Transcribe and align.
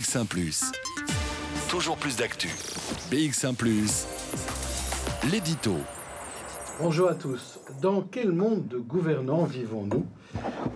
BX1⁇ 0.00 0.24
Toujours 1.68 1.96
plus 1.96 2.16
d'actu. 2.16 2.48
BX1⁇ 3.10 3.54
l'édito. 5.30 5.74
Bonjour 6.80 7.08
à 7.08 7.14
tous. 7.16 7.58
Dans 7.82 8.02
quel 8.02 8.30
monde 8.30 8.68
de 8.68 8.78
gouvernants 8.78 9.44
vivons-nous? 9.44 10.06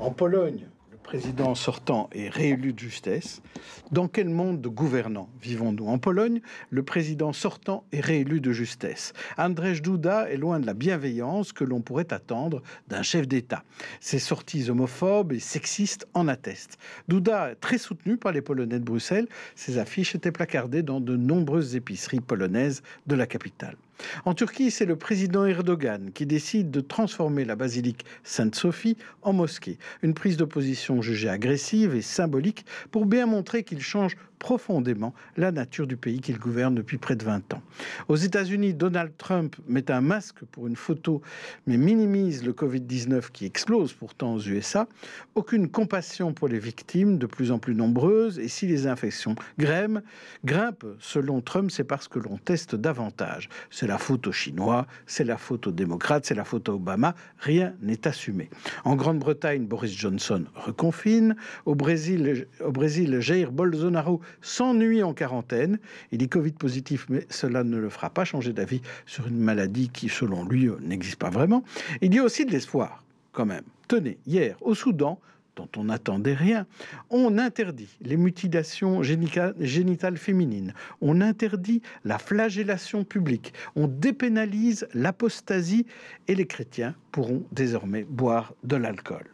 En 0.00 0.11
Pologne, 0.11 0.66
président 1.12 1.54
sortant 1.54 2.09
est 2.12 2.30
réélu 2.30 2.72
de 2.72 2.79
justesse. 2.79 3.43
Dans 3.91 4.09
quel 4.09 4.30
monde 4.30 4.62
de 4.62 4.71
gouvernants 4.71 5.29
vivons-nous? 5.43 5.86
En 5.86 5.98
Pologne, 5.98 6.41
le 6.71 6.82
président 6.82 7.35
sortant 7.35 7.85
est 7.93 8.00
réélu 8.00 8.41
de 8.41 8.50
justesse. 8.50 9.12
Andrzej 9.36 9.82
Duda 9.82 10.30
est 10.30 10.39
loin 10.39 10.59
de 10.59 10.64
la 10.64 10.72
bienveillance 10.72 11.53
que 11.53 11.64
l'on 11.64 11.82
pourrait 11.82 12.14
attendre 12.14 12.62
d'un 12.89 13.03
chef 13.03 13.29
d'État. 13.29 13.62
Ses 14.00 14.21
sorties 14.21 14.71
homophobes 14.71 15.35
et 15.35 15.39
sexistes 15.39 16.09
en 16.14 16.29
attestent. 16.29 16.79
Duda 17.09 17.57
très 17.61 17.76
soutenu 17.76 18.17
par 18.17 18.32
les 18.32 18.40
Polonais 18.40 18.79
de 18.79 18.85
Bruxelles. 18.85 19.29
Ses 19.54 19.76
affiches 19.76 20.14
étaient 20.14 20.32
placardées 20.32 20.82
dans 20.82 21.03
de 21.03 21.14
nombreuses 21.14 21.76
épiceries 21.76 22.21
polonaises 22.21 22.82
de 23.07 23.17
la 23.17 23.26
capitale. 23.26 23.76
En 24.25 24.35
Turquie, 24.35 24.71
c'est 24.71 24.87
le 24.87 24.96
président 24.96 25.45
Erdogan 25.45 26.11
qui 26.13 26.27
décide 26.27 26.71
de 26.71 26.81
transformer 26.81 27.45
la 27.45 27.57
basilique 27.57 28.05
Sainte-Sophie 28.25 28.96
en 29.23 29.32
mosquée. 29.32 29.79
Une 30.03 30.15
prise 30.15 30.37
de 30.37 30.45
position 30.45 31.03
jugée 31.03 31.29
agressive 31.29 31.95
et 31.95 32.03
symbolique 32.03 32.65
pour 32.91 33.06
bien 33.06 33.27
montrer 33.27 33.65
qu'il 33.65 33.81
change 33.81 34.17
profondément 34.42 35.14
la 35.37 35.53
nature 35.53 35.87
du 35.87 35.97
pays 35.97 36.20
qu'il 36.20 36.37
gouverne 36.37 36.75
depuis 36.75 36.98
près 36.98 37.14
de 37.14 37.25
20 37.25 37.55
ans. 37.55 37.62
Aux 38.09 38.17
États-Unis, 38.17 38.75
Donald 38.75 39.12
Trump 39.17 39.55
met 39.69 39.89
un 39.89 40.01
masque 40.01 40.45
pour 40.51 40.67
une 40.67 40.75
photo, 40.75 41.23
mais 41.69 41.77
minimise 41.77 42.45
le 42.45 42.53
Covid-19 42.53 43.31
qui 43.31 43.47
explose 43.47 43.92
pourtant 43.92 44.34
aux 44.34 44.41
USA. 44.41 44.89
Aucune 45.37 45.69
compassion 45.69 46.33
pour 46.33 46.48
les 46.48 46.59
victimes, 46.59 47.19
de 47.19 47.27
plus 47.27 47.53
en 47.53 47.61
plus 47.61 47.77
nombreuses, 47.77 48.41
et 48.41 48.48
si 48.48 48.67
les 48.67 48.89
infections 48.89 49.37
grimpent, 49.61 50.03
grimpent 50.45 50.87
selon 50.98 51.41
Trump, 51.41 51.70
c'est 51.70 51.84
parce 51.84 52.09
que 52.09 52.19
l'on 52.19 52.37
teste 52.37 52.75
davantage. 52.75 53.49
C'est 53.71 53.87
la 53.87 53.97
faute 53.97 54.27
aux 54.27 54.33
Chinois, 54.33 54.89
c'est 55.06 55.23
la 55.23 55.37
faute 55.37 55.69
aux 55.69 55.73
démocrates, 55.73 56.27
c'est 56.27 56.34
la 56.34 56.45
faute 56.45 56.69
à 56.69 56.73
Obama. 56.73 57.15
Rien 57.39 57.75
n'est 57.81 58.09
assumé. 58.09 58.51
En 58.84 58.97
Grande-Bretagne, 58.97 59.67
Boris 59.67 59.97
Johnson 59.97 60.47
reconfine. 60.56 61.37
Au 61.65 61.77
Brésil, 61.77 62.49
au 62.65 62.73
Brésil 62.73 63.21
Jair 63.21 63.53
Bolsonaro 63.53 64.21
s'ennuie 64.41 65.02
en 65.02 65.14
quarantaine. 65.14 65.78
Il 66.11 66.22
est 66.22 66.28
Covid 66.28 66.52
positif, 66.52 67.06
mais 67.08 67.27
cela 67.30 67.64
ne 67.64 67.77
le 67.77 67.88
fera 67.88 68.11
pas 68.11 68.25
changer 68.25 68.52
d'avis 68.52 68.83
sur 69.06 69.27
une 69.27 69.38
maladie 69.38 69.88
qui, 69.88 70.08
selon 70.08 70.44
lui, 70.44 70.69
n'existe 70.80 71.16
pas 71.16 71.30
vraiment. 71.30 71.64
Il 72.00 72.14
y 72.14 72.19
a 72.19 72.25
aussi 72.25 72.44
de 72.44 72.50
l'espoir, 72.50 73.05
quand 73.33 73.47
même. 73.47 73.64
Tenez, 73.88 74.19
hier, 74.27 74.56
au 74.60 74.75
Soudan, 74.75 75.19
dont 75.56 75.69
on 75.77 75.84
n'attendait 75.84 76.34
rien. 76.34 76.66
On 77.10 77.38
interdit 77.38 77.88
les 78.00 78.16
mutilations 78.16 79.03
génitales 79.03 80.16
féminines. 80.16 80.75
On 81.00 81.20
interdit 81.20 81.83
la 82.05 82.19
flagellation 82.19 83.05
publique. 83.05 83.53
On 83.77 83.86
dépénalise 83.86 84.86
l'apostasie 84.94 85.86
et 86.28 86.34
les 86.34 86.47
chrétiens 86.47 86.94
pourront 87.10 87.44
désormais 87.53 88.05
boire 88.05 88.55
de 88.64 88.77
l'alcool. 88.77 89.27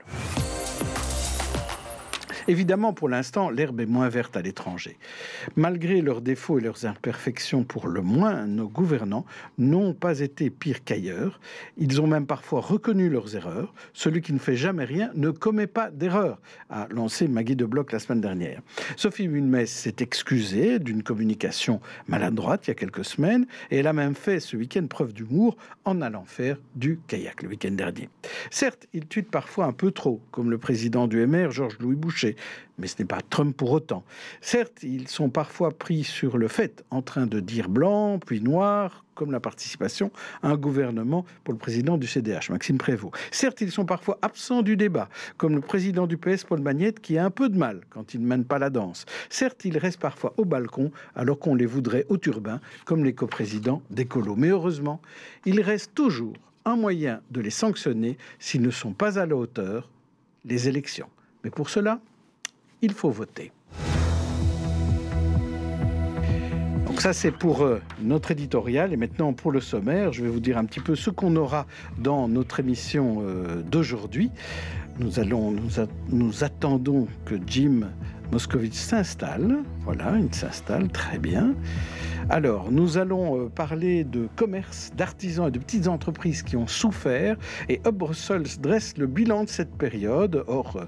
Évidemment, 2.49 2.95
pour 2.95 3.11
l'instant, 3.11 3.51
l'herbe 3.51 3.81
est 3.81 3.87
moins 3.87 4.09
verte 4.09 4.35
à 4.35 4.41
l'étranger. 4.41 4.97
Malgré 5.55 6.01
leurs 6.01 6.23
défauts 6.23 6.59
et 6.59 6.63
leurs 6.63 6.87
imperfections 6.87 7.63
pour 7.63 7.89
le 7.89 8.01
moins, 8.01 8.47
nos 8.47 8.69
gouvernants 8.69 9.27
n'ont 9.59 9.93
pas 9.93 10.21
été 10.21 10.49
pires 10.49 10.83
qu'ailleurs. 10.83 11.41
Ils 11.77 12.01
ont 12.01 12.07
même 12.07 12.27
parfois 12.27 12.63
reconnu 12.63 13.11
leurs 13.11 13.37
erreurs. 13.37 13.75
Celui 13.93 14.23
qui 14.23 14.33
ne 14.33 14.39
fait 14.39 14.57
jamais 14.57 14.87
rien 14.87 15.11
ne 15.15 15.29
commet 15.31 15.67
pas 15.67 15.91
d'erreur, 15.91 16.41
a 16.71 16.89
lancé 16.91 17.29
Maggie 17.29 17.55
de 17.55 17.67
Bloch 17.67 17.93
la 17.93 17.99
semaine 17.99 18.23
dernière. 18.23 18.63
Sophie 18.97 19.29
Wilmès 19.29 19.71
s'est 19.71 19.97
excusée 20.01 20.79
d'une 20.79 21.03
communication 21.03 21.83
maladroite 22.07 22.67
il 22.67 22.71
y 22.71 22.73
a 22.73 22.77
quelques 22.77 23.05
semaines 23.05 23.47
et 23.71 23.77
elle 23.81 23.87
a 23.87 23.93
même 23.93 24.15
fait 24.15 24.41
ce 24.41 24.57
week-end 24.57 24.87
preuve 24.87 25.13
d'humour 25.13 25.59
en 25.85 26.01
allant 26.01 26.25
faire 26.25 26.57
du 26.75 26.99
kayak 27.09 27.43
le 27.43 27.51
week-end 27.51 27.73
dernier. 27.73 28.09
Certes, 28.51 28.87
il 28.95 29.07
tue 29.07 29.23
parfois 29.23 29.67
un 29.67 29.73
peu 29.73 29.91
trop, 29.91 30.23
comme 30.31 30.51
le 30.51 30.57
président 30.57 31.07
du 31.09 31.27
MR, 31.27 31.51
Georges-Louis 31.51 31.97
Boucher, 31.97 32.37
mais 32.79 32.87
ce 32.87 32.97
n'est 32.99 33.07
pas 33.07 33.21
Trump 33.29 33.57
pour 33.57 33.73
autant. 33.73 34.05
Certes, 34.41 34.83
ils 34.83 35.09
sont 35.09 35.31
parfois 35.31 35.71
pris 35.71 36.05
sur 36.05 36.39
le 36.39 36.49
fait, 36.49 36.85
en 36.91 37.03
train 37.03 37.27
de 37.27 37.41
dire 37.41 37.69
blanc, 37.69 38.19
puis 38.19 38.41
noir, 38.41 39.05
comme 39.15 39.33
la 39.33 39.41
participation 39.41 40.13
à 40.43 40.51
un 40.51 40.57
gouvernement 40.57 41.27
pour 41.43 41.53
le 41.53 41.59
président 41.59 41.99
du 41.99 42.07
CDH, 42.07 42.51
Maxime 42.51 42.79
Prévost. 42.79 43.15
Certes, 43.33 43.61
ils 43.61 43.73
sont 43.73 43.85
parfois 43.85 44.17
absents 44.23 44.63
du 44.63 44.77
débat, 44.77 45.09
comme 45.37 45.57
le 45.57 45.61
président 45.61 46.07
du 46.07 46.17
PS, 46.17 46.45
Paul 46.45 46.61
Magnette, 46.61 47.01
qui 47.01 47.19
a 47.19 47.25
un 47.25 47.31
peu 47.31 47.49
de 47.49 47.59
mal 47.59 47.81
quand 47.91 48.15
il 48.15 48.23
ne 48.23 48.27
mène 48.27 48.45
pas 48.45 48.61
la 48.61 48.71
danse. 48.71 49.07
Certes, 49.29 49.65
ils 49.65 49.77
restent 49.77 50.01
parfois 50.01 50.35
au 50.37 50.45
balcon, 50.45 50.93
alors 51.17 51.39
qu'on 51.41 51.57
les 51.57 51.67
voudrait 51.67 52.07
au 52.09 52.17
turbin, 52.17 52.61
comme 52.85 53.05
les 53.05 53.13
coprésidents 53.13 53.83
d'Écolo. 53.91 54.37
Mais 54.37 54.49
heureusement, 54.49 55.01
il 55.45 55.61
reste 55.61 55.95
toujours 55.95 56.35
un 56.65 56.77
moyen 56.77 57.21
de 57.33 57.41
les 57.41 57.51
sanctionner 57.51 58.19
s'ils 58.39 58.63
ne 58.63 58.71
sont 58.71 58.93
pas 58.93 59.19
à 59.19 59.27
la 59.27 59.35
hauteur, 59.35 59.91
les 60.45 60.69
élections. 60.69 61.09
Mais 61.43 61.51
pour 61.51 61.71
cela, 61.71 62.01
il 62.83 62.93
faut 62.93 63.11
voter. 63.11 63.53
Donc 66.87 67.01
ça 67.01 67.13
c'est 67.13 67.31
pour 67.31 67.63
euh, 67.63 67.81
notre 68.03 68.31
éditorial 68.31 68.93
et 68.93 68.97
maintenant 68.97 69.33
pour 69.33 69.53
le 69.53 69.61
sommaire, 69.61 70.13
je 70.13 70.23
vais 70.23 70.29
vous 70.29 70.41
dire 70.41 70.59
un 70.59 70.65
petit 70.65 70.81
peu 70.81 70.97
ce 70.97 71.11
qu'on 71.11 71.37
aura 71.37 71.67
dans 71.99 72.29
notre 72.29 72.61
émission 72.61 73.19
euh, 73.21 73.63
d'aujourd'hui. 73.63 74.31
Nous 74.99 75.21
allons 75.21 75.53
nous, 75.53 75.71
nous 76.09 76.45
attendons 76.45 77.07
que 77.25 77.37
Jim 77.47 77.91
Moscovitch 78.33 78.75
s'installe. 78.75 79.59
Voilà, 79.85 80.19
il 80.19 80.35
s'installe 80.35 80.89
très 80.89 81.19
bien. 81.19 81.55
Alors, 82.31 82.71
nous 82.71 82.99
allons 82.99 83.41
euh, 83.41 83.49
parler 83.49 84.05
de 84.05 84.29
commerce, 84.37 84.91
d'artisans 84.95 85.49
et 85.49 85.51
de 85.51 85.59
petites 85.59 85.89
entreprises 85.89 86.43
qui 86.43 86.57
ont 86.57 86.67
souffert. 86.67 87.37
Et 87.71 87.81
Hub 87.87 87.95
Brussels 87.95 88.61
dresse 88.61 88.99
le 88.99 89.07
bilan 89.07 89.45
de 89.45 89.49
cette 89.49 89.75
période, 89.75 90.45
hors, 90.47 90.79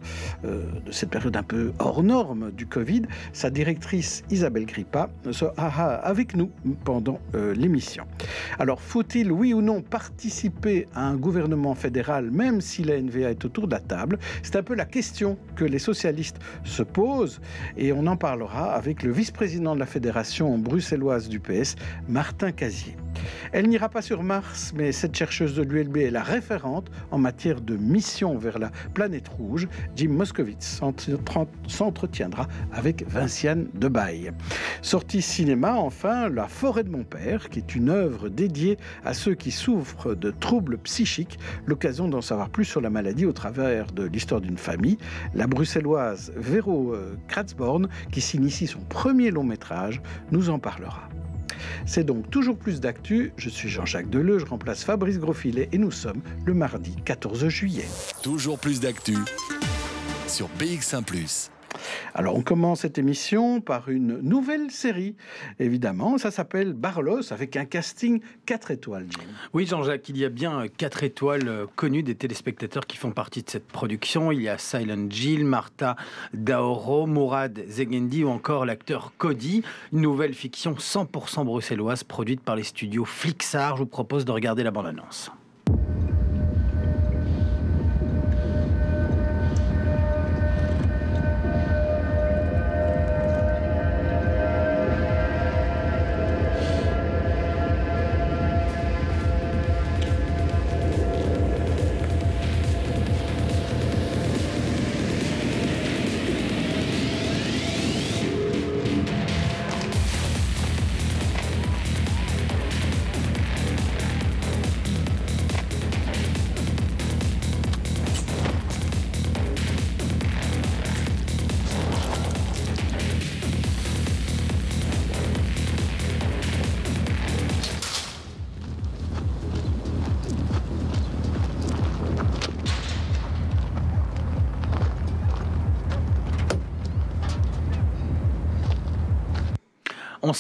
euh, 0.45 0.65
de 0.85 0.93
cette 0.93 1.09
période 1.09 1.35
un 1.37 1.43
peu 1.43 1.73
hors 1.79 2.03
norme 2.03 2.51
du 2.51 2.67
Covid. 2.67 3.03
Sa 3.33 3.49
directrice 3.49 4.23
Isabelle 4.31 4.67
Grippa 4.67 5.09
sera 5.31 5.95
avec 5.95 6.37
nous 6.37 6.51
pendant 6.85 7.21
euh, 7.35 7.55
l'émission. 7.55 8.05
Alors, 8.59 8.83
faut-il, 8.83 9.33
oui 9.33 9.55
ou 9.55 9.63
non, 9.63 9.81
participer 9.81 10.89
à 10.95 11.07
un 11.07 11.17
gouvernement 11.17 11.75
fédéral, 11.75 12.31
même 12.31 12.61
si 12.61 12.85
la 12.85 13.01
NVA 13.01 13.31
est 13.31 13.45
autour 13.47 13.67
de 13.67 13.73
la 13.73 13.81
table? 13.81 14.19
C'est 14.43 14.57
un 14.57 14.63
peu 14.63 14.75
la 14.75 14.85
question 14.85 15.39
que 15.57 15.65
les 15.65 15.79
socialistes 15.79 16.39
se 16.65 16.83
posent. 16.83 17.30
Et 17.77 17.93
on 17.93 18.07
en 18.07 18.17
parlera 18.17 18.73
avec 18.73 19.03
le 19.03 19.13
vice-président 19.13 19.75
de 19.75 19.81
la 19.81 19.87
fédération 19.87 20.59
bruxelloise 20.59 21.29
du 21.29 21.39
PS, 21.39 21.77
Martin 22.09 22.53
Casier. 22.53 22.97
Elle 23.53 23.69
n'ira 23.69 23.89
pas 23.89 24.03
sur 24.03 24.23
Mars, 24.23 24.73
mais 24.77 24.93
cette 24.93 25.15
chercheuse 25.15 25.55
de 25.55 25.63
l'ULB 25.63 25.97
est 25.99 26.11
la 26.11 26.23
référente 26.23 26.91
en 27.11 27.19
matière 27.19 27.61
de 27.61 27.77
mission 27.77 28.39
vers 28.39 28.59
la 28.59 28.71
planète 28.95 29.29
rouge. 29.29 29.69
Jim 29.97 30.11
Moskowitz 30.11 30.81
s'entretiendra 31.67 32.49
avec 32.73 33.09
Vinciane 33.09 33.67
Debaille. 33.75 34.33
Sortie 34.83 35.23
cinéma, 35.23 35.75
enfin, 35.75 36.29
La 36.29 36.47
forêt 36.47 36.85
de 36.85 36.91
mon 36.91 37.05
père, 37.05 37.49
qui 37.49 37.59
est 37.59 37.75
une 37.75 37.91
œuvre 37.91 38.29
dédiée 38.29 38.79
à 39.05 39.15
ceux 39.15 39.35
qui 39.35 39.51
souffrent 39.51 40.15
de 40.15 40.31
troubles 40.31 40.79
psychiques. 40.79 41.39
L'occasion 41.67 42.09
d'en 42.09 42.21
savoir 42.21 42.51
plus 42.51 42.65
sur 42.65 42.81
la 42.81 42.91
maladie 42.91 43.27
au 43.27 43.33
travers 43.33 43.87
de 43.93 44.05
l'histoire 44.05 44.41
d'une 44.41 44.59
famille. 44.59 44.99
La 45.35 45.47
bruxelloise 45.47 46.33
Véro 46.37 46.95
euh, 46.95 47.17
Kratzborn, 47.29 47.89
qui 48.11 48.21
s'initie 48.21 48.67
son 48.67 48.81
premier 48.81 49.31
long 49.31 49.45
métrage, 49.45 50.03
nous 50.31 50.51
en 50.51 50.59
parlera. 50.59 51.09
C'est 51.87 52.05
donc 52.05 52.31
toujours 52.31 52.57
plus 52.57 52.81
d'actu. 52.81 53.33
Je 53.37 53.49
suis 53.49 53.69
Jean-Jacques 53.69 54.11
Deleu, 54.11 54.39
je 54.39 54.47
remplace 54.47 54.85
Fabrice 54.85 55.19
Grosfilet 55.19 55.69
et 55.73 55.79
nous 55.79 55.91
sommes 55.91 56.23
le 56.45 56.55
mardi 56.55 56.97
14 57.05 57.49
juillet. 57.49 57.87
Toujours 58.23 58.59
plus 58.59 58.81
d'actu 58.81 59.17
sur 60.27 60.49
BX1⁇ 60.59 61.05
alors 62.15 62.37
on 62.37 62.43
commence 62.43 62.81
cette 62.81 62.99
émission 62.99 63.61
par 63.61 63.89
une 63.89 64.21
nouvelle 64.21 64.71
série, 64.71 65.17
évidemment. 65.59 66.19
Ça 66.19 66.31
s'appelle 66.31 66.73
Barlos 66.73 67.33
avec 67.33 67.57
un 67.57 67.65
casting 67.65 68.21
4 68.47 68.71
étoiles. 68.71 69.07
Oui 69.53 69.67
Jean-Jacques, 69.67 70.09
il 70.09 70.19
y 70.19 70.25
a 70.25 70.29
bien 70.29 70.67
4 70.69 71.05
étoiles 71.05 71.49
euh, 71.49 71.67
connues 71.77 72.03
des 72.03 72.15
téléspectateurs 72.15 72.87
qui 72.87 72.97
font 72.97 73.13
partie 73.13 73.43
de 73.43 73.51
cette 73.51 73.67
production. 73.67 74.33
Il 74.33 74.43
y 74.43 74.49
a 74.49 74.59
Silent 74.59 75.07
Jill, 75.09 75.45
Martha 75.45 75.97
Daoro, 76.35 77.07
Mourad 77.07 77.61
Zegendi 77.69 78.25
ou 78.25 78.29
encore 78.29 78.67
l'acteur 78.67 79.13
Cody. 79.19 79.63
Une 79.93 80.01
nouvelle 80.01 80.35
fiction 80.35 80.73
100% 80.73 81.45
bruxelloise 81.45 82.05
produite 82.05 82.41
par 82.41 82.57
les 82.57 82.65
studios 82.65 83.05
Flixar. 83.05 83.77
Je 83.77 83.83
vous 83.83 83.87
propose 83.87 84.25
de 84.25 84.33
regarder 84.33 84.63
la 84.63 84.71
bande-annonce. 84.71 85.31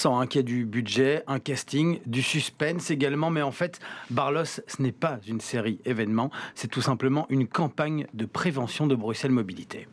Sent 0.00 0.08
hein, 0.08 0.26
a 0.34 0.42
du 0.42 0.64
budget, 0.64 1.22
un 1.26 1.38
casting, 1.38 2.00
du 2.06 2.22
suspense 2.22 2.90
également, 2.90 3.28
mais 3.28 3.42
en 3.42 3.52
fait, 3.52 3.80
Barlos, 4.08 4.44
ce 4.44 4.80
n'est 4.80 4.92
pas 4.92 5.18
une 5.28 5.42
série 5.42 5.78
événement, 5.84 6.30
c'est 6.54 6.68
tout 6.68 6.80
simplement 6.80 7.26
une 7.28 7.46
campagne 7.46 8.06
de 8.14 8.24
prévention 8.24 8.86
de 8.86 8.94
Bruxelles 8.94 9.30
Mobilité. 9.30 9.88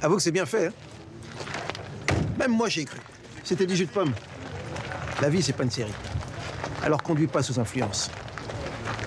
Avoue 0.00 0.16
que 0.16 0.22
c'est 0.22 0.32
bien 0.32 0.46
fait. 0.46 0.68
Hein. 0.68 0.72
Même 2.38 2.52
moi, 2.52 2.68
j'ai 2.68 2.86
cru. 2.86 2.98
C'était 3.44 3.66
du 3.66 3.76
jus 3.76 3.86
de 3.86 3.90
pomme. 3.90 4.12
La 5.20 5.28
vie, 5.28 5.42
c'est 5.42 5.52
pas 5.52 5.64
une 5.64 5.70
série. 5.70 5.92
Alors 6.82 7.02
conduis 7.02 7.26
pas 7.26 7.42
sous 7.42 7.60
influence. 7.60 8.10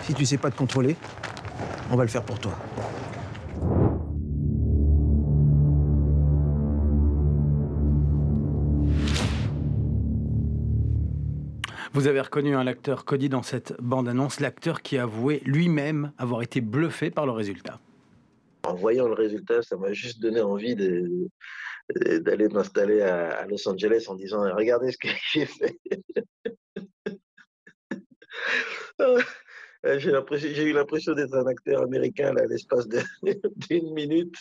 Si 0.04 0.14
tu 0.14 0.26
sais 0.26 0.38
pas 0.38 0.52
te 0.52 0.58
contrôler, 0.58 0.98
on 1.92 1.96
va 1.96 2.04
le 2.04 2.10
faire 2.10 2.24
pour 2.24 2.40
toi. 2.40 2.54
Vous 11.94 12.08
avez 12.08 12.22
reconnu 12.22 12.56
un 12.56 12.68
acteur 12.68 13.04
Cody 13.04 13.28
dans 13.28 13.44
cette 13.44 13.76
bande-annonce, 13.82 14.40
l'acteur 14.40 14.82
qui 14.82 14.98
a 14.98 15.04
avoué 15.04 15.42
lui-même 15.46 16.14
avoir 16.18 16.42
été 16.42 16.62
bluffé 16.62 17.12
par 17.12 17.26
le 17.26 17.34
résultat. 17.34 17.82
En 18.64 18.76
voyant 18.76 19.08
le 19.08 19.14
résultat, 19.14 19.62
ça 19.62 19.76
m'a 19.76 19.92
juste 19.92 20.22
donné 20.22 20.40
envie 20.40 20.76
d'aller 20.76 22.48
m'installer 22.48 23.02
à, 23.02 23.46
Los 23.48 23.68
Angeles 23.68 24.06
en 24.08 24.16
disant 24.16 24.42
regardez 24.56 24.94
ce 24.94 24.98
que 24.98 25.10
j'ai 25.34 25.46
fait. 25.46 25.78
J'ai 29.84 30.64
eu 30.64 30.74
l'impression 30.74 31.14
d'être 31.14 31.34
un 31.34 31.48
acteur 31.48 31.82
américain 31.82 32.36
à 32.36 32.46
l'espace 32.46 32.88
d'une 33.70 33.94
minute. 33.94 34.36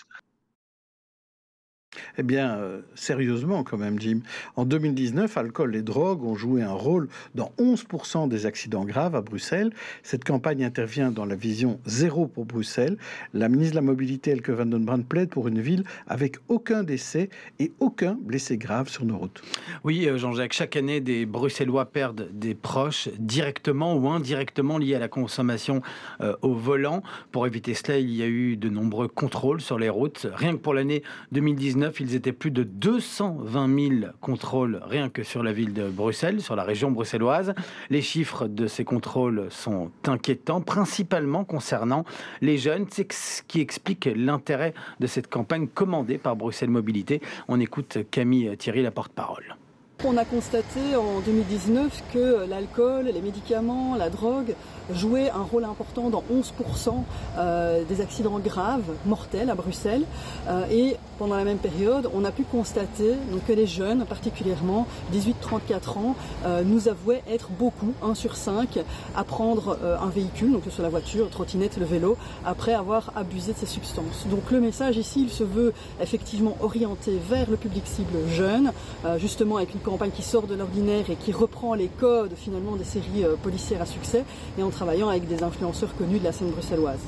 Eh 2.18 2.22
bien, 2.22 2.56
euh, 2.56 2.80
sérieusement 2.94 3.64
quand 3.64 3.78
même, 3.78 3.98
Jim. 3.98 4.20
En 4.56 4.64
2019, 4.64 5.36
alcool 5.36 5.76
et 5.76 5.82
drogue 5.82 6.24
ont 6.24 6.34
joué 6.34 6.62
un 6.62 6.72
rôle 6.72 7.08
dans 7.34 7.52
11% 7.58 8.28
des 8.28 8.46
accidents 8.46 8.84
graves 8.84 9.14
à 9.14 9.20
Bruxelles. 9.20 9.70
Cette 10.02 10.24
campagne 10.24 10.64
intervient 10.64 11.10
dans 11.10 11.24
la 11.24 11.34
vision 11.34 11.80
zéro 11.86 12.26
pour 12.26 12.44
Bruxelles. 12.46 12.96
La 13.34 13.48
ministre 13.48 13.72
de 13.72 13.76
la 13.76 13.86
Mobilité, 13.86 14.30
Elke 14.30 14.50
van 14.50 14.66
den 14.66 14.84
Brand, 14.84 15.04
plaide 15.04 15.30
pour 15.30 15.48
une 15.48 15.60
ville 15.60 15.84
avec 16.06 16.36
aucun 16.48 16.82
décès 16.82 17.30
et 17.58 17.72
aucun 17.80 18.16
blessé 18.20 18.56
grave 18.56 18.88
sur 18.88 19.04
nos 19.04 19.18
routes. 19.18 19.42
Oui, 19.84 20.06
euh, 20.06 20.18
Jean-Jacques, 20.18 20.52
chaque 20.52 20.76
année, 20.76 21.00
des 21.00 21.26
Bruxellois 21.26 21.86
perdent 21.86 22.28
des 22.32 22.54
proches 22.54 23.08
directement 23.18 23.94
ou 23.94 24.08
indirectement 24.08 24.78
liés 24.78 24.94
à 24.94 24.98
la 24.98 25.08
consommation 25.08 25.82
euh, 26.20 26.36
au 26.42 26.54
volant. 26.54 27.02
Pour 27.32 27.46
éviter 27.46 27.74
cela, 27.74 27.98
il 27.98 28.10
y 28.10 28.22
a 28.22 28.26
eu 28.26 28.56
de 28.56 28.68
nombreux 28.68 29.08
contrôles 29.08 29.60
sur 29.60 29.78
les 29.78 29.88
routes. 29.88 30.26
Rien 30.34 30.52
que 30.52 30.58
pour 30.58 30.74
l'année 30.74 31.02
2019, 31.32 31.89
ils 31.98 32.14
étaient 32.14 32.32
plus 32.32 32.50
de 32.50 32.62
220 32.62 33.88
000 34.00 34.12
contrôles 34.20 34.80
rien 34.84 35.08
que 35.08 35.24
sur 35.24 35.42
la 35.42 35.52
ville 35.52 35.72
de 35.72 35.88
Bruxelles, 35.88 36.40
sur 36.40 36.54
la 36.54 36.62
région 36.62 36.90
bruxelloise. 36.90 37.54
Les 37.88 38.02
chiffres 38.02 38.46
de 38.46 38.66
ces 38.66 38.84
contrôles 38.84 39.46
sont 39.50 39.90
inquiétants, 40.06 40.60
principalement 40.60 41.44
concernant 41.44 42.04
les 42.40 42.58
jeunes. 42.58 42.86
C'est 42.90 43.12
ce 43.12 43.42
qui 43.42 43.60
explique 43.60 44.08
l'intérêt 44.14 44.74
de 45.00 45.06
cette 45.06 45.28
campagne 45.28 45.66
commandée 45.66 46.18
par 46.18 46.36
Bruxelles 46.36 46.70
Mobilité. 46.70 47.20
On 47.48 47.58
écoute 47.58 47.98
Camille 48.10 48.56
Thierry, 48.56 48.82
la 48.82 48.90
porte-parole. 48.90 49.56
On 50.04 50.16
a 50.16 50.24
constaté 50.24 50.96
en 50.96 51.20
2019 51.20 52.04
que 52.14 52.48
l'alcool, 52.48 53.06
les 53.12 53.20
médicaments, 53.20 53.96
la 53.96 54.08
drogue 54.08 54.54
jouaient 54.94 55.30
un 55.30 55.42
rôle 55.42 55.64
important 55.64 56.10
dans 56.10 56.22
11% 56.32 57.04
euh, 57.38 57.84
des 57.84 58.00
accidents 58.00 58.38
graves, 58.38 58.92
mortels 59.06 59.50
à 59.50 59.54
Bruxelles. 59.54 60.04
Euh, 60.48 60.64
et 60.70 60.96
pendant 61.18 61.36
la 61.36 61.44
même 61.44 61.58
période, 61.58 62.08
on 62.14 62.24
a 62.24 62.30
pu 62.30 62.44
constater 62.44 63.14
que 63.46 63.52
les 63.52 63.66
jeunes, 63.66 64.04
particulièrement 64.06 64.86
18-34 65.12 65.98
ans, 65.98 66.16
euh, 66.44 66.62
nous 66.64 66.88
avouaient 66.88 67.22
être 67.28 67.50
beaucoup, 67.50 67.92
1 68.02 68.14
sur 68.14 68.36
5, 68.36 68.78
à 69.14 69.24
prendre 69.24 69.78
un 70.00 70.08
véhicule, 70.08 70.52
donc 70.52 70.64
que 70.64 70.70
ce 70.70 70.76
soit 70.76 70.84
la 70.84 70.90
voiture, 70.90 71.24
la 71.24 71.30
trottinette, 71.30 71.76
le 71.76 71.84
vélo, 71.84 72.16
après 72.44 72.72
avoir 72.72 73.12
abusé 73.16 73.52
de 73.52 73.58
ces 73.58 73.66
substances. 73.66 74.26
Donc 74.30 74.50
le 74.50 74.60
message 74.60 74.96
ici, 74.96 75.22
il 75.22 75.30
se 75.30 75.44
veut 75.44 75.72
effectivement 76.00 76.56
orienté 76.60 77.18
vers 77.28 77.50
le 77.50 77.56
public 77.56 77.82
cible 77.86 78.28
jeune, 78.30 78.72
justement 79.18 79.56
avec 79.56 79.74
une 79.74 79.80
campagne 79.80 80.10
qui 80.10 80.22
sort 80.22 80.46
de 80.46 80.54
l'ordinaire 80.54 81.10
et 81.10 81.16
qui 81.16 81.32
reprend 81.32 81.74
les 81.74 81.88
codes 81.88 82.32
finalement 82.36 82.76
des 82.76 82.84
séries 82.84 83.24
policières 83.42 83.82
à 83.82 83.86
succès 83.86 84.24
et 84.58 84.62
travaillant 84.80 85.10
avec 85.10 85.26
des 85.26 85.42
influenceurs 85.42 85.94
connus 85.94 86.20
de 86.20 86.24
la 86.24 86.32
scène 86.32 86.52
bruxelloise. 86.52 87.00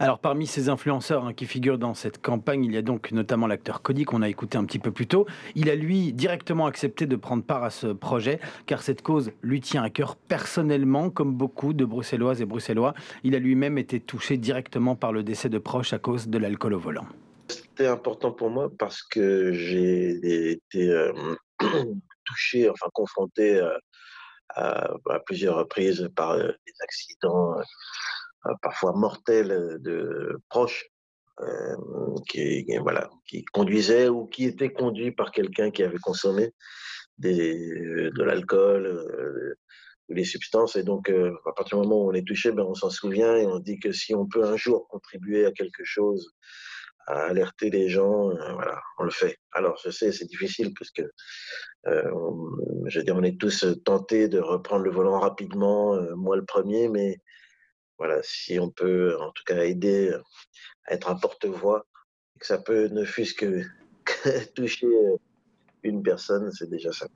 Alors 0.00 0.18
parmi 0.18 0.44
ces 0.48 0.68
influenceurs 0.68 1.24
hein, 1.24 1.32
qui 1.32 1.46
figurent 1.46 1.78
dans 1.78 1.94
cette 1.94 2.20
campagne, 2.20 2.64
il 2.64 2.72
y 2.72 2.76
a 2.76 2.82
donc 2.82 3.12
notamment 3.12 3.46
l'acteur 3.46 3.80
Cody 3.80 4.02
qu'on 4.02 4.22
a 4.22 4.28
écouté 4.28 4.58
un 4.58 4.64
petit 4.64 4.80
peu 4.80 4.90
plus 4.90 5.06
tôt. 5.06 5.24
Il 5.54 5.70
a 5.70 5.76
lui 5.76 6.12
directement 6.12 6.66
accepté 6.66 7.06
de 7.06 7.14
prendre 7.14 7.44
part 7.44 7.62
à 7.62 7.70
ce 7.70 7.86
projet 7.86 8.40
car 8.66 8.82
cette 8.82 9.02
cause 9.02 9.30
lui 9.40 9.60
tient 9.60 9.84
à 9.84 9.88
cœur 9.88 10.16
personnellement 10.16 11.10
comme 11.10 11.32
beaucoup 11.32 11.74
de 11.74 11.84
Bruxelloises 11.84 12.42
et 12.42 12.44
Bruxellois. 12.44 12.92
Il 13.22 13.36
a 13.36 13.38
lui-même 13.38 13.78
été 13.78 14.00
touché 14.00 14.36
directement 14.36 14.96
par 14.96 15.12
le 15.12 15.22
décès 15.22 15.48
de 15.48 15.58
proches 15.58 15.92
à 15.92 16.00
cause 16.00 16.26
de 16.26 16.38
l'alcool 16.38 16.74
au 16.74 16.80
volant. 16.80 17.06
C'était 17.46 17.86
important 17.86 18.32
pour 18.32 18.50
moi 18.50 18.68
parce 18.76 19.00
que 19.00 19.52
j'ai 19.52 20.50
été 20.50 20.88
euh, 20.88 21.12
touché, 22.24 22.68
enfin 22.68 22.88
confronté 22.92 23.58
euh, 23.58 23.70
à, 24.54 24.94
plusieurs 25.26 25.56
reprises 25.56 26.08
par 26.14 26.32
euh, 26.32 26.48
des 26.66 26.74
accidents 26.80 27.58
euh, 27.58 28.52
parfois 28.62 28.92
mortels 28.92 29.78
de 29.80 30.38
proches 30.48 30.86
qui, 32.28 32.64
voilà, 32.78 33.10
qui 33.26 33.44
conduisaient 33.46 34.08
ou 34.08 34.26
qui 34.26 34.44
étaient 34.44 34.72
conduits 34.72 35.10
par 35.10 35.32
quelqu'un 35.32 35.72
qui 35.72 35.82
avait 35.82 35.98
consommé 35.98 36.52
de 37.18 38.22
l'alcool, 38.22 39.56
des 40.08 40.24
substances. 40.24 40.76
Et 40.76 40.84
donc, 40.84 41.10
à 41.10 41.52
partir 41.56 41.80
du 41.80 41.88
moment 41.88 42.04
où 42.04 42.10
on 42.10 42.12
est 42.12 42.26
touché, 42.26 42.52
ben, 42.52 42.62
on 42.62 42.74
s'en 42.74 42.90
souvient 42.90 43.34
et 43.34 43.46
on 43.46 43.58
dit 43.58 43.80
que 43.80 43.90
si 43.90 44.14
on 44.14 44.26
peut 44.26 44.44
un 44.44 44.56
jour 44.56 44.86
contribuer 44.86 45.44
à 45.44 45.50
quelque 45.50 45.84
chose 45.84 46.32
à 47.06 47.24
alerter 47.24 47.70
les 47.70 47.88
gens, 47.88 48.30
euh, 48.30 48.52
voilà, 48.54 48.80
on 48.98 49.04
le 49.04 49.10
fait. 49.10 49.38
Alors, 49.52 49.80
je 49.84 49.90
sais, 49.90 50.12
c'est 50.12 50.26
difficile 50.26 50.72
parce 50.78 50.90
que, 50.90 51.02
euh, 51.86 52.10
je 52.86 53.00
veux 53.00 53.12
on 53.12 53.22
est 53.22 53.38
tous 53.38 53.64
tentés 53.84 54.28
de 54.28 54.38
reprendre 54.38 54.84
le 54.84 54.90
volant 54.90 55.18
rapidement, 55.20 55.94
euh, 55.94 56.14
moi 56.14 56.36
le 56.36 56.44
premier, 56.44 56.88
mais 56.88 57.20
voilà, 57.98 58.20
si 58.22 58.58
on 58.58 58.70
peut, 58.70 59.16
en 59.20 59.30
tout 59.32 59.44
cas, 59.44 59.62
aider 59.64 60.12
à 60.86 60.94
être 60.94 61.10
un 61.10 61.16
porte-voix, 61.16 61.86
que 62.40 62.46
ça 62.46 62.58
peut 62.58 62.88
ne 62.88 63.04
fût-ce 63.04 63.34
que 63.34 63.62
toucher 64.54 64.88
une 65.82 66.02
personne, 66.02 66.50
c'est 66.52 66.70
déjà 66.70 66.92
ça. 66.92 67.06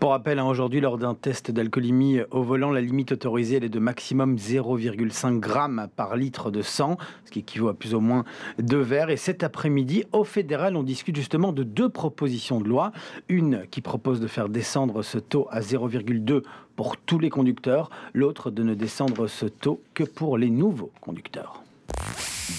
Pour 0.00 0.10
rappel, 0.10 0.38
hein, 0.38 0.44
aujourd'hui, 0.44 0.80
lors 0.80 0.98
d'un 0.98 1.14
test 1.14 1.50
d'alcoolémie 1.50 2.20
au 2.30 2.42
volant, 2.42 2.70
la 2.70 2.80
limite 2.80 3.12
autorisée 3.12 3.56
est 3.56 3.68
de 3.68 3.78
maximum 3.78 4.36
0,5 4.36 5.38
grammes 5.38 5.88
par 5.96 6.16
litre 6.16 6.50
de 6.50 6.62
sang, 6.62 6.98
ce 7.24 7.30
qui 7.30 7.40
équivaut 7.40 7.68
à 7.68 7.74
plus 7.74 7.94
ou 7.94 8.00
moins 8.00 8.24
deux 8.58 8.80
verres. 8.80 9.10
Et 9.10 9.16
cet 9.16 9.42
après-midi, 9.42 10.04
au 10.12 10.24
fédéral, 10.24 10.76
on 10.76 10.82
discute 10.82 11.16
justement 11.16 11.52
de 11.52 11.62
deux 11.62 11.88
propositions 11.88 12.60
de 12.60 12.68
loi. 12.68 12.92
Une 13.28 13.66
qui 13.70 13.80
propose 13.80 14.20
de 14.20 14.26
faire 14.26 14.48
descendre 14.48 15.02
ce 15.02 15.18
taux 15.18 15.46
à 15.50 15.60
0,2 15.60 16.42
pour 16.76 16.96
tous 16.96 17.18
les 17.18 17.30
conducteurs, 17.30 17.88
l'autre 18.12 18.50
de 18.50 18.62
ne 18.62 18.74
descendre 18.74 19.26
ce 19.26 19.46
taux 19.46 19.80
que 19.94 20.04
pour 20.04 20.38
les 20.38 20.50
nouveaux 20.50 20.90
conducteurs. 21.00 21.62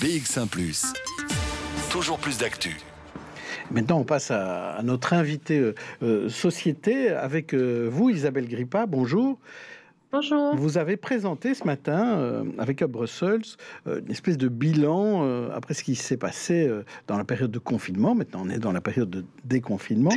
BX1⁇ 0.02 0.48
toujours 1.96 2.18
plus 2.18 2.38
d'actu. 2.38 2.76
Maintenant, 3.72 4.00
on 4.00 4.04
passe 4.04 4.30
à, 4.32 4.80
notre 4.84 5.14
invité 5.14 5.58
euh, 5.58 5.76
euh, 6.04 6.30
société 6.30 7.10
avec 7.10 7.54
euh, 7.54 7.90
vous, 7.92 8.10
Isabelle 8.10 8.48
Grippa. 8.48 8.86
Bonjour. 8.86 9.40
Bonjour. 10.12 10.56
Vous 10.56 10.78
avez 10.78 10.98
présenté 10.98 11.54
ce 11.54 11.66
matin 11.66 12.18
euh, 12.18 12.44
avec 12.58 12.82
Up 12.82 12.92
Brussels 12.92 13.42
euh, 13.88 14.00
une 14.00 14.12
espèce 14.12 14.38
de 14.38 14.48
bilan 14.48 15.24
euh, 15.24 15.50
après 15.54 15.74
ce 15.74 15.84
qui 15.84 15.96
s'est 15.96 16.16
passé 16.16 16.72
dans 17.08 17.18
la 17.18 17.24
période 17.24 17.52
de 17.52 17.60
confinement. 17.60 18.16
Maintenant, 18.16 18.44
on 18.46 18.50
est 18.50 18.60
dans 18.60 18.72
la 18.72 18.82
période 18.82 19.10
de 19.10 19.26
déconfinement. 19.44 20.12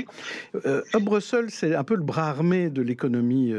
Up 0.55 1.03
Brussels, 1.03 1.51
c'est 1.51 1.75
un 1.75 1.85
peu 1.85 1.97
le 1.97 2.03
bras 2.03 2.29
armé 2.29 2.71
de 2.71 2.83
l'économie 2.83 3.53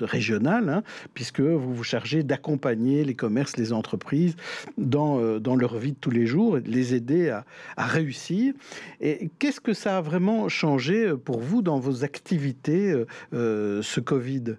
régionale, 0.00 0.68
hein, 0.68 0.82
puisque 1.14 1.40
vous 1.40 1.74
vous 1.74 1.84
chargez 1.84 2.22
d'accompagner 2.22 3.04
les 3.04 3.14
commerces, 3.14 3.56
les 3.56 3.72
entreprises 3.72 4.36
dans, 4.78 5.18
leur 5.56 5.76
vie 5.78 5.92
de 5.92 5.98
tous 6.00 6.10
les 6.10 6.26
jours, 6.26 6.58
et 6.58 6.60
de 6.60 6.70
les 6.70 6.94
aider 6.94 7.28
à, 7.30 7.44
à 7.76 7.86
réussir. 7.86 8.54
Et 9.00 9.30
qu'est-ce 9.38 9.60
que 9.60 9.74
ça 9.74 9.98
a 9.98 10.00
vraiment 10.00 10.48
changé 10.48 11.12
pour 11.24 11.40
vous 11.40 11.62
dans 11.62 11.78
vos 11.78 12.04
activités, 12.04 12.94
ce 13.32 14.00
Covid? 14.00 14.56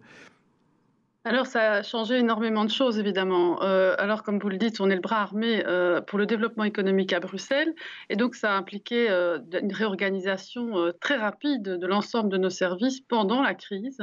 Alors, 1.26 1.46
ça 1.48 1.72
a 1.76 1.84
changé 1.84 2.18
énormément 2.18 2.66
de 2.66 2.70
choses, 2.70 3.00
évidemment. 3.00 3.64
Euh, 3.64 3.96
alors, 3.98 4.24
comme 4.24 4.40
vous 4.40 4.50
le 4.50 4.58
dites, 4.58 4.82
on 4.82 4.90
est 4.90 4.96
le 4.96 5.00
bras 5.02 5.22
armé 5.22 5.64
euh, 5.66 6.02
pour 6.02 6.20
le 6.20 6.26
développement 6.26 6.66
économique 6.66 7.14
à 7.14 7.22
Bruxelles. 7.22 7.74
Et 8.10 8.18
donc, 8.18 8.36
ça 8.36 8.54
a 8.54 8.58
impliqué 8.58 9.10
euh, 9.10 9.40
une 9.54 9.72
réorganisation 9.72 10.92
très 11.00 11.16
rapide 11.16 11.64
de 11.64 11.88
l'ensemble 11.88 12.28
de 12.30 12.38
nos 12.38 12.50
services 12.50 13.00
pendant 13.00 13.42
la 13.42 13.54
crise. 13.54 14.00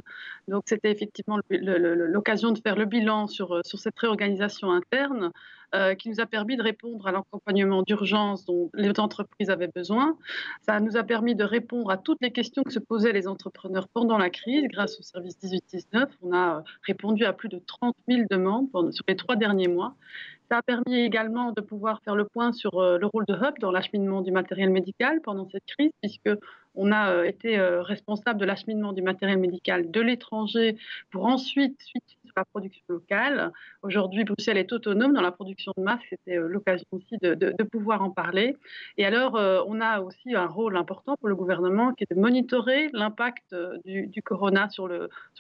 Donc, 0.49 0.63
c'était 0.65 0.91
effectivement 0.91 1.39
l'occasion 1.51 2.53
de 2.53 2.59
faire 2.59 2.77
le 2.77 2.87
bilan 2.87 3.27
sur, 3.27 3.61
sur 3.67 3.79
cette 3.79 3.99
réorganisation 3.99 4.73
interne 4.73 5.31
euh, 5.73 5.95
qui 5.95 6.09
nous 6.09 6.19
a 6.19 6.27
permis 6.27 6.57
de 6.57 6.63
répondre 6.65 7.07
à 7.07 7.13
l'accompagnement 7.13 7.83
d'urgence 7.83 8.45
dont 8.45 8.71
les 8.75 8.99
entreprises 8.99 9.51
avaient 9.51 9.71
besoin. 9.73 10.17
Ça 10.63 10.81
nous 10.81 10.97
a 10.97 11.05
permis 11.05 11.37
de 11.37 11.45
répondre 11.45 11.93
à 11.93 11.97
toutes 11.97 12.19
les 12.21 12.33
questions 12.33 12.65
que 12.65 12.73
se 12.73 12.81
posaient 12.81 13.13
les 13.13 13.29
entrepreneurs 13.29 13.87
pendant 13.87 14.19
la 14.19 14.31
crise. 14.31 14.67
Grâce 14.67 14.99
au 14.99 15.03
service 15.03 15.37
18-19, 15.41 16.09
on 16.23 16.35
a 16.35 16.65
répondu 16.83 17.25
à 17.25 17.33
plus 17.33 17.49
de 17.49 17.61
30 17.65 17.95
000 18.09 18.23
demandes 18.29 18.69
sur 18.93 19.05
les 19.07 19.15
trois 19.15 19.37
derniers 19.37 19.69
mois. 19.69 19.95
Ça 20.51 20.59
a 20.59 20.63
permis 20.63 20.97
également 20.97 21.53
de 21.53 21.61
pouvoir 21.61 22.01
faire 22.03 22.17
le 22.17 22.25
point 22.25 22.53
sur 22.53 22.81
euh, 22.81 22.99
le 22.99 23.07
rôle 23.07 23.25
de 23.27 23.35
Hub 23.35 23.57
dans 23.61 23.71
l'acheminement 23.71 24.23
du 24.23 24.33
matériel 24.33 24.71
médical 24.71 25.21
pendant 25.23 25.49
cette 25.51 25.67
crise, 25.67 25.93
puisque 26.03 26.31
on 26.75 26.91
a 26.91 27.13
euh, 27.13 27.23
été 27.23 27.61
responsable 27.61 28.41
de 28.41 28.45
l'acheminement 28.45 28.93
du 28.93 29.03
matériel 29.03 29.39
médical 29.39 29.89
de 29.89 30.01
l'étranger 30.01 30.77
pour 31.13 31.27
ensuite 31.27 31.81
suite 31.81 32.19
sur 32.31 32.39
la 32.39 32.45
production 32.45 32.85
locale. 32.89 33.53
Aujourd'hui, 33.83 34.25
Bruxelles 34.25 34.57
est 34.57 34.73
autonome 34.73 35.13
dans 35.13 35.21
la 35.21 35.33
production 35.33 35.73
de 35.77 35.83
masques. 35.83 36.07
C'était 36.11 36.39
euh, 36.39 36.49
l'occasion 36.49 36.87
aussi 36.93 37.19
de, 37.23 37.63
pouvoir 37.65 38.03
en 38.03 38.11
parler. 38.11 38.57
Et 38.97 39.05
alors, 39.05 39.35
on 39.69 39.81
a 39.81 40.01
aussi 40.01 40.35
un 40.35 40.47
rôle 40.47 40.77
important 40.77 41.15
pour 41.21 41.29
le 41.29 41.37
gouvernement 41.37 41.93
qui 41.93 42.05
est 42.05 42.15
de 42.15 42.21
monitorer 42.21 42.89
l'impact 42.93 43.55
du, 43.85 44.23
corona 44.23 44.69
sur 44.71 44.89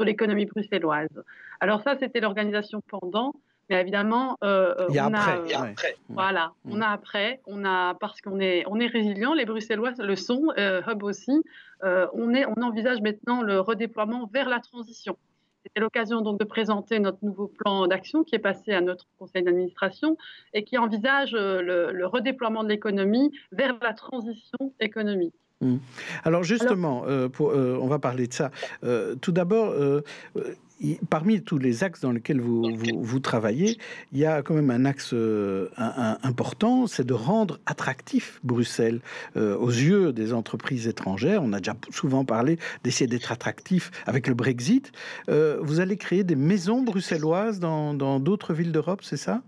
l'économie 0.00 0.44
sur 0.44 0.54
bruxelloise. 0.54 1.22
Alors 1.60 1.82
ça, 1.82 1.96
c'était 1.98 2.20
l'organisation 2.20 2.82
pendant. 2.88 3.34
Mais 3.70 3.80
évidemment, 3.80 4.36
euh, 4.42 4.74
il 4.88 4.96
y 4.96 4.98
a 4.98 5.06
on 5.06 5.14
après. 5.14 5.54
A, 5.54 5.62
après. 5.62 5.96
Voilà, 6.08 6.52
on 6.68 6.80
a 6.80 6.88
après, 6.88 7.40
on 7.46 7.64
a 7.64 7.94
parce 7.94 8.20
qu'on 8.20 8.40
est, 8.40 8.64
on 8.66 8.80
est 8.80 8.88
résilient. 8.88 9.32
Les 9.32 9.44
Bruxellois 9.44 9.92
le 9.96 10.16
sont, 10.16 10.48
euh, 10.58 10.82
Hub 10.88 11.04
aussi. 11.04 11.44
Euh, 11.84 12.08
on 12.12 12.34
est, 12.34 12.44
on 12.46 12.60
envisage 12.62 13.00
maintenant 13.00 13.42
le 13.42 13.60
redéploiement 13.60 14.28
vers 14.32 14.48
la 14.48 14.58
transition. 14.58 15.16
C'était 15.64 15.80
l'occasion 15.80 16.22
donc 16.22 16.38
de 16.38 16.44
présenter 16.44 16.98
notre 16.98 17.18
nouveau 17.22 17.46
plan 17.46 17.86
d'action 17.86 18.24
qui 18.24 18.34
est 18.34 18.40
passé 18.40 18.72
à 18.72 18.80
notre 18.80 19.06
conseil 19.18 19.42
d'administration 19.42 20.16
et 20.54 20.64
qui 20.64 20.78
envisage 20.78 21.32
le, 21.32 22.06
redéploiement 22.06 22.64
de 22.64 22.68
l'économie 22.68 23.30
vers 23.52 23.76
la 23.82 23.92
transition 23.92 24.72
économique. 24.80 25.34
Mm. 25.60 25.76
Alors 26.24 26.42
justement, 26.42 27.04
pour, 27.32 27.48
on 27.48 27.86
va 27.86 27.98
parler 27.98 28.26
de 28.26 28.32
ça. 28.32 28.50
tout 29.20 29.32
d'abord, 29.32 29.74
parmi 31.08 31.42
tous 31.42 31.58
les 31.58 31.84
axes 31.84 32.00
dans 32.00 32.12
lesquels 32.12 32.40
vous, 32.40 32.66
vous, 32.74 33.20
travaillez, 33.20 33.78
il 34.12 34.18
y 34.18 34.24
a 34.24 34.42
quand 34.42 34.54
même 34.54 34.70
un 34.70 34.84
axe 34.84 35.10
euh, 35.12 35.68
important, 35.76 36.86
c'est 36.86 37.06
de 37.06 37.14
rendre 37.14 37.58
attractif 37.66 38.40
Bruxelles 38.44 39.00
euh, 39.36 39.56
aux 39.56 39.70
yeux 39.70 40.12
des 40.12 40.32
entreprises 40.32 40.86
étrangères. 40.86 41.42
On 41.42 41.52
a 41.52 41.58
déjà 41.58 41.76
souvent 41.90 42.24
parlé 42.24 42.58
d'essayer 42.84 43.06
d'être 43.06 43.32
attractif 43.32 43.90
avec 44.06 44.26
le 44.26 44.34
Brexit. 44.34 44.92
Euh, 45.28 45.58
vous 45.62 45.80
allez 45.80 45.96
créer 45.96 46.24
des 46.24 46.36
maisons 46.36 46.82
bruxelloises 46.82 47.60
dans 47.60 48.20
d'autres 48.20 48.54
villes 48.54 48.72
d'Europe, 48.72 49.00
c'est 49.02 49.16
ça? 49.16 49.42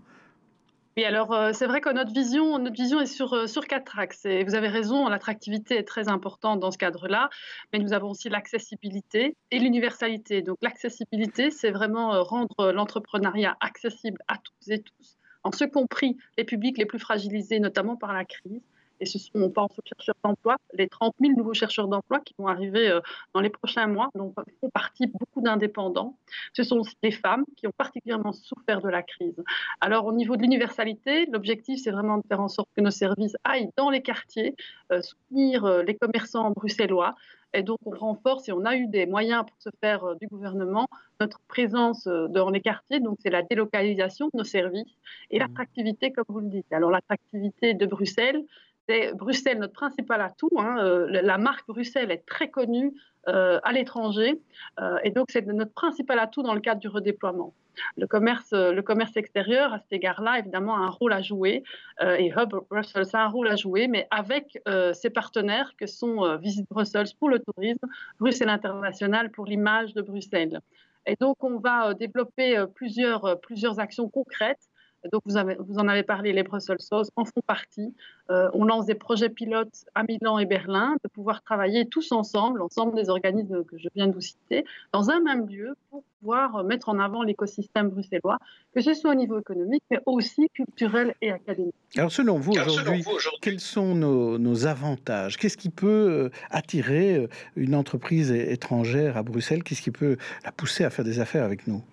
Oui, 0.95 1.05
alors 1.05 1.33
euh, 1.33 1.53
c'est 1.53 1.65
vrai 1.65 1.81
que 1.81 1.89
notre 1.89 2.13
vision, 2.13 2.59
notre 2.59 2.75
vision 2.75 3.01
est 3.01 3.07
sur, 3.07 3.33
euh, 3.33 3.47
sur 3.47 3.65
quatre 3.65 3.97
axes. 3.97 4.25
Et 4.25 4.43
vous 4.43 4.53
avez 4.53 4.67
raison, 4.67 5.07
l'attractivité 5.09 5.75
est 5.77 5.87
très 5.87 6.07
importante 6.07 6.59
dans 6.59 6.69
ce 6.69 6.77
cadre-là, 6.77 7.29
mais 7.71 7.79
nous 7.79 7.93
avons 7.93 8.11
aussi 8.11 8.29
l'accessibilité 8.29 9.35
et 9.49 9.59
l'universalité. 9.59 10.43
Donc 10.43 10.57
l'accessibilité, 10.61 11.49
c'est 11.49 11.71
vraiment 11.71 12.13
euh, 12.13 12.21
rendre 12.21 12.71
l'entrepreneuriat 12.71 13.57
accessible 13.59 14.19
à 14.27 14.37
toutes 14.37 14.67
et 14.69 14.83
tous, 14.83 15.17
en 15.43 15.51
ce 15.51 15.65
compris 15.65 16.17
les 16.37 16.43
publics 16.43 16.77
les 16.77 16.85
plus 16.85 16.99
fragilisés, 16.99 17.59
notamment 17.59 17.95
par 17.95 18.13
la 18.13 18.23
crise 18.23 18.61
et 19.03 19.05
ce 19.05 19.19
sont, 19.19 19.31
on 19.35 19.49
pense 19.49 19.77
aux 19.77 19.81
chercheurs 19.85 20.15
d'emploi, 20.23 20.55
les 20.73 20.87
30 20.87 21.13
000 21.19 21.33
nouveaux 21.35 21.53
chercheurs 21.53 21.89
d'emploi 21.89 22.21
qui 22.21 22.33
vont 22.39 22.47
arriver 22.47 22.89
euh, 22.89 23.01
dans 23.33 23.41
les 23.41 23.49
prochains 23.49 23.85
mois, 23.87 24.09
dont 24.15 24.33
font 24.61 24.69
partie 24.69 25.07
beaucoup 25.07 25.41
d'indépendants. 25.41 26.17
Ce 26.53 26.63
sont 26.63 26.77
aussi 26.77 26.95
des 27.03 27.11
femmes 27.11 27.43
qui 27.57 27.67
ont 27.67 27.73
particulièrement 27.77 28.31
souffert 28.31 28.81
de 28.81 28.87
la 28.87 29.03
crise. 29.03 29.43
Alors, 29.81 30.05
au 30.05 30.13
niveau 30.13 30.37
de 30.37 30.41
l'universalité, 30.41 31.25
l'objectif, 31.25 31.81
c'est 31.83 31.91
vraiment 31.91 32.17
de 32.17 32.23
faire 32.25 32.39
en 32.39 32.47
sorte 32.47 32.69
que 32.77 32.81
nos 32.81 32.91
services 32.91 33.35
aillent 33.43 33.71
dans 33.75 33.89
les 33.89 34.01
quartiers, 34.01 34.55
euh, 34.93 35.01
soutenir 35.01 35.65
euh, 35.65 35.83
les 35.83 35.95
commerçants 35.95 36.51
bruxellois, 36.51 37.15
et 37.55 37.61
donc, 37.61 37.77
on 37.85 37.91
renforce 37.91 38.49
et 38.49 38.51
on 38.51 38.65
a 38.65 38.75
eu 38.75 38.87
des 38.87 39.05
moyens 39.05 39.45
pour 39.45 39.55
se 39.59 39.69
faire 39.79 40.15
du 40.19 40.27
gouvernement 40.27 40.87
notre 41.19 41.39
présence 41.47 42.07
dans 42.07 42.49
les 42.49 42.61
quartiers. 42.61 42.99
Donc, 42.99 43.17
c'est 43.21 43.29
la 43.29 43.43
délocalisation 43.43 44.25
de 44.33 44.39
nos 44.39 44.43
services 44.43 44.97
et 45.29 45.37
mmh. 45.37 45.39
l'attractivité, 45.41 46.11
comme 46.11 46.25
vous 46.27 46.39
le 46.39 46.49
dites. 46.49 46.73
Alors, 46.73 46.89
l'attractivité 46.89 47.75
de 47.75 47.85
Bruxelles, 47.85 48.43
c'est 48.87 49.13
Bruxelles, 49.13 49.59
notre 49.59 49.73
principal 49.73 50.21
atout. 50.21 50.49
Hein, 50.57 50.77
euh, 50.79 51.07
la 51.09 51.37
marque 51.37 51.67
Bruxelles 51.67 52.11
est 52.11 52.25
très 52.25 52.49
connue 52.49 52.93
euh, 53.27 53.59
à 53.63 53.71
l'étranger 53.71 54.41
euh, 54.79 54.97
et 55.03 55.11
donc 55.11 55.27
c'est 55.29 55.45
notre 55.45 55.73
principal 55.73 56.19
atout 56.19 56.43
dans 56.43 56.53
le 56.53 56.59
cadre 56.59 56.81
du 56.81 56.87
redéploiement. 56.87 57.53
Le 57.97 58.05
commerce, 58.05 58.51
le 58.51 58.81
commerce 58.81 59.17
extérieur, 59.17 59.73
à 59.73 59.79
cet 59.79 59.93
égard-là, 59.93 60.37
évidemment, 60.37 60.75
a 60.75 60.79
un 60.79 60.89
rôle 60.89 61.11
à 61.11 61.23
jouer 61.23 61.63
et 62.03 62.27
Hub 62.27 62.53
Brussels 62.69 63.07
a 63.13 63.23
un 63.23 63.27
rôle 63.27 63.47
à 63.47 63.55
jouer, 63.55 63.87
mais 63.87 64.07
avec 64.11 64.61
ses 64.93 65.09
partenaires 65.09 65.71
que 65.75 65.87
sont 65.87 66.37
Visit 66.37 66.67
Brussels 66.69 67.07
pour 67.17 67.29
le 67.29 67.39
tourisme, 67.39 67.87
Bruxelles 68.19 68.49
International 68.49 69.31
pour 69.31 69.47
l'image 69.47 69.95
de 69.95 70.03
Bruxelles. 70.03 70.59
Et 71.07 71.15
donc, 71.19 71.43
on 71.43 71.57
va 71.57 71.95
développer 71.95 72.63
plusieurs, 72.75 73.39
plusieurs 73.41 73.79
actions 73.79 74.07
concrètes 74.07 74.69
donc, 75.11 75.21
vous, 75.25 75.77
en 75.77 75.87
avez 75.87 76.03
parlé, 76.03 76.33
les 76.33 76.43
Brussels 76.43 76.79
Sauce 76.79 77.09
en 77.15 77.25
font 77.25 77.41
partie. 77.45 77.93
Euh, 78.29 78.49
on 78.53 78.63
lance 78.63 78.85
des 78.85 78.95
projets 78.95 79.29
pilotes 79.29 79.85
à 79.95 80.03
Milan 80.03 80.39
et 80.39 80.45
Berlin, 80.45 80.95
de 81.03 81.09
pouvoir 81.09 81.41
travailler 81.43 81.85
tous 81.85 82.11
ensemble, 82.11 82.61
ensemble 82.61 82.95
des 82.95 83.09
organismes 83.09 83.63
que 83.65 83.77
je 83.77 83.89
viens 83.95 84.07
de 84.07 84.13
vous 84.13 84.21
citer, 84.21 84.63
dans 84.93 85.09
un 85.09 85.19
même 85.19 85.47
lieu 85.47 85.75
pour 85.89 86.03
pouvoir 86.19 86.63
mettre 86.63 86.87
en 86.87 86.99
avant 86.99 87.23
l'écosystème 87.23 87.89
bruxellois, 87.89 88.39
que 88.73 88.81
ce 88.81 88.93
soit 88.93 89.11
au 89.11 89.15
niveau 89.15 89.39
économique, 89.39 89.83
mais 89.91 89.99
aussi 90.05 90.47
culturel 90.53 91.15
et 91.21 91.31
académique. 91.31 91.75
Alors, 91.97 92.11
selon 92.11 92.37
vous, 92.37 92.53
aujourd'hui, 92.53 93.03
quels 93.41 93.59
sont 93.59 93.95
nos, 93.95 94.37
nos 94.37 94.65
avantages? 94.65 95.37
Qu'est-ce 95.37 95.57
qui 95.57 95.69
peut 95.69 95.87
euh, 95.87 96.29
attirer 96.49 97.15
euh, 97.15 97.27
une 97.57 97.75
entreprise 97.75 98.31
étrangère 98.31 99.17
à 99.17 99.23
Bruxelles? 99.23 99.63
Qu'est-ce 99.63 99.81
qui 99.81 99.91
peut 99.91 100.17
la 100.45 100.51
pousser 100.53 100.85
à 100.85 100.89
faire 100.89 101.03
des 101.03 101.19
affaires 101.19 101.43
avec 101.43 101.67
nous? 101.67 101.83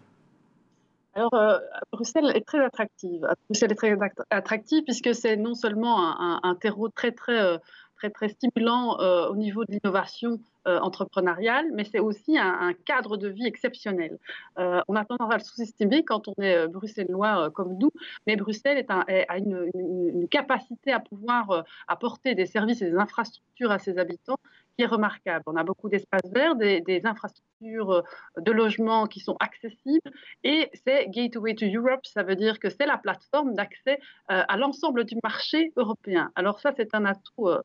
Alors, 1.15 1.35
euh, 1.35 1.59
Bruxelles 1.93 2.31
est 2.35 2.47
très 2.47 2.65
attractive. 2.65 3.27
Bruxelles 3.49 3.73
est 3.73 3.75
très 3.75 3.97
attractive 4.31 4.85
puisque 4.85 5.15
c'est 5.15 5.37
non 5.37 5.55
seulement 5.55 6.45
un, 6.45 6.55
terreau 6.55 6.89
très, 6.89 7.11
très, 7.11 7.41
euh, 7.41 7.59
très, 7.97 8.11
très 8.11 8.29
stimulant 8.29 9.01
euh, 9.01 9.29
au 9.29 9.37
niveau 9.37 9.65
de 9.65 9.73
l'innovation 9.73 10.39
entrepreneuriale, 10.67 11.67
mais 11.73 11.85
c'est 11.85 12.01
aussi 12.01 12.37
un, 12.39 12.75
cadre 12.85 13.17
de 13.17 13.29
vie 13.29 13.47
exceptionnel. 13.47 14.19
on 14.57 14.95
a 14.95 15.05
tendance 15.07 15.33
à 15.33 15.39
le 15.39 15.43
sous-estimer 15.43 16.05
quand 16.05 16.29
on 16.29 16.35
est 16.43 16.69
bruxellois 16.69 17.51
comme 17.51 17.79
nous, 17.79 17.91
mais 18.27 18.37
Bruxelles 18.37 18.85
a 18.89 19.39
une, 19.39 19.71
une, 19.75 20.29
capacité 20.29 20.93
à 20.93 21.01
pouvoir 21.01 21.65
apporter 21.89 22.35
des 22.35 22.45
services 22.45 22.83
et 22.83 22.91
des 22.91 22.99
infrastructures 22.99 23.71
à 23.71 23.79
ses 23.79 23.99
habitants 23.99 24.37
remarquable. 24.87 25.45
On 25.47 25.57
a 25.57 25.65
beaucoup 25.65 25.89
d'espaces 25.89 26.31
verts, 26.33 26.57
des, 26.57 27.01
infrastructures 27.05 27.91
euh, 27.91 28.03
de 28.39 28.53
logement 28.53 29.07
qui 29.07 29.21
sont 29.21 29.37
accessibles 29.41 30.11
et 30.45 30.71
c'est 30.85 31.09
Gateway 31.09 31.55
to 31.55 31.67
Europe, 31.67 32.05
ça 32.05 32.23
veut 32.23 32.37
dire 32.37 32.59
que 32.59 32.69
c'est 32.69 32.87
la 32.87 32.99
plateforme 32.99 33.55
d'accès 33.55 33.99
euh, 34.31 34.43
à 34.47 34.57
l'ensemble 34.57 35.05
du 35.05 35.17
marché 35.23 35.73
européen. 35.77 36.31
Alors 36.35 36.61
ça, 36.61 36.73
c'est 36.77 36.95
un 36.95 37.05
atout 37.05 37.49
euh, 37.49 37.61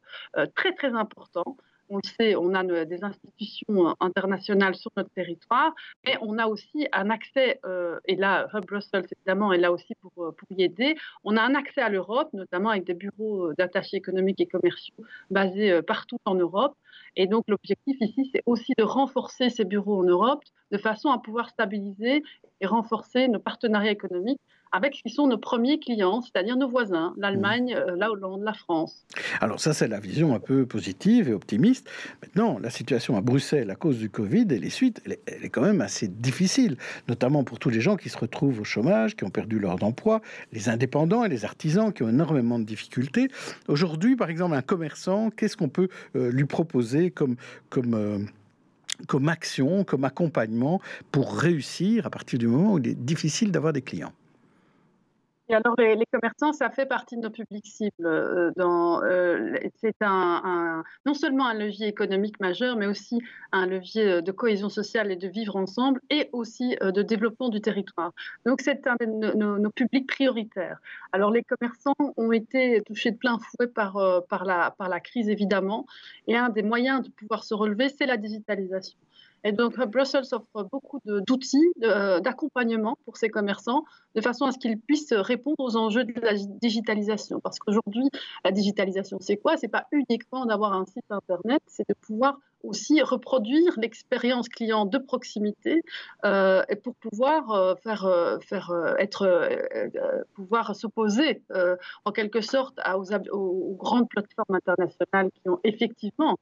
très 0.56 0.74
très 0.74 0.94
important 0.94 1.58
on 1.90 1.98
le 1.98 2.08
sait, 2.20 2.36
on 2.36 2.56
a 2.56 2.64
des 2.86 3.04
institutions 3.04 3.96
internationales 4.00 4.74
sur 4.74 4.92
notre 4.98 5.12
territoire, 5.12 5.72
mais 6.04 6.18
on 6.22 6.40
a 6.40 6.48
aussi 6.48 6.88
un 6.92 7.12
accès, 7.12 7.60
et 8.06 8.16
là, 8.16 8.48
Hub 8.54 8.66
Brussels, 8.66 9.06
évidemment, 9.16 9.54
est 9.54 9.60
là 9.60 9.72
aussi 9.72 9.94
pour, 10.02 10.12
pour 10.14 10.48
y 10.50 10.64
aider. 10.64 10.96
On 11.24 11.38
a 11.38 11.44
un 11.44 11.54
accès 11.54 11.82
à 11.82 11.90
l'Europe, 11.90 12.30
notamment 12.34 12.70
avec 12.70 12.86
des 12.86 12.96
bureaux 12.96 13.54
d'attachés 13.54 13.98
économiques 13.98 14.42
et 14.42 14.48
commerciaux 14.48 14.96
basés 15.30 15.80
partout 15.84 16.18
en 16.26 16.34
Europe. 16.34 16.76
Et 17.16 17.28
donc, 17.28 17.46
l'objectif 17.48 17.98
ici, 18.02 18.30
c'est 18.34 18.44
aussi 18.46 18.74
de 18.78 18.84
renforcer 18.84 19.50
ces 19.50 19.66
bureaux 19.66 20.00
en 20.02 20.04
Europe 20.04 20.44
de 20.72 20.78
façon 20.78 21.10
à 21.10 21.20
pouvoir 21.20 21.50
stabiliser 21.50 22.24
et 22.62 22.66
renforcer 22.68 23.28
nos 23.28 23.40
partenariats 23.40 23.92
économiques 23.92 24.42
avec 24.72 24.96
ce 24.96 25.04
qui 25.04 25.10
sont 25.10 25.28
nos 25.28 25.38
premiers 25.38 25.80
clients, 25.80 26.22
c'est-à-dire 26.22 26.58
nos 26.58 26.68
voisins, 26.68 27.14
l'Allemagne, 27.18 27.74
mmh. 27.74 27.90
euh, 27.92 27.96
la 27.96 28.12
Hollande, 28.12 28.42
la 28.44 28.54
France. 28.54 29.06
Alors 29.42 29.60
ça, 29.60 29.74
c'est 29.74 29.88
la 29.88 30.00
vision 30.00 30.36
un 30.36 30.40
peu 30.40 30.66
positive 30.66 31.30
et 31.30 31.34
optimiste. 31.34 31.90
Maintenant, 32.22 32.60
la 32.60 32.70
situation 32.70 33.16
à 33.18 33.22
Bruxelles 33.22 33.72
à 33.72 33.76
cause 33.76 34.00
du 34.00 34.10
Covid 34.10 34.48
et 34.50 34.60
les 34.60 34.70
suites, 34.70 35.02
elle 35.06 35.44
est, 35.44 35.50
quand 35.50 35.62
même 35.62 35.82
assez 35.82 36.08
difficile, 36.08 36.78
notamment 37.08 37.44
pour 37.44 37.60
tous 37.60 37.70
les 37.70 37.82
gens 37.82 37.96
qui 37.96 38.10
se 38.10 38.18
retrouvent 38.18 38.60
au 38.60 38.64
chômage, 38.64 39.16
qui 39.16 39.24
ont 39.24 39.30
perdu 39.30 39.60
leur 39.60 39.82
emploi, 39.84 40.22
les 40.52 40.70
indépendants 40.70 41.24
et 41.24 41.30
les 41.30 41.46
artisans 41.46 41.94
qui 41.94 42.04
ont 42.04 42.10
énormément 42.10 42.60
de 42.60 42.66
difficultés. 42.66 43.30
Aujourd'hui, 43.68 44.16
par 44.16 44.30
exemple, 44.30 44.56
un 44.56 44.62
commerçant, 44.62 45.30
qu'est-ce 45.30 45.58
qu'on 45.58 45.70
peut 45.70 45.90
euh, 46.16 46.32
lui 46.32 46.46
proposer 46.46 47.12
comme... 47.12 47.36
comme 47.70 47.94
euh, 47.94 48.20
comme 49.08 49.28
action, 49.28 49.84
comme 49.84 50.06
accompagnement 50.06 50.80
pour 51.12 51.38
réussir 51.38 52.06
à 52.06 52.10
partir 52.10 52.40
du 52.40 52.48
moment 52.48 52.76
où 52.76 52.80
il 52.80 52.88
est 52.88 52.96
difficile 52.96 53.52
d'avoir 53.52 53.74
des 53.74 53.82
clients? 53.82 54.14
Alors, 55.54 55.76
les, 55.78 56.06
commerçants, 56.12 56.54
ça 56.54 56.72
fait 56.72 56.88
partie 56.88 57.18
de 57.18 57.22
nos 57.22 57.30
publics 57.30 57.68
cibles. 57.68 58.06
Euh, 58.06 58.52
euh, 58.58 59.58
c'est 59.76 59.96
un, 60.02 60.84
non 61.06 61.14
seulement 61.14 61.46
un 61.46 61.54
levier 61.54 61.88
économique 61.88 62.40
majeur, 62.40 62.76
mais 62.76 62.88
aussi 62.88 63.22
un 63.52 63.68
levier 63.68 64.08
euh, 64.08 64.22
de 64.22 64.32
cohésion 64.32 64.70
sociale 64.70 65.12
et 65.12 65.16
de 65.16 65.28
vivre 65.28 65.56
ensemble, 65.56 66.02
et 66.10 66.30
aussi 66.32 66.76
de 66.82 67.02
développement 67.04 67.50
du 67.50 67.62
territoire. 67.62 68.12
Donc, 68.46 68.62
c'est 68.62 68.88
un 68.88 68.96
de 69.00 69.06
nos, 69.06 69.70
publics 69.70 70.08
prioritaires. 70.08 70.80
Alors, 71.12 71.32
les 71.32 71.44
commerçants 71.44 71.94
ont 72.18 72.32
été 72.32 72.82
touchés 72.82 73.12
de 73.12 73.18
plein 73.18 73.38
fouet 73.38 73.68
par, 73.68 74.00
par, 74.28 74.46
la, 74.46 74.72
par 74.72 74.90
la 74.90 75.00
crise, 75.00 75.30
évidemment, 75.30 75.86
et 76.28 76.36
un 76.36 76.50
des 76.50 76.64
moyens 76.64 77.04
de 77.04 77.10
pouvoir 77.10 77.44
se 77.44 77.54
relever, 77.54 77.90
c'est 77.90 78.06
la 78.06 78.18
digitalisation. 78.18 78.98
Et 79.44 79.52
donc, 79.52 79.78
Brussels 79.92 80.26
offre 80.32 80.68
beaucoup 80.72 81.00
d'outils 81.06 81.72
d'accompagnement 81.78 82.98
pour 83.06 83.18
ces 83.18 83.30
commerçants 83.30 83.86
de 84.16 84.22
façon 84.22 84.46
à 84.46 84.52
ce 84.52 84.58
qu'ils 84.58 84.80
puissent 84.80 85.14
répondre 85.14 85.60
aux 85.60 85.76
enjeux 85.76 86.06
de 86.06 86.20
la 86.22 86.34
digitalisation. 86.34 87.40
Parce 87.40 87.60
qu'aujourd'hui, 87.60 88.10
la 88.44 88.52
digitalisation, 88.52 89.18
c'est 89.20 89.38
quoi? 89.38 89.58
C'est 89.58 89.68
pas 89.68 89.86
uniquement 89.92 90.46
d'avoir 90.46 90.74
un 90.74 90.86
site 90.86 91.06
internet, 91.10 91.62
c'est 91.68 91.88
de 91.88 91.96
pouvoir 91.96 92.38
aussi 92.66 93.02
reproduire 93.02 93.74
l'expérience 93.78 94.50
client 94.50 94.86
de 94.86 94.98
proximité 94.98 95.84
euh, 96.26 96.64
et 96.70 96.76
pour 96.76 96.96
pouvoir 96.96 97.52
euh, 97.52 97.76
faire, 97.76 98.06
euh, 98.06 98.40
faire 98.40 98.74
être, 99.00 99.26
pouvoir 100.34 100.76
s'opposer 100.76 101.44
en 102.06 102.12
quelque 102.12 102.42
sorte 102.42 102.78
à, 102.80 102.98
aux, 102.98 103.12
aux, 103.32 103.76
grandes 103.76 104.10
plateformes 104.10 104.56
internationales 104.56 105.30
qui 105.32 105.50
ont 105.50 105.60
effectivement 105.64 106.38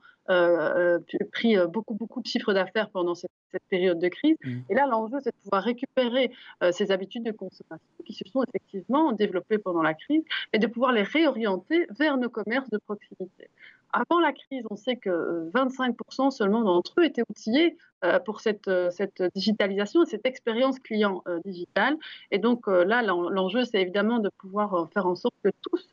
pris 1.32 1.58
beaucoup 1.68 1.96
beaucoup 1.96 2.22
de 2.22 2.28
chiffres 2.28 2.54
d'affaires 2.54 2.90
pendant 2.90 3.16
cette, 3.16 3.32
période 3.70 4.00
de 4.00 4.08
crise. 4.08 4.36
Mmh. 4.44 4.60
Et 4.70 4.74
là, 4.74 4.88
l'enjeu, 4.88 5.18
c'est 5.24 5.30
de 5.30 5.42
pouvoir 5.44 5.64
récupérer 5.64 6.32
ces 6.72 6.92
habitudes 6.92 7.24
de 7.24 7.32
consommation 7.32 7.63
qui 8.06 8.14
se 8.14 8.28
sont 8.30 8.44
effectivement 8.44 9.12
développées 9.12 9.58
pendant 9.58 9.82
la 9.82 9.94
crise 9.94 10.24
et 10.52 10.60
de 10.60 10.68
pouvoir 10.68 10.92
les 10.92 11.04
réorienter 11.04 11.88
vers 11.98 12.18
nos 12.18 12.30
commerces 12.30 12.70
de 12.70 12.78
proximité 12.78 13.50
avant 13.94 14.20
la 14.20 14.34
crise, 14.34 14.64
on 14.72 14.76
sait 14.76 14.96
que 14.96 15.52
25% 15.52 16.32
seulement 16.32 16.64
d'entre 16.64 16.94
eux 17.00 17.06
étaient 17.06 17.22
outillés 17.30 17.78
pour 18.26 18.42
cette, 18.42 18.70
cette 18.90 19.22
digitalisation, 19.36 20.04
cette 20.06 20.26
expérience 20.26 20.80
client 20.80 21.24
digitale. 21.46 21.96
Et 22.32 22.40
donc 22.40 22.66
là, 22.68 23.04
l'enjeu, 23.04 23.64
c'est 23.64 23.80
évidemment 23.80 24.18
de 24.18 24.30
pouvoir 24.40 24.90
faire 24.94 25.06
en 25.06 25.16
sorte 25.16 25.36
que 25.44 25.50
tous 25.62 25.88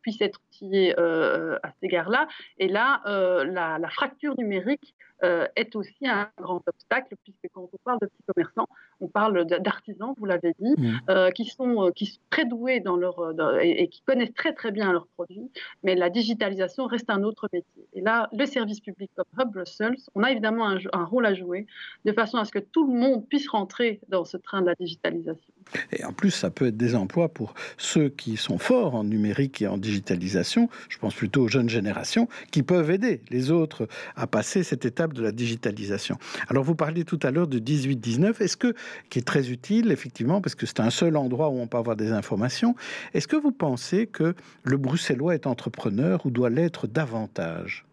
puissent 0.00 0.20
être 0.20 0.40
outillés 0.48 0.96
à 0.96 1.70
cet 1.72 1.82
égard-là. 1.82 2.28
Et 2.58 2.68
là, 2.68 3.02
la, 3.44 3.88
fracture 3.88 4.34
numérique 4.38 4.94
euh, 5.24 5.46
est 5.56 5.74
aussi 5.74 6.06
un 6.06 6.28
grand 6.38 6.62
obstacle, 6.66 7.14
puisque 7.22 7.54
quand 7.54 7.62
on 7.72 7.78
parle 7.84 7.98
de 8.00 8.06
petits 8.06 8.24
commerçants, 8.26 8.68
on 9.00 9.08
parle 9.08 9.44
d'artisans, 9.46 10.14
vous 10.16 10.26
l'avez 10.26 10.54
dit, 10.58 10.74
mmh. 10.76 11.00
euh, 11.10 11.30
qui, 11.30 11.44
sont, 11.44 11.86
euh, 11.86 11.90
qui 11.90 12.06
sont 12.06 12.20
très 12.30 12.44
doués 12.44 12.80
dans 12.80 12.96
leur, 12.96 13.14
et, 13.60 13.88
qui 13.88 14.02
connaissent 14.02 14.34
très 14.34 14.52
très 14.52 14.70
bien 14.70 14.92
leurs 14.92 15.06
produits, 15.06 15.50
mais 15.82 15.94
la 15.94 16.10
digitalisation 16.10 16.86
reste 16.86 17.10
un 17.10 17.22
autre 17.22 17.48
métier. 17.52 17.86
Et 17.92 18.00
là, 18.00 18.28
le 18.32 18.46
service 18.46 18.80
public 18.80 19.10
comme 19.16 19.26
Hub 19.38 19.52
Brussels, 19.52 19.96
on 20.14 20.22
a 20.22 20.30
évidemment 20.30 20.68
un, 20.68 20.78
un 20.92 21.04
rôle 21.04 21.26
à 21.26 21.34
jouer, 21.34 21.66
de 22.04 22.12
façon 22.12 22.38
à 22.38 22.44
ce 22.44 22.52
que 22.52 22.58
tout 22.58 22.86
le 22.86 22.98
monde 22.98 23.26
puisse 23.28 23.48
rentrer 23.48 24.00
dans 24.08 24.24
ce 24.24 24.36
train 24.36 24.62
de 24.62 24.66
la 24.66 24.74
digitalisation. 24.74 25.54
Et 25.92 26.04
en 26.04 26.12
plus, 26.12 26.30
ça 26.30 26.50
peut 26.50 26.66
être 26.66 26.76
des 26.76 26.94
emplois 26.94 27.28
pour 27.28 27.54
ceux 27.78 28.08
qui 28.08 28.36
sont 28.36 28.58
forts 28.58 28.94
en 28.94 29.04
numérique 29.04 29.62
et 29.62 29.66
en 29.66 29.78
digitalisation, 29.78 30.68
je 30.88 30.98
pense 30.98 31.14
plutôt 31.14 31.42
aux 31.42 31.48
jeunes 31.48 31.68
générations, 31.68 32.28
qui 32.50 32.62
peuvent 32.62 32.90
aider 32.90 33.22
les 33.30 33.50
autres 33.50 33.88
à 34.16 34.26
passer 34.26 34.62
cette 34.62 34.84
étape 34.84 35.12
de 35.12 35.22
la 35.22 35.32
digitalisation. 35.32 36.18
Alors, 36.48 36.64
vous 36.64 36.74
parliez 36.74 37.04
tout 37.04 37.18
à 37.22 37.30
l'heure 37.30 37.48
de 37.48 37.58
18-19, 37.58 38.42
est-ce 38.42 38.56
que, 38.56 38.74
qui 39.10 39.18
est 39.18 39.22
très 39.22 39.50
utile, 39.50 39.90
effectivement, 39.92 40.40
parce 40.40 40.54
que 40.54 40.66
c'est 40.66 40.80
un 40.80 40.90
seul 40.90 41.16
endroit 41.16 41.48
où 41.48 41.58
on 41.58 41.66
peut 41.66 41.78
avoir 41.78 41.96
des 41.96 42.12
informations, 42.12 42.74
est-ce 43.12 43.28
que 43.28 43.36
vous 43.36 43.52
pensez 43.52 44.06
que 44.06 44.34
le 44.62 44.76
bruxellois 44.76 45.34
est 45.34 45.46
entrepreneur 45.46 46.24
ou 46.26 46.30
doit 46.30 46.50
l'être 46.50 46.86
davantage? 46.86 47.84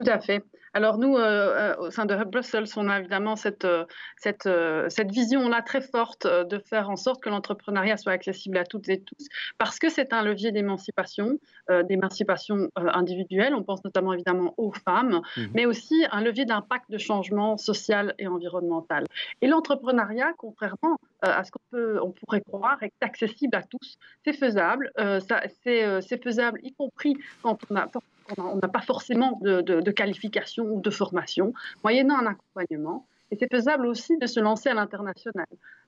Tout 0.00 0.10
à 0.10 0.20
fait. 0.20 0.44
Alors 0.74 0.98
nous, 0.98 1.16
euh, 1.16 1.20
euh, 1.20 1.76
au 1.78 1.90
sein 1.90 2.06
de 2.06 2.14
Hub 2.14 2.30
Brussels, 2.30 2.66
on 2.76 2.88
a 2.88 2.98
évidemment 2.98 3.36
cette, 3.36 3.64
euh, 3.64 3.84
cette, 4.16 4.48
cette 4.88 5.10
vision-là 5.10 5.62
très 5.62 5.80
forte 5.80 6.26
de 6.26 6.58
faire 6.58 6.90
en 6.90 6.96
sorte 6.96 7.22
que 7.22 7.28
l'entrepreneuriat 7.28 7.96
soit 7.96 8.12
accessible 8.12 8.58
à 8.58 8.64
toutes 8.64 8.88
et 8.88 9.00
tous, 9.00 9.28
parce 9.58 9.78
que 9.78 9.88
c'est 9.88 10.12
un 10.12 10.22
levier 10.22 10.52
d'émancipation, 10.52 11.38
d'émancipation 11.84 12.68
individuelle, 12.76 13.54
on 13.54 13.62
pense 13.62 13.84
notamment 13.84 14.12
évidemment 14.12 14.54
aux 14.56 14.72
femmes, 14.72 15.20
mmh 15.36 15.42
mais 15.54 15.66
aussi 15.66 16.04
un 16.12 16.20
levier 16.20 16.44
d'impact 16.44 16.90
de 16.90 16.98
changement 16.98 17.56
social 17.56 18.14
et 18.18 18.28
environnemental. 18.28 19.04
Et 19.40 19.46
l'entrepreneuriat, 19.46 20.32
contrairement 20.36 20.98
à 21.22 21.42
ce 21.42 21.50
qu'on 21.50 21.60
peut, 21.70 21.98
on 22.02 22.12
pourrait 22.12 22.42
croire, 22.42 22.80
est 22.82 22.92
accessible 23.00 23.56
à 23.56 23.62
tous. 23.62 23.98
C'est 24.24 24.34
faisable, 24.34 24.92
c'est 25.26 26.22
faisable, 26.22 26.60
y 26.62 26.72
compris 26.74 27.16
quand 27.42 27.58
on 27.70 27.76
a 27.76 27.88
on 28.36 28.56
n'a 28.56 28.68
pas 28.68 28.80
forcément 28.80 29.38
de, 29.42 29.90
qualification 29.90 30.64
ou 30.64 30.80
de 30.80 30.90
formation, 30.90 31.52
moyennant 31.82 32.18
un 32.18 32.26
accompagnement. 32.26 33.06
Et 33.30 33.36
c'est 33.36 33.50
faisable 33.50 33.86
aussi 33.86 34.16
de 34.16 34.26
se 34.26 34.40
lancer 34.40 34.70
à 34.70 34.74
l'international. 34.74 35.46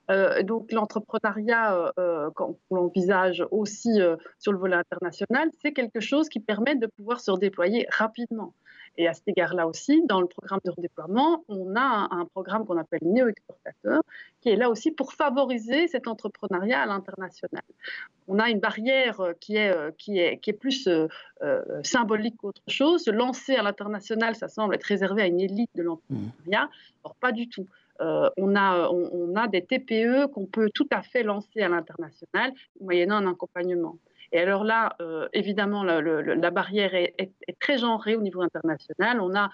Euh, 0.09 0.43
donc 0.43 0.71
l'entrepreneuriat, 0.71 1.75
euh, 1.75 1.91
euh, 1.97 2.29
quand 2.35 2.55
on 2.69 2.75
l'envisage 2.75 3.43
aussi 3.51 3.99
sur 4.39 4.51
le 4.51 4.59
volet 4.59 4.75
international, 4.75 5.49
c'est 5.61 5.73
quelque 5.73 5.99
chose 5.99 6.29
qui 6.29 6.39
permet 6.39 6.75
de 6.75 6.87
pouvoir 6.87 7.19
se 7.19 7.31
redéployer 7.31 7.87
rapidement. 7.89 8.53
Et 8.97 9.07
à 9.07 9.13
cet 9.13 9.27
égard-là 9.27 9.67
aussi, 9.67 10.03
dans 10.05 10.19
le 10.19 10.27
programme 10.27 10.59
de 10.65 10.71
redéploiement, 10.71 11.43
on 11.47 11.75
a 11.75 12.09
un, 12.11 12.25
programme 12.25 12.65
qu'on 12.65 12.77
appelle 12.77 12.99
Néo-Exportateur, 13.03 14.01
qui 14.41 14.49
est 14.49 14.55
là 14.57 14.69
aussi 14.69 14.91
pour 14.91 15.13
favoriser 15.13 15.87
cet 15.87 16.07
entrepreneuriat 16.07 16.81
à 16.81 16.85
l'international. 16.85 17.63
On 18.27 18.37
a 18.37 18.49
une 18.49 18.59
barrière 18.59 19.21
euh, 19.21 19.33
qui 19.39 19.55
est, 19.55 19.73
euh, 19.73 19.91
qui 19.97 20.19
est, 20.19 20.37
qui 20.39 20.49
est 20.49 20.53
plus 20.53 20.87
euh, 20.87 21.07
symbolique 21.83 22.35
qu'autre 22.37 22.61
chose. 22.67 23.03
Se 23.03 23.11
lancer 23.11 23.55
à 23.55 23.63
l'international, 23.63 24.35
ça 24.35 24.49
semble 24.49 24.75
être 24.75 24.83
réservé 24.83 25.21
à 25.21 25.27
une 25.27 25.39
élite 25.39 25.71
de 25.75 25.83
l'entrepreneuriat. 25.83 26.69
Or, 27.03 27.15
pas 27.15 27.31
du 27.31 27.47
tout. 27.47 27.67
on, 27.99 28.55
a, 28.55 28.89
on, 28.89 29.35
a 29.35 29.47
des 29.47 29.61
TPE 29.61 30.27
qu'on 30.33 30.45
peut 30.45 30.69
tout 30.73 30.87
à 30.91 31.01
fait 31.01 31.23
lancer 31.23 31.61
à 31.61 31.69
l'international, 31.69 32.51
moyennant 32.79 33.17
un 33.17 33.31
accompagnement. 33.31 33.95
Et 34.31 34.39
alors 34.39 34.63
là, 34.63 34.95
euh, 35.01 35.27
évidemment, 35.33 35.83
la, 35.83 36.51
barrière 36.51 36.95
est, 36.95 37.15
très 37.59 37.77
genrée 37.77 38.15
au 38.15 38.21
niveau 38.21 38.41
international. 38.41 39.19
On 39.19 39.35
a 39.35 39.49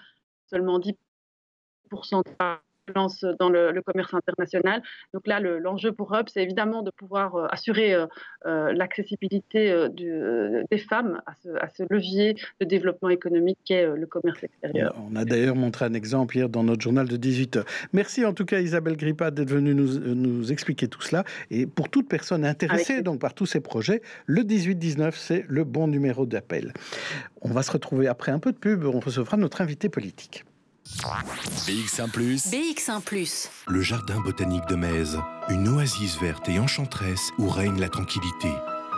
seulement 0.46 0.78
10% 0.78 2.22
de 2.22 2.58
dans 2.92 3.48
le, 3.48 3.80
commerce 3.82 4.12
international. 4.12 4.82
Donc 5.14 5.26
là, 5.26 5.40
l'enjeu 5.40 5.92
pour 5.92 6.14
Hub, 6.14 6.26
c'est 6.32 6.42
évidemment 6.42 6.82
de 6.82 6.90
pouvoir 6.90 7.36
euh, 7.36 7.46
assurer 7.50 7.94
euh, 7.94 8.06
euh, 8.46 8.72
l'accessibilité 8.72 9.74
des 9.94 10.78
femmes 10.78 11.20
à 11.26 11.34
ce, 11.68 11.82
levier 11.90 12.36
de 12.60 12.66
développement 12.66 13.08
économique 13.08 13.58
qu'est 13.64 13.86
le 13.86 14.06
commerce 14.06 14.42
extérieur. 14.42 14.94
On 15.10 15.16
a 15.16 15.24
d'ailleurs 15.24 15.56
montré 15.56 15.84
un 15.84 15.94
exemple 15.94 16.36
hier 16.36 16.48
dans 16.48 16.64
notre 16.64 16.82
journal 16.82 17.08
de 17.08 17.16
18h. 17.16 17.64
Merci 17.92 18.24
en 18.24 18.32
tout 18.32 18.44
cas 18.44 18.60
Isabelle 18.60 18.96
Grippa 18.96 19.30
d'être 19.30 19.50
venue 19.50 19.74
nous, 19.74 20.52
expliquer 20.52 20.88
tout 20.88 21.00
cela. 21.02 21.24
Et 21.50 21.66
pour 21.66 21.88
toute 21.88 22.08
personne 22.08 22.44
intéressée 22.44 23.02
donc 23.02 23.20
par 23.20 23.34
tous 23.34 23.46
ces 23.46 23.60
projets, 23.60 24.02
le 24.26 24.42
18-19, 24.42 25.12
c'est 25.14 25.44
le 25.48 25.64
bon 25.64 25.88
numéro 25.88 26.26
d'appel. 26.26 26.72
On 27.40 27.50
va 27.50 27.62
se 27.62 27.70
retrouver 27.70 28.08
après 28.08 28.32
un 28.32 28.38
peu 28.38 28.52
de 28.52 28.58
pub. 28.58 28.84
On 28.84 29.00
recevra 29.00 29.36
notre 29.36 29.60
invité 29.60 29.88
politique. 29.88 30.44
BX1⁇ 30.88 32.10
BX1⁇ 32.50 33.02
Le 33.68 33.82
jardin 33.82 34.20
botanique 34.20 34.66
de 34.68 34.74
Metz, 34.74 35.16
une 35.50 35.68
oasis 35.68 36.18
verte 36.18 36.48
et 36.48 36.58
enchanteresse 36.58 37.30
où 37.38 37.48
règne 37.48 37.78
la 37.78 37.90
tranquillité. 37.90 38.48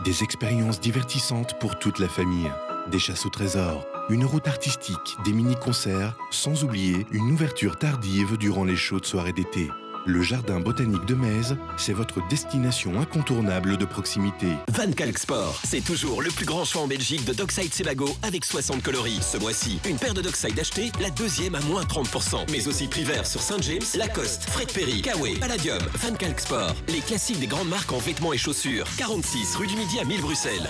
Des 0.04 0.22
expériences 0.22 0.80
divertissantes 0.80 1.58
pour 1.58 1.78
toute 1.80 1.98
la 1.98 2.08
famille. 2.08 2.50
Des 2.92 3.00
chasses 3.00 3.26
au 3.26 3.28
trésor, 3.28 3.86
une 4.08 4.24
route 4.24 4.46
artistique, 4.46 5.16
des 5.24 5.32
mini-concerts, 5.32 6.16
sans 6.30 6.62
oublier 6.62 7.06
une 7.10 7.32
ouverture 7.32 7.76
tardive 7.76 8.36
durant 8.38 8.64
les 8.64 8.76
chaudes 8.76 9.04
soirées 9.04 9.32
d'été. 9.32 9.68
Le 10.06 10.22
jardin 10.22 10.60
botanique 10.60 11.04
de 11.04 11.14
Metz, 11.14 11.54
c'est 11.76 11.92
votre 11.92 12.26
destination 12.28 12.98
incontournable 12.98 13.76
de 13.76 13.84
proximité. 13.84 14.46
Van 14.72 14.90
Calc-Sport, 14.90 15.60
c'est 15.62 15.84
toujours 15.84 16.22
le 16.22 16.30
plus 16.30 16.46
grand 16.46 16.64
choix 16.64 16.82
en 16.82 16.86
Belgique 16.86 17.26
de 17.26 17.34
Dockside 17.34 17.72
Sebago 17.72 18.08
avec 18.22 18.46
60 18.46 18.82
coloris. 18.82 19.20
Ce 19.20 19.36
mois-ci, 19.36 19.78
une 19.86 19.98
paire 19.98 20.14
de 20.14 20.22
Dockside 20.22 20.58
achetée, 20.58 20.90
la 21.00 21.10
deuxième 21.10 21.54
à 21.54 21.60
moins 21.60 21.82
30%. 21.82 22.50
Mais 22.50 22.66
aussi 22.66 22.88
prix 22.88 23.04
vert 23.04 23.26
sur 23.26 23.42
Saint-James, 23.42 23.82
Lacoste, 23.94 24.48
Fred 24.48 24.72
Perry, 24.72 25.02
Kawe, 25.02 25.38
Palladium, 25.38 25.82
Van 25.96 26.14
Calc-Sport. 26.14 26.74
Les 26.88 27.00
classiques 27.00 27.40
des 27.40 27.46
grandes 27.46 27.68
marques 27.68 27.92
en 27.92 27.98
vêtements 27.98 28.32
et 28.32 28.38
chaussures. 28.38 28.86
46 28.96 29.56
rue 29.56 29.66
du 29.66 29.76
Midi 29.76 29.98
à 30.00 30.04
1000 30.04 30.22
Bruxelles. 30.22 30.68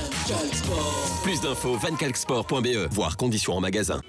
Plus 1.23 1.41
d'infos 1.41 1.77
vancalcsport.be, 1.77 2.89
voire 2.91 3.17
conditions 3.17 3.55
en 3.55 3.61
magasin. 3.61 4.01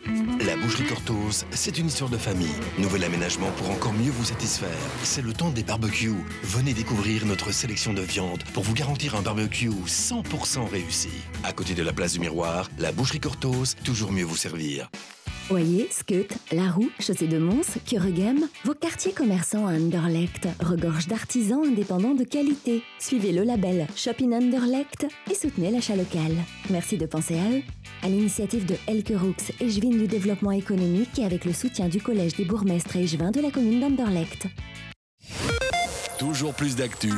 La 0.48 0.56
boucherie 0.58 0.88
Cortose, 0.88 1.46
c'est 1.52 1.78
une 1.78 1.88
histoire 1.88 2.10
de 2.10 2.18
famille. 2.18 2.56
Nouvel 2.80 3.04
aménagement 3.04 3.52
pour 3.58 3.70
encore 3.70 3.94
mieux 3.94 4.10
vous 4.10 4.26
satisfaire 4.26 4.70
c'est 5.12 5.22
le 5.22 5.34
temps 5.34 5.50
des 5.50 5.64
barbecues. 5.64 6.24
Venez 6.42 6.74
découvrir 6.74 7.26
notre 7.26 7.52
sélection 7.52 7.94
de 7.94 8.02
viande 8.02 8.42
pour 8.54 8.64
vous 8.64 8.74
garantir 8.74 9.14
un 9.18 9.22
barbecue 9.22 9.68
100% 9.68 10.70
réussi. 10.70 11.10
À 11.44 11.52
côté 11.52 11.74
de 11.74 11.84
la 11.84 11.92
place 11.92 12.14
du 12.14 12.22
miroir, 12.22 12.70
la 12.80 12.94
boucherie 12.94 13.20
Cortos, 13.20 13.76
toujours 13.84 14.14
mieux 14.14 14.24
vous 14.24 14.38
servir. 14.38 14.90
Oyer, 15.50 15.90
Skeut, 15.92 16.30
Laroux, 16.54 16.90
Chaussée 17.02 17.28
de 17.28 17.40
Mons, 17.40 17.78
Kuregem, 17.86 18.48
vos 18.64 18.74
quartiers 18.74 19.12
commerçants 19.12 19.68
à 19.68 19.74
Anderlecht 19.74 20.48
regorgent 20.62 21.08
d'artisans 21.08 21.66
indépendants 21.66 22.16
de 22.16 22.24
qualité. 22.24 22.82
Suivez 22.98 23.34
le 23.34 23.44
label 23.44 23.88
Shop 23.98 24.12
in 24.22 24.32
Anderlecht 24.32 25.08
et 25.30 25.36
soutenez 25.36 25.72
l'achat 25.72 25.98
local. 25.98 26.32
Merci 26.70 26.98
de 26.98 27.06
penser 27.06 27.38
à 27.38 27.52
eux. 27.52 27.64
À 28.02 28.08
l'initiative 28.08 28.66
de 28.66 28.76
Elke 28.88 29.20
Roux, 29.20 29.36
échevine 29.60 29.98
du 29.98 30.08
développement 30.08 30.52
économique 30.52 31.20
et 31.20 31.26
avec 31.26 31.44
le 31.44 31.52
soutien 31.52 31.90
du 31.90 32.02
Collège 32.02 32.38
des 32.38 32.46
bourgmestres 32.46 32.96
et 32.96 33.04
échevins 33.04 33.32
de 33.32 33.42
la 33.42 33.52
commune 33.52 33.82
d'Anderlecht. 33.82 34.48
Toujours 36.18 36.54
plus 36.54 36.76
d'actu 36.76 37.12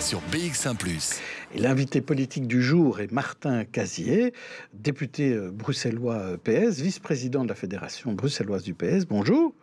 sur 0.00 0.20
BX1⁇ 0.32 0.76
et 1.54 1.58
l'invité 1.58 2.00
politique 2.00 2.46
du 2.46 2.62
jour 2.62 3.00
est 3.00 3.10
Martin 3.10 3.64
Casier, 3.64 4.34
député 4.74 5.32
euh, 5.32 5.50
bruxellois 5.50 6.14
euh, 6.14 6.36
PS, 6.36 6.80
vice-président 6.80 7.42
de 7.42 7.48
la 7.48 7.54
Fédération 7.54 8.12
bruxelloise 8.12 8.62
du 8.62 8.74
PS. 8.74 9.06
Bonjour. 9.06 9.54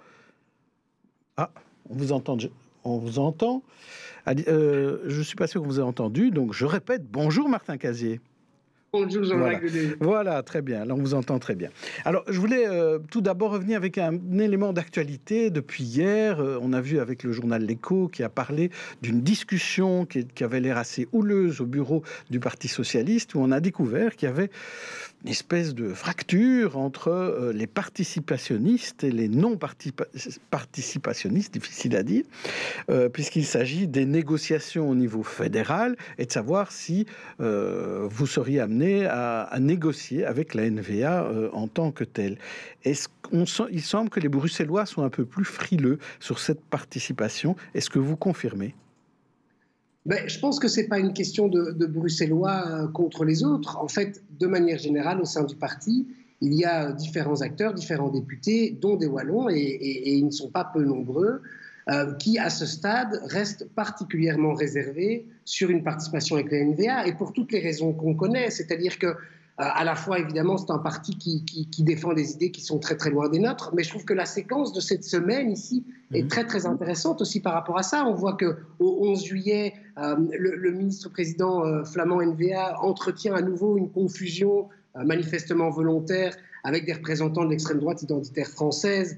Ah, 1.37 1.51
on 1.89 1.95
vous 1.95 2.11
entend. 2.11 2.37
On 2.83 2.97
vous 2.97 3.19
entend. 3.19 3.63
Euh, 4.27 4.99
je 5.05 5.17
ne 5.19 5.23
suis 5.23 5.35
pas 5.35 5.47
sûr 5.47 5.61
que 5.61 5.67
vous 5.67 5.79
avez 5.79 5.87
entendu, 5.87 6.31
donc 6.31 6.53
je 6.53 6.65
répète, 6.65 7.09
bonjour 7.09 7.47
Martin 7.47 7.77
Casier. 7.77 8.19
Voilà. 9.37 9.59
voilà, 9.99 10.43
très 10.43 10.61
bien. 10.61 10.85
Là, 10.85 10.93
on 10.93 10.99
vous 10.99 11.13
entend 11.13 11.39
très 11.39 11.55
bien. 11.55 11.69
Alors, 12.03 12.23
je 12.27 12.39
voulais 12.39 12.67
euh, 12.67 12.99
tout 13.11 13.21
d'abord 13.21 13.51
revenir 13.51 13.77
avec 13.77 13.97
un, 13.97 14.19
élément 14.39 14.73
d'actualité. 14.73 15.49
Depuis 15.49 15.83
hier, 15.83 16.39
euh, 16.39 16.59
on 16.61 16.73
a 16.73 16.81
vu 16.81 16.99
avec 16.99 17.23
le 17.23 17.31
journal 17.31 17.63
L'Écho 17.63 18.07
qui 18.07 18.23
a 18.23 18.29
parlé 18.29 18.71
d'une 19.01 19.21
discussion 19.21 20.05
qui, 20.05 20.25
qui 20.25 20.43
avait 20.43 20.59
l'air 20.59 20.77
assez 20.77 21.07
houleuse 21.11 21.61
au 21.61 21.65
bureau 21.65 22.03
du 22.29 22.39
Parti 22.39 22.67
socialiste, 22.67 23.35
où 23.35 23.39
on 23.39 23.51
a 23.51 23.59
découvert 23.59 24.15
qu'il 24.15 24.27
y 24.27 24.31
avait 24.31 24.49
une 25.25 25.31
espèce 25.31 25.73
de 25.73 25.89
fracture 25.89 26.77
entre 26.77 27.07
euh, 27.07 27.51
les 27.51 27.65
participationnistes 27.65 29.03
et 29.03 29.09
les 29.09 29.27
non-participationnistes, 29.27 31.51
difficile 31.51 31.95
à 31.95 32.03
dire, 32.03 32.25
euh, 32.91 33.09
puisqu'il 33.09 33.45
s'agit 33.45 33.87
des 33.87 34.05
négociations 34.05 34.87
au 34.87 34.93
niveau 34.93 35.23
fédéral 35.23 35.95
et 36.19 36.27
de 36.27 36.31
savoir 36.31 36.71
si 36.71 37.07
euh, 37.41 38.07
vous 38.07 38.27
seriez 38.27 38.59
amené 38.59 39.07
à, 39.07 39.49
négocier 39.59 40.25
avec 40.25 40.53
la 40.53 40.69
NVA 40.69 41.27
en 41.53 41.67
tant 41.67 41.91
que 41.91 42.03
telle. 42.03 42.37
Est-ce 42.83 43.07
qu'on 43.23 43.45
il 43.71 43.81
semble 43.81 44.11
que 44.11 44.19
les 44.19 44.29
Bruxellois 44.29 44.85
sont 44.85 45.01
un 45.01 45.09
peu 45.09 45.25
plus 45.25 45.45
frileux 45.45 45.97
sur 46.19 46.37
cette 46.37 46.61
participation. 46.61 47.55
Est-ce 47.73 47.89
que 47.89 47.97
vous 47.97 48.15
confirmez? 48.15 48.75
Ben, 50.05 50.27
je 50.27 50.37
pense 50.39 50.59
que 50.59 50.67
ce 50.67 50.81
n'est 50.81 50.87
pas 50.87 50.99
une 50.99 51.13
question 51.13 51.47
de, 51.47 51.85
Bruxellois 51.85 52.63
euh, 52.67 52.87
contre 52.87 53.25
les 53.25 53.43
autres. 53.43 53.77
En 53.77 53.87
fait, 53.87 54.23
de 54.39 54.45
manière 54.45 54.77
générale, 54.77 55.19
au 55.19 55.25
sein 55.25 55.43
du 55.43 55.55
parti, 55.55 56.07
il 56.41 56.53
y 56.53 56.63
a 56.63 56.91
différents 56.91 57.41
acteurs, 57.41 57.73
différents 57.73 58.09
députés, 58.09 58.77
dont 58.79 58.97
des 58.97 59.07
Wallons, 59.07 59.49
et, 59.49 60.17
ils 60.17 60.25
ne 60.25 60.31
sont 60.31 60.49
pas 60.49 60.63
peu 60.63 60.83
nombreux, 60.83 61.41
euh, 61.89 62.13
qui, 62.15 62.37
à 62.37 62.49
ce 62.49 62.65
stade, 62.65 63.19
restent 63.25 63.67
particulièrement 63.73 64.53
réservés 64.53 65.25
sur 65.43 65.69
une 65.71 65.83
participation 65.83 66.35
avec 66.35 66.51
la 66.51 66.59
NVA, 66.59 67.07
et 67.07 67.13
pour 67.13 67.33
toutes 67.33 67.51
les 67.51 67.59
raisons 67.59 67.93
qu'on 67.93 68.13
connaît. 68.13 68.51
C'est-à-dire 68.51 68.99
que 68.99 69.15
à 69.57 69.85
la 69.85 69.95
fois, 69.95 70.19
évidemment, 70.19 70.57
c'est 70.57 70.71
un 70.71 70.79
parti 70.79 71.17
qui, 71.17 71.45
qui, 71.45 71.83
défend 71.83 72.13
des 72.13 72.33
idées 72.33 72.51
qui 72.51 72.59
sont 72.59 72.77
très 72.77 72.97
très 72.97 73.09
loin 73.09 73.29
des 73.29 73.39
nôtres, 73.39 73.71
mais 73.73 73.83
je 73.83 73.89
trouve 73.89 74.03
que 74.03 74.13
la 74.13 74.25
séquence 74.25 74.73
de 74.73 74.81
cette 74.81 75.05
semaine 75.05 75.49
ici 75.49 75.85
est 76.13 76.23
mhm. 76.23 76.27
très 76.27 76.45
très 76.45 76.65
intéressante 76.65 77.21
aussi 77.21 77.39
par 77.39 77.53
rapport 77.53 77.77
à 77.77 77.83
ça. 77.83 78.05
On 78.05 78.13
voit 78.13 78.33
que 78.33 78.57
au 78.79 79.07
11 79.07 79.23
juillet, 79.23 79.73
euh, 79.97 80.17
le, 80.37 80.71
ministre-président 80.71 81.65
euh, 81.65 81.85
flamand 81.85 82.21
NVA 82.21 82.81
entretient 82.81 83.33
à 83.33 83.41
nouveau 83.41 83.77
une 83.77 83.89
confusion 83.89 84.67
manifestement 85.03 85.69
volontaire 85.69 86.35
avec 86.63 86.85
des 86.85 86.93
représentants 86.93 87.43
de 87.43 87.49
l'extrême 87.49 87.79
droite 87.79 88.01
identitaire 88.01 88.47
française. 88.47 89.17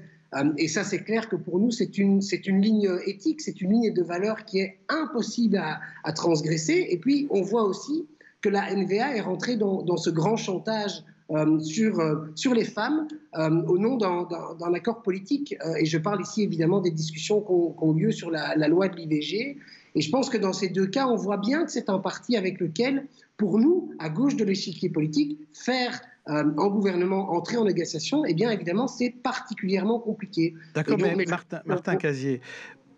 et 0.56 0.66
ça, 0.66 0.82
c'est 0.82 1.04
clair 1.04 1.28
que 1.28 1.36
pour 1.36 1.60
nous, 1.60 1.70
c'est 1.70 1.98
une, 1.98 2.20
une 2.46 2.60
ligne 2.60 2.90
éthique, 3.06 3.40
c'est 3.40 3.60
une 3.60 3.70
ligne 3.70 3.94
de 3.94 4.02
valeur 4.02 4.44
qui 4.44 4.58
est 4.58 4.80
impossible 4.88 5.56
à, 5.56 5.78
à 6.02 6.12
transgresser. 6.12 6.88
Et 6.90 6.98
puis, 6.98 7.28
on 7.30 7.42
voit 7.42 7.62
aussi 7.62 8.08
que 8.40 8.48
la 8.48 8.74
NVA 8.74 9.16
est 9.16 9.20
rentrée 9.20 9.56
dans, 9.56 9.96
ce 9.96 10.10
grand 10.10 10.36
chantage 10.36 11.02
euh, 11.30 11.60
sur, 11.60 12.00
euh, 12.00 12.32
sur 12.34 12.54
les 12.54 12.64
femmes 12.64 13.06
euh, 13.36 13.50
au 13.66 13.78
nom 13.78 13.96
d'un 13.96 14.74
accord 14.74 15.02
politique. 15.02 15.56
et 15.78 15.84
je 15.84 15.98
parle 15.98 16.22
ici 16.22 16.42
évidemment 16.42 16.80
des 16.80 16.90
discussions 16.90 17.40
qui 17.40 17.52
ont, 17.52 17.92
lieu 17.92 18.12
sur 18.12 18.30
la, 18.30 18.54
loi 18.68 18.88
de 18.88 18.96
l'IVG. 18.96 19.58
Et 19.94 20.00
je 20.00 20.10
pense 20.10 20.30
que 20.30 20.38
dans 20.38 20.52
ces 20.52 20.68
deux 20.68 20.86
cas, 20.86 21.06
on 21.06 21.16
voit 21.16 21.38
bien 21.38 21.64
que 21.64 21.72
c'est 21.72 21.88
un 21.88 21.98
parti 21.98 22.36
avec 22.36 22.60
lequel, 22.60 23.06
pour 23.36 23.58
nous, 23.58 23.92
à 23.98 24.08
gauche 24.08 24.36
de 24.36 24.44
l'échiquier 24.44 24.88
politique, 24.88 25.38
faire 25.52 26.00
en 26.26 26.68
gouvernement, 26.68 27.32
entrer 27.32 27.56
en 27.56 27.64
négociation, 27.64 28.22
eh 28.26 28.34
bien 28.34 28.50
évidemment, 28.50 28.86
c'est 28.86 29.08
particulièrement 29.08 29.98
compliqué. 29.98 30.54
D'accord, 30.74 30.98
mais, 30.98 31.24
Martin, 31.24 31.62
Martin 31.64 31.96
Casier, 31.96 32.42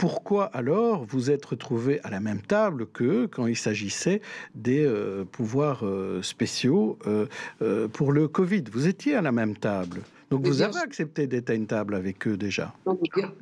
pourquoi 0.01 0.47
alors 0.55 1.05
vous 1.05 1.31
êtes 1.31 1.45
retrouvé 1.45 2.01
à 2.05 2.09
la 2.09 2.21
même 2.21 2.41
table 2.41 2.87
que 2.87 3.27
quand 3.27 3.47
il 3.47 3.55
s'agissait 3.55 4.23
des 4.55 4.83
euh, 4.83 5.27
pouvoirs 5.31 5.85
euh, 5.85 6.23
spéciaux 6.23 6.99
euh, 7.07 7.87
pour 7.89 8.11
le 8.11 8.27
Covid? 8.27 8.65
Vous 8.73 8.89
étiez 8.89 9.15
à 9.15 9.21
la 9.21 9.31
même 9.31 9.59
table. 9.59 10.01
Donc 10.31 10.47
vous 10.47 10.63
avez 10.63 10.79
accepté 10.79 11.27
d'être 11.27 11.51
à 11.51 11.55
une 11.55 11.67
table 11.67 11.95
avec 11.95 12.27
eux 12.29 12.37
déjà 12.37 12.73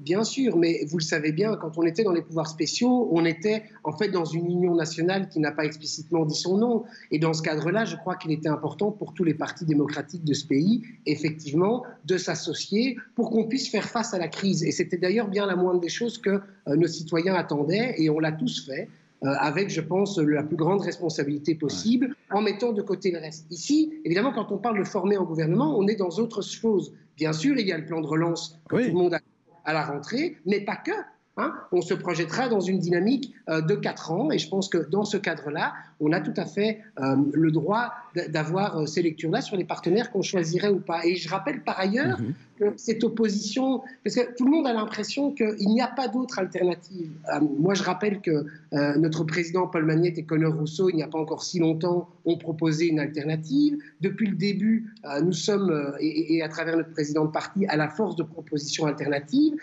bien, 0.01 0.25
sûr, 0.25 0.57
mais 0.57 0.85
vous 0.87 0.99
le 0.99 1.03
savez 1.03 1.33
bien, 1.33 1.57
quand 1.57 1.77
on 1.77 1.83
était 1.83 2.03
dans 2.03 2.13
les 2.13 2.23
pouvoirs 2.23 2.49
spéciaux, 2.49 3.09
on 3.13 3.25
était 3.25 3.65
en 3.85 3.93
fait 3.93 4.09
dans 4.09 4.25
une 4.25 4.47
union 4.47 4.75
nationale 4.75 5.29
qui 5.29 5.41
n'a 5.41 5.53
pas 5.53 5.65
explicitement 5.65 6.25
dit 6.25 6.35
son 6.35 6.57
nom. 6.59 6.85
Et 7.11 7.19
dans 7.19 7.35
ce 7.35 7.43
cadre-là, 7.43 7.85
je 7.85 7.97
crois 7.97 8.17
qu'il 8.17 8.31
était 8.33 8.49
important 8.49 8.91
pour 8.91 9.15
tous 9.15 9.25
les 9.25 9.35
partis 9.35 9.65
démocratiques 9.65 10.25
de 10.25 10.35
ce 10.35 10.47
pays, 10.47 10.83
effectivement, 11.07 11.85
de 12.05 12.17
s'associer 12.17 12.97
pour 13.15 13.31
qu'on 13.31 13.45
puisse 13.45 13.69
faire 13.69 13.89
face 13.89 14.15
à 14.15 14.19
la 14.19 14.29
crise. 14.29 14.63
Et 14.65 14.73
c'était 14.73 14.99
d'ailleurs 14.99 15.29
bien 15.29 15.47
la 15.47 15.57
moindre 15.57 15.81
des 15.81 15.89
choses 15.89 16.19
que 16.19 16.41
euh, 16.69 16.77
nos 16.77 16.87
citoyens 16.87 17.35
attendaient, 17.35 17.95
et 17.99 18.11
on 18.11 18.19
l'a 18.19 18.33
tous 18.33 18.67
fait. 18.67 18.89
Euh, 19.25 19.35
avec, 19.41 19.69
je 19.69 19.81
pense, 19.81 20.17
la 20.19 20.45
plus 20.45 20.57
grande 20.57 20.81
responsabilité 20.81 21.57
possible, 21.57 22.15
en 22.31 22.41
mettant 22.41 22.73
de 22.73 22.83
côté 22.83 23.11
le 23.11 23.19
reste. 23.19 23.47
Ici, 23.51 23.93
évidemment, 24.05 24.33
quand 24.33 24.53
on 24.53 24.59
parle 24.59 24.79
de 24.79 24.85
former 24.85 25.17
un 25.17 25.25
gouvernement, 25.25 25.77
on 25.77 25.89
est 25.89 25.97
dans 25.97 26.11
autre 26.11 26.41
chose. 26.41 26.95
Bien 27.17 27.33
sûr, 27.33 27.57
il 27.59 27.67
y 27.67 27.73
a 27.73 27.79
le 27.79 27.85
plan 27.85 28.01
de 28.01 28.07
relance 28.07 28.61
que 28.69 28.77
tout 28.77 28.83
le 28.83 28.93
monde 28.93 29.15
a 29.15 29.21
à 29.65 29.73
la 29.73 29.85
rentrée, 29.85 30.37
mais 30.47 30.61
pas 30.61 30.77
que. 30.77 30.93
Hein. 31.41 31.55
on 31.71 31.83
se 31.83 31.95
projettera 31.95 32.49
dans 32.49 32.59
une 32.59 32.81
dynamique 32.81 33.33
euh, 33.49 33.61
de 33.61 33.77
4 33.77 34.11
ans 34.11 34.31
et 34.33 34.39
je 34.39 34.49
pense 34.49 34.69
que 34.69 34.79
dans 34.79 35.05
ce 35.05 35.17
cadre-là, 35.17 35.73
on 36.01 36.13
a 36.13 36.21
tout 36.21 36.35
à 36.37 36.45
fait 36.45 36.81
euh, 36.99 37.15
le 37.33 37.53
droit 37.53 37.93
d'avoir 38.31 38.77
euh, 38.77 38.87
ces 38.87 39.03
lectures-là 39.03 39.41
sur 39.41 39.57
les 39.57 39.65
partenaires 39.65 40.11
qu'on 40.11 40.23
choisirait 40.23 40.71
ou 40.71 40.81
pas. 40.81 41.07
Et 41.07 41.15
je 41.15 41.29
rappelle 41.29 41.63
par 41.63 41.79
ailleurs 41.79 42.21
mhm. 42.21 42.35
que 42.59 42.65
cette 42.77 43.05
opposition, 43.05 43.83
parce 44.03 44.17
que 44.17 44.35
tout 44.37 44.47
le 44.47 44.51
monde 44.51 44.67
a 44.67 44.73
l'impression 44.73 45.31
qu'il 45.31 45.69
n'y 45.69 45.81
a 45.81 45.87
pas 45.87 46.09
d'autre 46.09 46.41
alternative. 46.41 47.13
moi, 47.61 47.75
je 47.75 47.85
rappelle 47.85 48.21
que 48.21 48.47
notre 48.73 49.23
président 49.23 49.69
Paul 49.69 49.85
Magnette 49.85 50.19
et 50.19 50.25
Conor 50.25 50.55
Rousseau, 50.55 50.91
il 50.91 50.97
n'y 50.97 51.05
a 51.05 51.07
pas 51.07 51.21
encore 51.21 51.45
si 51.45 51.61
longtemps, 51.61 52.09
ont 52.25 52.37
proposé 52.37 52.89
une 52.89 52.99
alternative. 52.99 53.79
Depuis 54.01 54.27
le 54.27 54.35
début, 54.35 54.93
nous 55.23 55.33
sommes, 55.33 55.95
et, 56.01 56.35
et, 56.35 56.43
à 56.43 56.49
travers 56.49 56.77
notre 56.77 56.91
président 56.91 57.27
de 57.27 57.31
parti, 57.31 57.65
à 57.67 57.77
la 57.77 57.89
force 57.89 58.17
de 58.17 58.25
propositions 58.25 58.87
alternatives. 58.87 59.55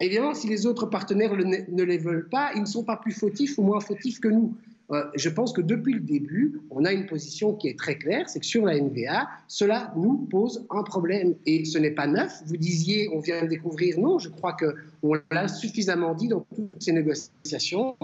Évidemment, 0.00 0.34
si 0.34 0.46
les 0.46 0.66
autres 0.66 0.86
partenaires 0.86 1.34
ne 1.36 1.82
les 1.82 1.98
veulent 1.98 2.28
pas, 2.28 2.52
ils 2.54 2.60
ne 2.60 2.66
sont 2.66 2.84
pas 2.84 2.96
plus 2.96 3.12
fautifs 3.12 3.58
ou 3.58 3.62
moins 3.62 3.80
fautifs 3.80 4.20
que 4.20 4.28
nous. 4.28 4.56
Euh, 4.90 5.04
je 5.14 5.28
pense 5.28 5.52
que 5.52 5.60
depuis 5.60 5.92
le 5.92 6.00
début, 6.00 6.60
on 6.70 6.84
a 6.84 6.92
une 6.92 7.06
position 7.06 7.54
qui 7.54 7.68
est 7.68 7.78
très 7.78 7.96
claire, 7.96 8.28
c'est 8.28 8.40
que 8.40 8.46
sur 8.46 8.64
la 8.64 8.78
NVA, 8.78 9.28
cela 9.46 9.92
nous 9.96 10.26
pose 10.30 10.66
un 10.70 10.82
problème. 10.82 11.34
Et 11.44 11.64
ce 11.64 11.78
n'est 11.78 11.90
pas 11.90 12.06
neuf. 12.06 12.32
Vous 12.46 12.56
disiez, 12.56 13.10
on 13.12 13.20
vient 13.20 13.42
de 13.42 13.48
découvrir. 13.48 13.98
Non, 13.98 14.18
je 14.18 14.30
crois 14.30 14.54
qu'on 14.54 15.14
l'a 15.30 15.48
suffisamment 15.48 16.14
dit 16.14 16.28
dans 16.28 16.46
toutes 16.54 16.70
ces 16.82 16.92
négociations. 16.92 17.96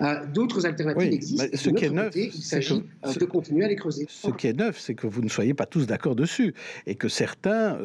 Euh, 0.00 0.26
d'autres 0.26 0.64
alternatives 0.64 1.12
existent. 1.12 1.46
ce 1.52 1.70
qui 1.70 1.84
est 1.84 1.90
neuf, 1.90 2.14
il 2.16 2.32
s'agit 2.32 2.82
euh, 3.04 3.12
de 3.12 3.24
continuer 3.26 3.66
à 3.66 3.68
les 3.68 3.76
creuser. 3.76 4.06
Ce 4.08 4.30
qui 4.30 4.46
est 4.46 4.58
neuf, 4.58 4.80
c'est 4.80 4.94
que 4.94 5.06
vous 5.06 5.22
ne 5.22 5.28
soyez 5.28 5.52
pas 5.52 5.66
tous 5.66 5.86
d'accord 5.86 6.16
dessus. 6.16 6.54
Et 6.86 6.94
que 6.94 7.08
certains, 7.08 7.78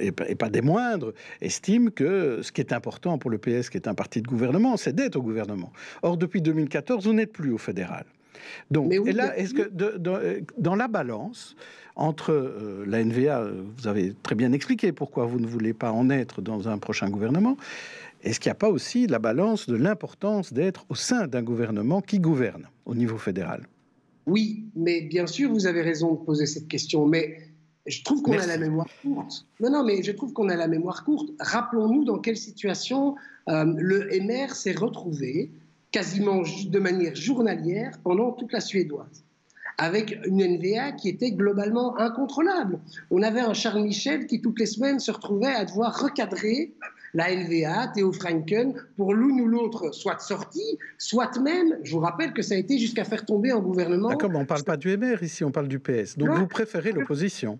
et 0.00 0.12
pas 0.12 0.48
des 0.48 0.62
moindres, 0.62 1.12
estiment 1.40 1.90
que 1.90 2.40
ce 2.42 2.52
qui 2.52 2.60
est 2.60 2.72
important 2.72 3.18
pour 3.18 3.30
le 3.30 3.38
PS, 3.38 3.68
qui 3.68 3.76
est 3.76 3.88
un 3.88 3.94
parti 3.94 4.22
de 4.22 4.26
gouvernement, 4.26 4.76
c'est 4.76 4.94
d'être 4.94 5.16
au 5.16 5.22
gouvernement. 5.22 5.72
Or, 6.02 6.16
depuis 6.16 6.40
2014, 6.40 7.06
vous 7.06 7.12
n'êtes 7.12 7.32
plus 7.32 7.52
au 7.52 7.58
fédéral. 7.58 7.97
Donc, 8.70 8.92
là, 9.06 9.36
est-ce 9.36 9.54
que 9.54 9.70
dans 10.58 10.74
la 10.74 10.88
balance 10.88 11.56
entre 11.98 12.30
euh, 12.30 12.84
la 12.86 13.02
NVA, 13.02 13.44
vous 13.76 13.88
avez 13.88 14.14
très 14.22 14.36
bien 14.36 14.52
expliqué 14.52 14.92
pourquoi 14.92 15.26
vous 15.26 15.40
ne 15.40 15.46
voulez 15.46 15.74
pas 15.74 15.90
en 15.90 16.10
être 16.10 16.40
dans 16.40 16.68
un 16.68 16.78
prochain 16.78 17.10
gouvernement, 17.10 17.56
est-ce 18.22 18.38
qu'il 18.40 18.50
n'y 18.50 18.52
a 18.52 18.56
pas 18.56 18.70
aussi 18.70 19.06
la 19.06 19.18
balance 19.18 19.68
de 19.68 19.76
l'importance 19.76 20.52
d'être 20.52 20.86
au 20.88 20.94
sein 20.94 21.26
d'un 21.26 21.42
gouvernement 21.42 22.00
qui 22.00 22.20
gouverne 22.20 22.68
au 22.86 22.94
niveau 22.94 23.18
fédéral? 23.18 23.66
Oui, 24.26 24.64
mais 24.76 25.00
bien 25.02 25.26
sûr, 25.26 25.50
vous 25.50 25.66
avez 25.66 25.82
raison 25.82 26.12
de 26.12 26.18
poser 26.18 26.46
cette 26.46 26.68
question, 26.68 27.06
mais 27.06 27.38
je 27.86 28.02
trouve 28.02 28.22
qu'on 28.22 28.38
a 28.38 28.46
la 28.46 28.58
mémoire 28.58 28.88
courte. 29.02 29.46
Non, 29.60 29.70
non, 29.70 29.84
mais 29.84 30.02
je 30.02 30.12
trouve 30.12 30.32
qu'on 30.32 30.48
a 30.50 30.56
la 30.56 30.68
mémoire 30.68 31.04
courte. 31.04 31.30
Rappelons-nous 31.40 32.04
dans 32.04 32.18
quelle 32.18 32.36
situation 32.36 33.16
euh, 33.48 33.64
le 33.76 34.08
MR 34.20 34.54
s'est 34.54 34.72
retrouvé 34.72 35.50
quasiment 35.90 36.42
de 36.42 36.78
manière 36.78 37.14
journalière 37.14 37.92
pendant 38.02 38.32
toute 38.32 38.52
la 38.52 38.60
suédoise. 38.60 39.24
avec 39.80 40.18
une 40.26 40.42
NVA 40.42 40.90
qui 40.90 41.08
était 41.08 41.30
globalement 41.30 41.96
incontrôlable. 42.00 42.80
On 43.12 43.22
avait 43.22 43.40
un 43.40 43.54
Charles 43.54 43.84
Michel 43.84 44.26
qui 44.26 44.40
toutes 44.40 44.58
les 44.58 44.66
semaines 44.66 44.98
se 44.98 45.12
retrouvait 45.12 45.54
à 45.54 45.64
devoir 45.64 45.96
recadrer 46.00 46.74
la 47.14 47.34
NVA, 47.34 47.88
Théo 47.94 48.12
Franken, 48.12 48.74
pour 48.96 49.14
l'une 49.14 49.40
ou 49.40 49.46
l'autre, 49.46 49.94
soit 49.94 50.18
sortie, 50.18 50.78
soit 50.98 51.38
même, 51.38 51.78
je 51.82 51.92
vous 51.92 52.00
rappelle 52.00 52.32
que 52.32 52.42
ça 52.42 52.54
a 52.54 52.58
été 52.58 52.78
jusqu'à 52.78 53.04
faire 53.04 53.24
tomber 53.24 53.50
un 53.50 53.60
gouvernement. 53.60 54.08
D'accord, 54.08 54.30
mais 54.30 54.38
on 54.38 54.40
ne 54.40 54.46
parle 54.46 54.64
pas 54.64 54.76
du 54.76 54.96
MR 54.96 55.22
ici, 55.22 55.44
on 55.44 55.50
parle 55.50 55.68
du 55.68 55.78
PS. 55.78 56.18
Donc 56.18 56.30
vous 56.30 56.46
préférez 56.46 56.92
l'opposition 56.92 57.58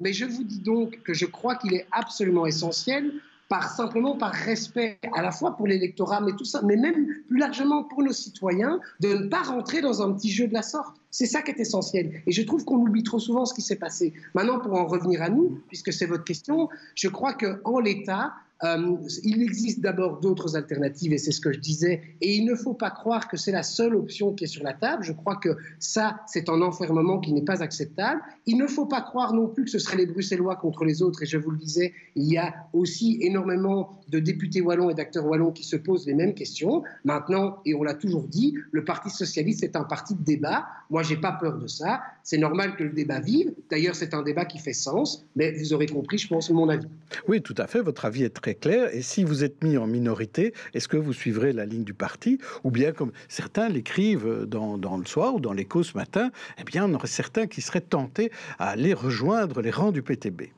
Mais 0.00 0.12
je 0.12 0.24
vous 0.24 0.44
dis 0.44 0.60
donc 0.60 1.02
que 1.02 1.14
je 1.14 1.26
crois 1.26 1.56
qu'il 1.56 1.74
est 1.74 1.86
absolument 1.92 2.46
essentiel 2.46 3.12
par 3.48 3.70
simplement 3.70 4.16
par 4.16 4.32
respect 4.32 4.98
à 5.14 5.22
la 5.22 5.30
fois 5.30 5.56
pour 5.56 5.66
l'électorat, 5.66 6.20
mais 6.20 6.32
tout 6.32 6.44
ça, 6.44 6.60
mais 6.62 6.76
même 6.76 7.06
plus 7.26 7.38
largement 7.38 7.84
pour 7.84 8.02
nos 8.02 8.12
citoyens, 8.12 8.80
de 9.00 9.08
ne 9.08 9.26
pas 9.28 9.42
rentrer 9.42 9.80
dans 9.80 10.02
un 10.02 10.12
petit 10.12 10.30
jeu 10.30 10.46
de 10.46 10.52
la 10.52 10.62
sorte. 10.62 10.96
C'est 11.10 11.26
ça 11.26 11.40
qui 11.40 11.50
est 11.50 11.60
essentiel. 11.60 12.22
Et 12.26 12.32
je 12.32 12.42
trouve 12.42 12.64
qu'on 12.64 12.76
oublie 12.76 13.02
trop 13.02 13.18
souvent 13.18 13.46
ce 13.46 13.54
qui 13.54 13.62
s'est 13.62 13.76
passé. 13.76 14.12
Maintenant, 14.34 14.58
pour 14.58 14.74
en 14.74 14.86
revenir 14.86 15.22
à 15.22 15.30
nous, 15.30 15.60
puisque 15.68 15.92
c'est 15.92 16.06
votre 16.06 16.24
question, 16.24 16.68
je 16.94 17.08
crois 17.08 17.32
qu'en 17.32 17.80
l'état, 17.80 18.34
euh, 18.64 18.96
il 19.22 19.42
existe 19.42 19.80
d'abord 19.80 20.20
d'autres 20.20 20.56
alternatives, 20.56 21.12
et 21.12 21.18
c'est 21.18 21.32
ce 21.32 21.40
que 21.40 21.52
je 21.52 21.60
disais, 21.60 22.02
et 22.20 22.34
il 22.34 22.44
ne 22.44 22.54
faut 22.54 22.74
pas 22.74 22.90
croire 22.90 23.28
que 23.28 23.36
c'est 23.36 23.52
la 23.52 23.62
seule 23.62 23.94
option 23.94 24.34
qui 24.34 24.44
est 24.44 24.48
sur 24.48 24.64
la 24.64 24.72
table. 24.72 25.04
Je 25.04 25.12
crois 25.12 25.36
que 25.36 25.56
ça, 25.78 26.20
c'est 26.26 26.48
un 26.48 26.60
enfermement 26.62 27.20
qui 27.20 27.32
n'est 27.32 27.44
pas 27.44 27.62
acceptable. 27.62 28.20
Il 28.46 28.56
ne 28.58 28.66
faut 28.66 28.86
pas 28.86 29.00
croire 29.00 29.32
non 29.32 29.48
plus 29.48 29.64
que 29.64 29.70
ce 29.70 29.78
seraient 29.78 29.96
les 29.96 30.06
Bruxellois 30.06 30.56
contre 30.56 30.84
les 30.84 31.02
autres, 31.02 31.22
et 31.22 31.26
je 31.26 31.38
vous 31.38 31.50
le 31.50 31.58
disais, 31.58 31.92
il 32.16 32.30
y 32.30 32.36
a 32.36 32.54
aussi 32.72 33.18
énormément 33.20 34.00
de 34.08 34.18
députés 34.18 34.60
wallons 34.60 34.90
et 34.90 34.94
d'acteurs 34.94 35.26
wallons 35.26 35.52
qui 35.52 35.64
se 35.64 35.76
posent 35.76 36.06
les 36.06 36.14
mêmes 36.14 36.34
questions. 36.34 36.82
Maintenant, 37.04 37.58
et 37.64 37.74
on 37.74 37.82
l'a 37.82 37.94
toujours 37.94 38.26
dit, 38.26 38.54
le 38.72 38.84
Parti 38.84 39.10
socialiste 39.10 39.62
est 39.62 39.76
un 39.76 39.84
parti 39.84 40.14
de 40.14 40.22
débat. 40.22 40.66
Moi, 40.90 41.02
j'ai 41.02 41.16
pas 41.16 41.32
peur 41.32 41.58
de 41.58 41.66
ça. 41.66 42.00
C'est 42.22 42.38
normal 42.38 42.76
que 42.76 42.84
le 42.84 42.90
débat 42.90 43.20
vive. 43.20 43.52
D'ailleurs, 43.70 43.94
c'est 43.94 44.14
un 44.14 44.22
débat 44.22 44.44
qui 44.44 44.58
fait 44.58 44.72
sens, 44.72 45.26
mais 45.36 45.52
vous 45.52 45.72
aurez 45.72 45.86
compris, 45.86 46.18
je 46.18 46.28
pense, 46.28 46.50
mon 46.50 46.68
avis. 46.68 46.88
Oui, 47.26 47.42
tout 47.42 47.54
à 47.58 47.66
fait. 47.66 47.80
Votre 47.80 48.04
avis 48.04 48.24
est 48.24 48.30
très 48.30 48.47
clair. 48.54 48.94
Et 48.94 49.02
si 49.02 49.24
vous 49.24 49.44
êtes 49.44 49.62
mis 49.62 49.76
en 49.76 49.86
minorité, 49.86 50.52
est-ce 50.74 50.88
que 50.88 50.96
vous 50.96 51.12
suivrez 51.12 51.52
la 51.52 51.66
ligne 51.66 51.84
du 51.84 51.94
parti? 51.94 52.38
Ou 52.64 52.70
bien, 52.70 52.92
comme 52.92 53.12
certains 53.28 53.68
l'écrivent 53.68 54.44
dans, 54.46 54.96
le 54.96 55.06
soir 55.06 55.34
ou 55.34 55.40
dans 55.40 55.52
l'écho 55.52 55.82
ce 55.82 55.96
matin, 55.96 56.30
eh 56.58 56.64
bien, 56.64 56.84
on 56.84 56.94
aurait 56.94 57.08
certains 57.08 57.46
qui 57.46 57.60
seraient 57.60 57.80
tentés 57.80 58.30
à 58.58 58.70
aller 58.70 58.94
rejoindre 58.94 59.60
les 59.60 59.70
rangs 59.70 59.92
du 59.92 60.02
PTB. 60.02 60.50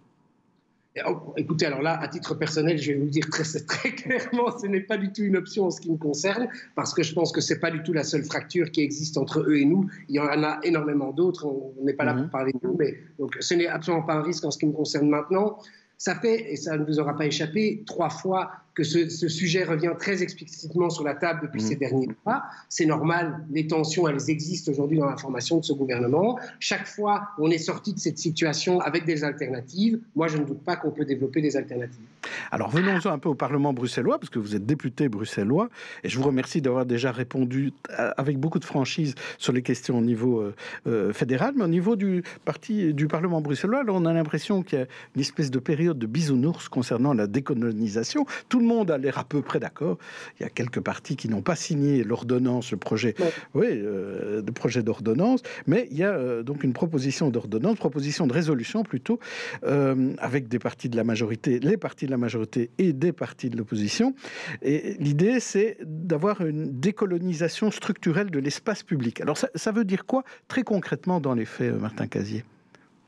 Oh, 1.06 1.32
écoutez, 1.36 1.66
alors 1.66 1.82
là, 1.82 2.00
à 2.00 2.08
titre 2.08 2.34
personnel, 2.34 2.76
je 2.76 2.90
vais 2.90 2.98
vous 2.98 3.04
le 3.04 3.10
dire 3.10 3.28
très, 3.30 3.44
très 3.66 3.92
clairement, 3.92 4.58
ce 4.58 4.66
n'est 4.66 4.80
pas 4.80 4.96
du 4.96 5.12
tout 5.12 5.22
une 5.22 5.36
option 5.36 5.66
en 5.66 5.70
ce 5.70 5.80
qui 5.80 5.90
me 5.90 5.96
concerne, 5.96 6.48
parce 6.74 6.92
que 6.92 7.04
je 7.04 7.14
pense 7.14 7.30
que 7.30 7.40
ce 7.40 7.54
n'est 7.54 7.60
pas 7.60 7.70
du 7.70 7.82
tout 7.84 7.92
la 7.92 8.02
seule 8.02 8.24
fracture 8.24 8.70
qui 8.72 8.82
existe 8.82 9.16
entre 9.16 9.40
eux 9.40 9.56
et 9.56 9.64
nous. 9.64 9.88
Il 10.08 10.16
y 10.16 10.18
en 10.18 10.42
a 10.42 10.58
énormément 10.64 11.12
d'autres, 11.12 11.46
on 11.46 11.84
n'est 11.84 11.94
pas 11.94 12.04
là 12.04 12.14
pour 12.14 12.24
mhm. 12.24 12.30
parler 12.30 12.52
de 12.52 12.58
nous, 12.62 12.76
mais 12.76 12.98
donc 13.20 13.36
ce 13.38 13.54
n'est 13.54 13.68
absolument 13.68 14.02
pas 14.02 14.14
un 14.14 14.22
risque 14.22 14.44
en 14.44 14.50
ce 14.50 14.58
qui 14.58 14.66
me 14.66 14.72
concerne 14.72 15.08
maintenant. 15.08 15.58
Ça 16.00 16.14
fait, 16.14 16.50
et 16.50 16.56
ça 16.56 16.78
ne 16.78 16.84
vous 16.86 16.98
aura 16.98 17.14
pas 17.14 17.26
échappé, 17.26 17.84
trois 17.86 18.08
fois 18.08 18.52
que 18.74 18.84
ce, 18.84 19.28
sujet 19.28 19.64
revient 19.64 19.92
très 19.98 20.22
explicitement 20.22 20.90
sur 20.90 21.04
la 21.04 21.14
table 21.14 21.40
depuis 21.42 21.62
mmh. 21.62 21.66
ces 21.66 21.76
derniers 21.76 22.08
mois. 22.24 22.42
C'est 22.68 22.86
normal, 22.86 23.44
les 23.50 23.66
tensions, 23.66 24.08
elles 24.08 24.30
existent 24.30 24.70
aujourd'hui 24.70 24.98
dans 24.98 25.10
la 25.10 25.16
formation 25.16 25.58
de 25.58 25.64
ce 25.64 25.72
gouvernement. 25.72 26.38
Chaque 26.58 26.86
fois, 26.86 27.28
on 27.38 27.50
est 27.50 27.58
sorti 27.58 27.92
de 27.92 27.98
cette 27.98 28.18
situation 28.18 28.80
avec 28.80 29.04
des 29.04 29.24
alternatives. 29.24 30.00
Moi, 30.14 30.28
je 30.28 30.38
ne 30.38 30.44
doute 30.44 30.62
pas 30.62 30.76
qu'on 30.76 30.90
peut 30.90 31.04
développer 31.04 31.42
des 31.42 31.56
alternatives. 31.56 32.00
Alors, 32.50 32.70
venons-en 32.70 33.10
un 33.10 33.18
peu 33.18 33.28
au 33.28 33.34
Parlement 33.34 33.72
bruxellois, 33.72 34.18
parce 34.18 34.30
que 34.30 34.38
vous 34.38 34.54
êtes 34.54 34.66
député 34.66 35.08
bruxellois, 35.08 35.68
et 36.04 36.08
je 36.08 36.18
vous 36.18 36.24
remercie 36.24 36.60
d'avoir 36.60 36.86
déjà 36.86 37.12
répondu 37.12 37.72
avec 38.16 38.38
beaucoup 38.38 38.58
de 38.58 38.64
franchise 38.64 39.14
sur 39.38 39.52
les 39.52 39.62
questions 39.62 39.98
au 39.98 40.02
niveau 40.02 40.40
euh, 40.40 40.54
euh, 40.86 41.12
fédéral, 41.12 41.54
mais 41.56 41.64
au 41.64 41.68
niveau 41.68 41.96
du 41.96 42.22
parti 42.44 42.94
du 42.94 43.06
Parlement 43.06 43.40
bruxellois, 43.40 43.82
on 43.88 44.04
a 44.04 44.12
l'impression 44.12 44.62
qu'il 44.62 44.78
y 44.78 44.82
a 44.82 44.86
une 45.14 45.20
espèce 45.20 45.50
de 45.50 45.58
période 45.58 45.98
de 45.98 46.06
bisounours 46.06 46.68
concernant 46.68 47.14
la 47.14 47.26
décolonisation. 47.26 48.26
Tout 48.48 48.59
le 48.60 48.66
monde 48.66 48.90
a 48.90 48.98
l'air 48.98 49.18
à 49.18 49.24
peu 49.24 49.42
près 49.42 49.58
d'accord. 49.58 49.98
Il 50.38 50.42
y 50.42 50.46
a 50.46 50.50
quelques 50.50 50.80
partis 50.80 51.16
qui 51.16 51.28
n'ont 51.28 51.42
pas 51.42 51.56
signé 51.56 52.04
l'ordonnance, 52.04 52.70
le 52.70 52.76
projet, 52.76 53.14
oui, 53.54 53.66
euh, 53.70 54.42
le 54.44 54.52
projet 54.52 54.82
d'ordonnance, 54.82 55.42
mais 55.66 55.88
il 55.90 55.98
y 55.98 56.04
a 56.04 56.12
euh, 56.12 56.42
donc 56.42 56.64
une 56.64 56.72
proposition 56.72 57.30
d'ordonnance, 57.30 57.76
proposition 57.76 58.26
de 58.26 58.32
résolution 58.32 58.82
plutôt, 58.82 59.18
euh, 59.64 60.12
avec 60.18 60.48
des 60.48 60.58
partis 60.58 60.88
de 60.88 60.96
la 60.96 61.04
majorité, 61.04 61.58
les 61.58 61.76
partis 61.76 62.06
de 62.06 62.10
la 62.10 62.18
majorité 62.18 62.70
et 62.78 62.92
des 62.92 63.12
partis 63.12 63.50
de 63.50 63.56
l'opposition. 63.56 64.14
Et 64.62 64.96
l'idée, 64.98 65.40
c'est 65.40 65.78
d'avoir 65.82 66.40
une 66.44 66.80
décolonisation 66.80 67.70
structurelle 67.70 68.30
de 68.30 68.38
l'espace 68.38 68.82
public. 68.82 69.20
Alors 69.20 69.38
ça, 69.38 69.48
ça 69.54 69.72
veut 69.72 69.84
dire 69.84 70.06
quoi 70.06 70.24
très 70.48 70.62
concrètement 70.62 71.20
dans 71.20 71.34
les 71.34 71.44
faits, 71.44 71.74
Martin 71.80 72.06
Casier? 72.06 72.44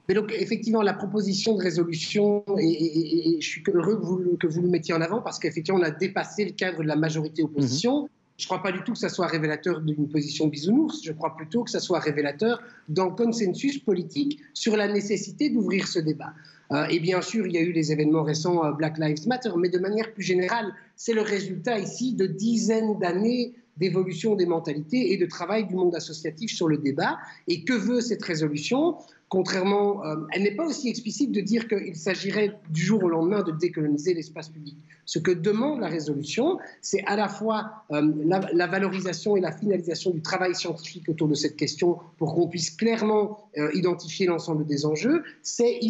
Mais 0.08 0.14
donc, 0.14 0.32
effectivement, 0.36 0.82
la 0.82 0.94
proposition 0.94 1.56
de 1.56 1.62
résolution, 1.62 2.44
et, 2.58 3.38
je 3.40 3.46
suis 3.46 3.62
heureux 3.72 3.96
que 3.96 4.04
vous, 4.04 4.36
que 4.36 4.46
vous, 4.46 4.62
le 4.62 4.68
mettiez 4.68 4.94
en 4.94 5.00
avant 5.00 5.20
parce 5.20 5.38
qu'effectivement, 5.38 5.80
on 5.80 5.84
a 5.84 5.90
dépassé 5.90 6.44
le 6.44 6.52
cadre 6.52 6.82
de 6.82 6.88
la 6.88 6.96
majorité-opposition. 6.96 8.02
Mhm. 8.02 8.08
Je 8.38 8.44
ne 8.44 8.48
crois 8.48 8.62
pas 8.62 8.72
du 8.72 8.82
tout 8.82 8.92
que 8.92 8.98
ça 8.98 9.08
soit 9.08 9.28
révélateur 9.28 9.80
d'une 9.80 10.08
position 10.08 10.48
bisounours. 10.48 11.04
Je 11.04 11.12
crois 11.12 11.36
plutôt 11.36 11.62
que 11.62 11.70
ça 11.70 11.78
soit 11.78 12.00
révélateur 12.00 12.60
d'un 12.88 13.10
consensus 13.10 13.78
politique 13.78 14.40
sur 14.54 14.76
la 14.76 14.88
nécessité 14.88 15.50
d'ouvrir 15.50 15.86
ce 15.86 16.00
débat. 16.00 16.32
Euh, 16.72 16.86
et 16.86 16.98
bien 16.98 17.20
sûr, 17.20 17.46
il 17.46 17.52
y 17.52 17.58
a 17.58 17.60
eu 17.60 17.72
les 17.72 17.92
événements 17.92 18.24
récents 18.24 18.64
euh, 18.64 18.72
Black 18.72 18.98
Lives 18.98 19.28
Matter, 19.28 19.50
mais 19.56 19.68
de 19.68 19.78
manière 19.78 20.12
plus 20.12 20.24
générale, 20.24 20.72
c'est 20.96 21.12
le 21.12 21.20
résultat 21.20 21.78
ici 21.78 22.14
de 22.14 22.26
dizaines 22.26 22.98
d'années 22.98 23.54
d'évolution 23.76 24.34
des 24.34 24.46
mentalités 24.46 25.12
et 25.12 25.16
de 25.16 25.26
travail 25.26 25.66
du 25.66 25.74
monde 25.74 25.94
associatif 25.94 26.54
sur 26.54 26.68
le 26.68 26.78
débat. 26.78 27.18
Et 27.48 27.64
que 27.64 27.72
veut 27.72 28.00
cette 28.00 28.22
résolution? 28.22 28.96
Contrairement, 29.32 30.04
euh, 30.04 30.16
elle 30.32 30.42
n'est 30.42 30.54
pas 30.54 30.66
aussi 30.66 30.90
explicite 30.90 31.32
de 31.32 31.40
dire 31.40 31.66
qu'il 31.66 31.96
s'agirait 31.96 32.60
du 32.68 32.82
jour 32.82 33.02
au 33.02 33.08
lendemain 33.08 33.42
de 33.42 33.50
décoloniser 33.50 34.12
l'espace 34.12 34.50
public. 34.50 34.76
Ce 35.06 35.18
que 35.18 35.30
demande 35.30 35.80
la 35.80 35.88
résolution, 35.88 36.58
c'est 36.82 37.02
à 37.06 37.16
la 37.16 37.28
fois 37.28 37.72
euh, 37.92 38.12
la, 38.26 38.66
valorisation 38.66 39.34
et 39.34 39.40
la 39.40 39.50
finalisation 39.50 40.10
du 40.10 40.20
travail 40.20 40.54
scientifique 40.54 41.08
autour 41.08 41.28
de 41.28 41.34
cette 41.34 41.56
question 41.56 41.96
pour 42.18 42.34
qu'on 42.34 42.46
puisse 42.46 42.68
clairement 42.68 43.38
euh, 43.56 43.70
identifier 43.72 44.26
l'ensemble 44.26 44.66
des 44.66 44.84
enjeux, 44.84 45.22
c'est 45.40 45.80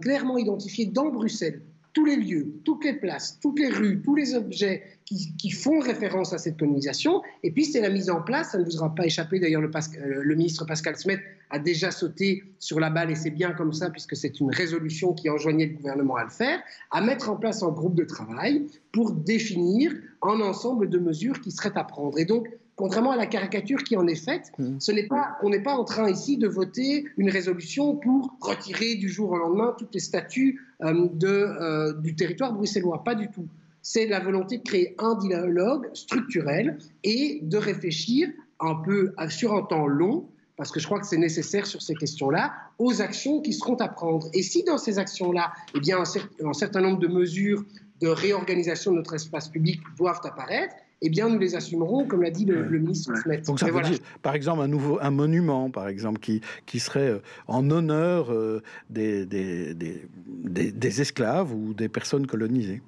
clairement 0.00 0.36
identifier 0.36 0.86
dans 0.86 1.08
Bruxelles 1.08 1.62
tous 1.92 2.04
les 2.04 2.16
lieux, 2.16 2.54
toutes 2.64 2.84
les 2.84 2.92
places, 2.92 3.38
toutes 3.40 3.58
les 3.58 3.68
rues, 3.68 4.00
tous 4.02 4.14
les 4.14 4.34
objets 4.34 4.82
qui, 5.04 5.50
font 5.50 5.80
référence 5.80 6.32
à 6.32 6.38
cette 6.38 6.56
colonisation. 6.56 7.20
Et 7.42 7.50
puis, 7.50 7.64
c'est 7.64 7.80
la 7.80 7.90
mise 7.90 8.10
en 8.10 8.22
place, 8.22 8.52
ça 8.52 8.58
ne 8.58 8.64
vous 8.64 8.76
aura 8.76 8.94
pas 8.94 9.04
échappé, 9.04 9.40
d'ailleurs, 9.40 9.60
le, 9.60 9.68
euh, 9.68 10.22
le, 10.22 10.34
ministre 10.36 10.64
Pascal 10.64 10.96
Smet 10.96 11.20
a 11.50 11.58
déjà 11.58 11.90
sauté 11.90 12.44
sur 12.60 12.78
la 12.78 12.90
balle, 12.90 13.10
et 13.10 13.16
c'est 13.16 13.30
bien 13.30 13.50
comme 13.52 13.72
ça, 13.72 13.90
puisque 13.90 14.14
c'est 14.14 14.38
une 14.38 14.54
résolution 14.54 15.12
qui 15.12 15.28
enjoignait 15.28 15.66
le 15.66 15.74
gouvernement 15.74 16.14
à 16.14 16.24
le 16.24 16.30
faire, 16.30 16.60
à 16.92 17.00
mettre 17.00 17.28
en 17.28 17.36
place 17.36 17.64
un 17.64 17.70
groupe 17.70 17.96
de 17.96 18.04
travail 18.04 18.66
pour 18.92 19.10
définir 19.12 19.92
un 20.22 20.40
ensemble 20.40 20.88
de 20.88 20.98
mesures 20.98 21.40
qui 21.40 21.50
seraient 21.50 21.76
à 21.76 21.82
prendre. 21.82 22.16
Et 22.18 22.24
donc, 22.24 22.46
contrairement 22.80 23.12
à 23.12 23.16
la 23.16 23.26
caricature 23.26 23.84
qui 23.84 23.96
en 23.96 24.06
est 24.06 24.14
faite, 24.14 24.52
mmh. 24.58 24.80
ce 24.80 24.92
n'est 24.92 25.06
pas, 25.06 25.36
on 25.42 25.50
n'est 25.50 25.62
pas 25.62 25.74
en 25.74 25.84
train 25.84 26.10
ici 26.10 26.38
de 26.38 26.48
voter 26.48 27.04
une 27.18 27.30
résolution 27.30 27.96
pour 27.96 28.36
retirer 28.40 28.94
du 28.94 29.08
jour 29.08 29.30
au 29.32 29.36
lendemain 29.36 29.74
toutes 29.78 29.94
les 29.94 30.00
statuts 30.00 30.60
euh, 30.82 31.08
de, 31.12 31.28
euh, 31.28 31.92
du 31.92 32.14
territoire 32.14 32.52
bruxellois. 32.54 33.04
Pas 33.04 33.14
du 33.14 33.28
tout. 33.28 33.46
C'est 33.82 34.06
la 34.06 34.20
volonté 34.20 34.58
de 34.58 34.62
créer 34.62 34.94
un 34.98 35.14
dialogue 35.16 35.90
structurel 35.94 36.78
et 37.04 37.40
de 37.42 37.56
réfléchir 37.58 38.28
un 38.60 38.74
peu 38.74 39.12
sur 39.28 39.54
un 39.54 39.62
temps 39.62 39.86
long, 39.86 40.26
parce 40.56 40.70
que 40.70 40.80
je 40.80 40.86
crois 40.86 41.00
que 41.00 41.06
c'est 41.06 41.16
nécessaire 41.16 41.66
sur 41.66 41.80
ces 41.80 41.94
questions-là, 41.94 42.52
aux 42.78 43.00
actions 43.00 43.40
qui 43.40 43.54
seront 43.54 43.76
à 43.76 43.88
prendre. 43.88 44.28
Et 44.34 44.42
si 44.42 44.64
dans 44.64 44.76
ces 44.76 44.98
actions-là, 44.98 45.52
eh 45.74 45.80
bien, 45.80 45.98
un 46.02 46.52
certain 46.52 46.80
nombre 46.82 46.98
de 46.98 47.08
mesures 47.08 47.64
de 48.02 48.08
réorganisation 48.08 48.92
de 48.92 48.96
notre 48.96 49.14
espace 49.14 49.48
public 49.48 49.80
doivent 49.96 50.20
apparaître, 50.24 50.74
eh 51.02 51.08
bien, 51.08 51.28
nous 51.28 51.38
les 51.38 51.54
assumerons, 51.54 52.06
comme 52.06 52.22
l'a 52.22 52.30
dit 52.30 52.44
le, 52.44 52.68
ministre 52.68 53.16
Smet. 53.16 53.38
Donc, 53.42 53.58
ça 53.58 53.70
veut 53.70 53.80
dire, 53.80 53.98
par 54.22 54.34
exemple, 54.34 54.60
un 54.62 54.68
nouveau 54.68 54.98
un 55.00 55.10
monument, 55.10 55.70
par 55.70 55.88
exemple, 55.88 56.20
qui, 56.20 56.40
qui 56.66 56.78
serait 56.78 57.08
euh, 57.08 57.18
en 57.48 57.70
honneur 57.70 58.30
euh, 58.32 58.62
des, 58.90 59.24
des, 59.24 59.74
des, 59.74 60.72
des, 60.72 61.00
esclaves 61.00 61.54
ou 61.54 61.72
des 61.72 61.88
personnes 61.88 62.26
colonisées. 62.26 62.82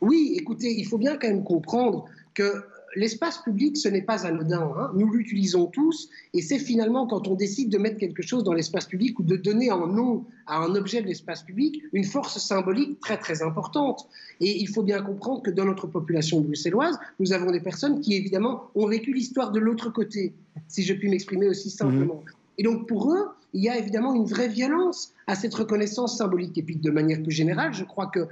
Oui, 0.00 0.34
écoutez, 0.36 0.70
il 0.70 0.86
faut 0.86 0.96
bien 0.96 1.18
quand 1.18 1.28
même 1.28 1.44
comprendre 1.44 2.06
que 2.32 2.64
l'espace 2.96 3.38
public, 3.38 3.76
ce 3.76 3.88
n'est 3.88 4.02
pas 4.02 4.26
anodin. 4.26 4.72
Hein. 4.76 4.90
Nous 4.94 5.10
l'utilisons 5.10 5.66
tous 5.66 6.08
et 6.34 6.42
c'est 6.42 6.58
finalement 6.58 7.06
quand 7.06 7.28
on 7.28 7.34
décide 7.34 7.70
de 7.70 7.78
mettre 7.78 7.98
quelque 7.98 8.22
chose 8.22 8.44
dans 8.44 8.52
l'espace 8.52 8.86
public 8.86 9.18
ou 9.18 9.22
de 9.22 9.36
donner 9.36 9.70
un 9.70 9.86
nom 9.86 10.24
à 10.46 10.58
un 10.58 10.74
objet 10.74 11.00
de 11.02 11.06
l'espace 11.06 11.42
public 11.42 11.82
une 11.92 12.04
force 12.04 12.38
symbolique 12.38 13.00
très 13.00 13.18
très 13.18 13.42
importante. 13.42 14.08
Et 14.40 14.60
il 14.60 14.68
faut 14.68 14.82
bien 14.82 15.02
comprendre 15.02 15.42
que 15.42 15.50
dans 15.50 15.64
notre 15.64 15.86
population 15.86 16.40
bruxelloise, 16.40 16.98
nous 17.18 17.32
avons 17.32 17.50
des 17.50 17.60
personnes 17.60 18.00
qui 18.00 18.14
évidemment 18.14 18.70
ont 18.74 18.86
vécu 18.86 19.12
l'histoire 19.12 19.52
de 19.52 19.60
l'autre 19.60 19.90
côté, 19.90 20.32
si 20.68 20.82
je 20.82 20.94
puis 20.94 21.08
m'exprimer 21.08 21.48
aussi 21.48 21.70
simplement. 21.70 22.22
Mhm. 22.26 22.32
Et 22.58 22.62
donc 22.62 22.86
pour 22.86 23.12
eux, 23.12 23.26
il 23.52 23.62
y 23.62 23.68
a 23.68 23.78
évidemment 23.78 24.14
une 24.14 24.24
vraie 24.24 24.48
violence 24.48 25.12
à 25.26 25.34
cette 25.34 25.54
reconnaissance 25.54 26.18
symbolique. 26.18 26.56
Et 26.58 26.62
puis 26.62 26.76
de 26.76 26.90
manière 26.90 27.22
plus 27.22 27.32
générale, 27.32 27.72
je 27.72 27.84
crois 27.84 28.06
que 28.06 28.20
euh, 28.20 28.26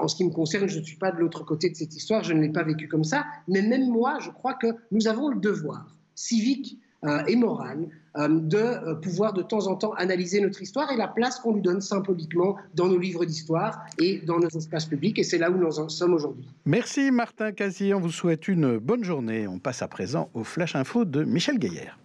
en 0.00 0.08
ce 0.08 0.16
qui 0.16 0.24
me 0.24 0.30
concerne, 0.30 0.68
je 0.68 0.78
ne 0.78 0.84
suis 0.84 0.96
pas 0.96 1.10
de 1.10 1.18
l'autre 1.18 1.44
côté 1.44 1.70
de 1.70 1.76
cette 1.76 1.94
histoire, 1.94 2.22
je 2.22 2.32
ne 2.32 2.40
l'ai 2.40 2.50
pas 2.50 2.62
vécu 2.62 2.88
comme 2.88 3.04
ça, 3.04 3.24
mais 3.48 3.62
même 3.62 3.88
moi, 3.88 4.18
je 4.20 4.30
crois 4.30 4.54
que 4.54 4.68
nous 4.90 5.08
avons 5.08 5.28
le 5.28 5.38
devoir 5.38 5.96
civique 6.14 6.78
et 7.26 7.34
morale 7.34 7.88
de 8.16 8.94
pouvoir 9.00 9.32
de 9.32 9.42
temps 9.42 9.66
en 9.66 9.74
temps 9.74 9.92
analyser 9.94 10.40
notre 10.40 10.62
histoire 10.62 10.92
et 10.92 10.96
la 10.96 11.08
place 11.08 11.40
qu'on 11.40 11.54
lui 11.54 11.60
donne 11.60 11.80
symboliquement 11.80 12.56
dans 12.74 12.86
nos 12.86 12.98
livres 12.98 13.24
d'histoire 13.24 13.84
et 13.98 14.20
dans 14.20 14.38
nos 14.38 14.48
espaces 14.48 14.86
publics. 14.86 15.18
Et 15.18 15.24
c'est 15.24 15.38
là 15.38 15.50
où 15.50 15.56
nous 15.56 15.80
en 15.80 15.88
sommes 15.88 16.14
aujourd'hui. 16.14 16.44
Merci 16.64 17.10
Martin 17.10 17.50
Casi. 17.50 17.92
On 17.92 17.98
vous 17.98 18.12
souhaite 18.12 18.46
une 18.46 18.78
bonne 18.78 19.02
journée. 19.02 19.48
On 19.48 19.58
passe 19.58 19.82
à 19.82 19.88
présent 19.88 20.30
au 20.32 20.44
Flash 20.44 20.76
Info 20.76 21.04
de 21.04 21.24
Michel 21.24 21.58
Gaillère. 21.58 21.98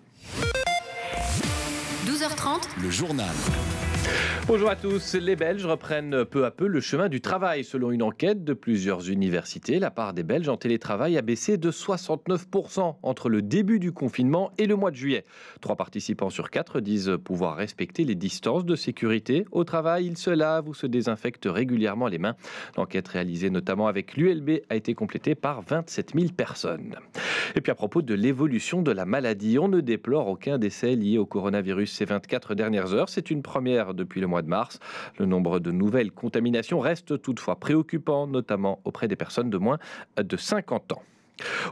12h30, 2.17 2.81
le 2.81 2.89
journal. 2.89 3.35
Bonjour 4.47 4.69
à 4.69 4.77
tous. 4.77 5.15
Les 5.15 5.35
Belges 5.35 5.65
reprennent 5.65 6.23
peu 6.23 6.45
à 6.45 6.51
peu 6.51 6.67
le 6.67 6.79
chemin 6.79 7.09
du 7.09 7.19
travail. 7.19 7.65
Selon 7.65 7.91
une 7.91 8.01
enquête 8.01 8.45
de 8.45 8.53
plusieurs 8.53 9.09
universités, 9.09 9.77
la 9.77 9.91
part 9.91 10.13
des 10.13 10.23
Belges 10.23 10.47
en 10.47 10.55
télétravail 10.55 11.17
a 11.17 11.21
baissé 11.21 11.57
de 11.57 11.69
69% 11.69 12.95
entre 13.03 13.27
le 13.27 13.41
début 13.41 13.77
du 13.79 13.91
confinement 13.91 14.53
et 14.57 14.65
le 14.65 14.77
mois 14.77 14.91
de 14.91 14.95
juillet. 14.95 15.25
Trois 15.59 15.75
participants 15.75 16.29
sur 16.29 16.49
quatre 16.49 16.79
disent 16.79 17.11
pouvoir 17.25 17.57
respecter 17.57 18.05
les 18.05 18.15
distances 18.15 18.63
de 18.63 18.77
sécurité. 18.77 19.45
Au 19.51 19.65
travail, 19.65 20.05
ils 20.05 20.17
se 20.17 20.29
lavent 20.29 20.69
ou 20.69 20.73
se 20.73 20.87
désinfectent 20.87 21.49
régulièrement 21.51 22.07
les 22.07 22.17
mains. 22.17 22.37
L'enquête 22.77 23.09
réalisée 23.09 23.49
notamment 23.49 23.87
avec 23.87 24.15
l'ULB 24.15 24.61
a 24.69 24.77
été 24.77 24.93
complétée 24.93 25.35
par 25.35 25.61
27 25.61 26.13
000 26.17 26.27
personnes. 26.31 26.95
Et 27.55 27.59
puis 27.59 27.71
à 27.73 27.75
propos 27.75 28.01
de 28.01 28.13
l'évolution 28.13 28.81
de 28.81 28.91
la 28.91 29.05
maladie, 29.05 29.59
on 29.59 29.67
ne 29.67 29.81
déplore 29.81 30.29
aucun 30.29 30.57
décès 30.57 30.95
lié 30.95 31.17
au 31.17 31.25
coronavirus 31.25 31.91
ces 31.91 32.05
24 32.05 32.55
dernières 32.55 32.93
heures. 32.93 33.09
C'est 33.09 33.29
une 33.29 33.41
première 33.41 33.93
depuis 33.97 34.21
le 34.21 34.27
mois 34.27 34.41
de 34.41 34.47
mars. 34.47 34.79
Le 35.19 35.25
nombre 35.25 35.59
de 35.59 35.71
nouvelles 35.71 36.11
contaminations 36.11 36.79
reste 36.79 37.21
toutefois 37.21 37.57
préoccupant, 37.59 38.27
notamment 38.27 38.79
auprès 38.85 39.09
des 39.09 39.17
personnes 39.17 39.49
de 39.49 39.57
moins 39.57 39.79
de 40.17 40.37
50 40.37 40.93
ans. 40.93 41.03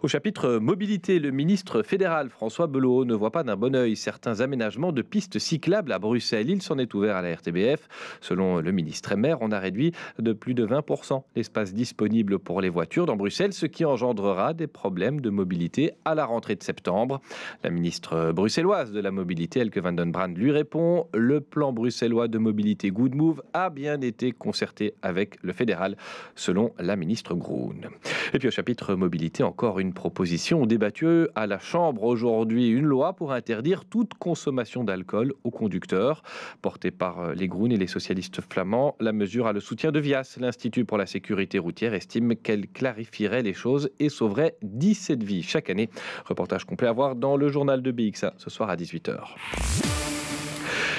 Au 0.04 0.08
chapitre 0.08 0.58
mobilité, 0.58 1.19
le 1.19 1.32
ministre 1.32 1.82
fédéral 1.82 2.30
François 2.30 2.67
Belot 2.67 3.06
ne 3.06 3.15
voit 3.15 3.32
pas 3.32 3.43
d'un 3.43 3.56
bon 3.56 3.75
oeil 3.75 3.95
certains 3.95 4.41
aménagements 4.41 4.91
de 4.91 5.01
pistes 5.01 5.39
cyclables 5.39 5.91
à 5.91 5.99
Bruxelles. 5.99 6.49
Il 6.49 6.62
s'en 6.62 6.78
est 6.78 6.93
ouvert 6.93 7.15
à 7.15 7.21
la 7.21 7.34
RTBF. 7.36 7.88
Selon 8.21 8.60
le 8.60 8.71
ministre 8.71 9.15
maire, 9.15 9.38
on 9.41 9.51
a 9.51 9.60
réduit 9.60 9.93
de 10.19 10.34
plus 10.34 10.54
de 10.54 10.65
20% 10.65 11.23
l'espace 11.36 11.73
disponible 11.73 12.39
pour 12.39 12.62
les 12.62 12.69
voitures 12.69 13.06
dans 13.06 13.15
Bruxelles, 13.15 13.54
ce 13.54 13.65
qui 13.65 13.86
engendrera 13.86 14.54
des 14.54 14.67
problèmes 14.67 15.21
de 15.21 15.30
mobilité 15.30 15.93
à 16.06 16.15
la 16.15 16.25
rentrée 16.25 16.56
de 16.56 16.63
septembre. 16.63 17.21
La 17.63 17.69
ministre 17.69 18.32
bruxelloise 18.32 18.91
de 18.91 18.99
la 18.99 19.12
mobilité, 19.12 19.60
Elke 19.60 19.80
van 19.80 19.93
den 19.93 20.12
Brand, 20.12 20.36
lui 20.38 20.51
répond 20.51 21.08
Le 21.13 21.41
plan 21.41 21.73
bruxellois 21.73 22.28
de 22.28 22.38
mobilité 22.38 22.91
Good 22.91 23.15
Move 23.15 23.41
a 23.54 23.69
bien 23.69 24.01
été 24.01 24.32
concerté 24.32 24.93
avec 25.01 25.41
le 25.41 25.54
fédéral, 25.54 25.97
selon 26.36 26.73
la 26.80 26.95
ministre 26.95 27.34
Groen. 27.34 27.89
Et 28.34 28.39
puis 28.39 28.47
au 28.47 28.51
chapitre 28.51 28.95
mobilité, 28.95 29.43
encore 29.55 29.79
une 29.79 29.93
proposition 29.93 30.65
débattue 30.65 31.29
à 31.33 31.47
la 31.47 31.59
Chambre 31.59 32.03
aujourd'hui, 32.03 32.67
une 32.67 32.83
loi 32.83 33.13
pour 33.13 33.31
interdire 33.31 33.85
toute 33.85 34.13
consommation 34.15 34.83
d'alcool 34.83 35.31
aux 35.45 35.49
conducteurs. 35.49 36.23
Portée 36.61 36.91
par 36.91 37.21
euh, 37.21 37.33
les 37.33 37.47
Groen 37.47 37.71
et 37.71 37.77
les 37.77 37.87
socialistes 37.87 38.41
flamands, 38.41 38.97
la 38.99 39.13
mesure 39.13 39.47
a 39.47 39.53
le 39.53 39.61
soutien 39.61 39.93
de 39.93 39.99
Vias. 40.01 40.35
L'Institut 40.41 40.83
pour 40.83 40.97
la 40.97 41.05
sécurité 41.05 41.57
routière 41.57 41.93
estime 41.93 42.35
qu'elle 42.35 42.67
clarifierait 42.67 43.43
les 43.43 43.53
choses 43.53 43.89
et 43.97 44.09
sauverait 44.09 44.57
17 44.61 45.23
vies 45.23 45.41
chaque 45.41 45.69
année. 45.69 45.89
Reportage 46.25 46.65
complet 46.65 46.89
à 46.89 46.91
voir 46.91 47.15
dans 47.15 47.37
le 47.37 47.47
journal 47.47 47.81
de 47.81 47.91
BXA 47.91 48.33
ce 48.35 48.49
soir 48.49 48.69
à 48.69 48.75
18h. 48.75 50.14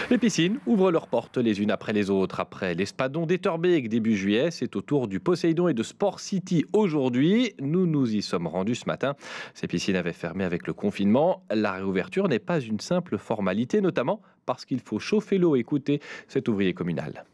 Les 0.09 0.19
piscines 0.19 0.61
ouvrent 0.67 0.93
leurs 0.93 1.09
portes 1.09 1.37
les 1.37 1.61
unes 1.61 1.73
après 1.73 1.93
les 1.93 2.11
autres. 2.11 2.39
Après 2.39 2.75
l'espadon 2.75 3.27
d'Etterbeek 3.27 3.89
début 3.89 4.17
juillet, 4.17 4.53
c'est 4.53 4.77
au 4.77 4.81
tour 4.81 5.09
du 5.09 5.19
Poseidon 5.19 5.67
et 5.67 5.75
de 5.75 5.83
Sport 5.83 6.21
City 6.21 6.65
aujourd'hui. 6.73 7.55
Nous 7.61 7.87
nous 7.87 8.15
y 8.15 8.23
sommes 8.23 8.47
rendus 8.47 8.77
ce 8.77 8.87
matin. 8.87 9.17
Ces 9.53 9.67
piscines 9.67 9.97
avaient 9.97 10.13
fermé 10.13 10.45
avec 10.45 10.69
le 10.69 10.75
confinement. 10.75 11.43
La 11.51 11.73
réouverture 11.73 12.29
n'est 12.29 12.39
pas 12.39 12.61
une 12.61 12.79
simple 12.79 13.19
formalité, 13.19 13.81
notamment 13.81 14.21
parce 14.47 14.65
qu'il 14.65 14.79
faut 14.79 15.01
chauffer 15.01 15.39
l'eau. 15.39 15.57
Écoutez 15.57 16.01
cet 16.29 16.49
ouvrier 16.49 16.73
communal. 16.73 17.25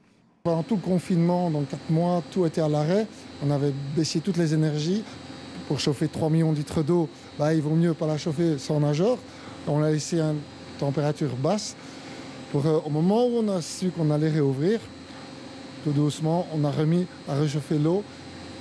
Pendant 0.44 0.62
tout 0.62 0.76
le 0.76 0.80
confinement, 0.80 1.50
dans 1.50 1.64
4 1.64 1.90
mois, 1.90 2.22
tout 2.32 2.46
était 2.46 2.62
à 2.62 2.68
l'arrêt. 2.70 3.06
On 3.44 3.50
avait 3.50 3.74
baissé 3.94 4.20
toutes 4.20 4.38
les 4.38 4.54
énergies. 4.54 5.04
Pour 5.68 5.78
chauffer 5.78 6.08
3 6.08 6.30
millions 6.30 6.52
de 6.52 6.56
litres 6.56 6.82
d'eau, 6.82 7.10
bah, 7.38 7.52
il 7.52 7.60
vaut 7.60 7.76
mieux 7.76 7.92
pas 7.92 8.06
la 8.06 8.16
chauffer 8.16 8.56
sans 8.56 8.80
nageur. 8.80 9.18
On 9.68 9.82
a 9.82 9.90
laissé 9.90 10.20
une 10.20 10.38
température 10.78 11.36
basse. 11.36 11.76
Euh, 12.54 12.80
au 12.84 12.90
moment 12.90 13.26
où 13.26 13.38
on 13.38 13.48
a 13.48 13.62
su 13.62 13.90
qu'on 13.90 14.10
allait 14.10 14.28
réouvrir, 14.28 14.80
tout 15.84 15.90
doucement, 15.90 16.46
on 16.54 16.64
a 16.64 16.70
remis 16.70 17.06
à 17.28 17.34
réchauffer 17.34 17.78
l'eau 17.78 18.04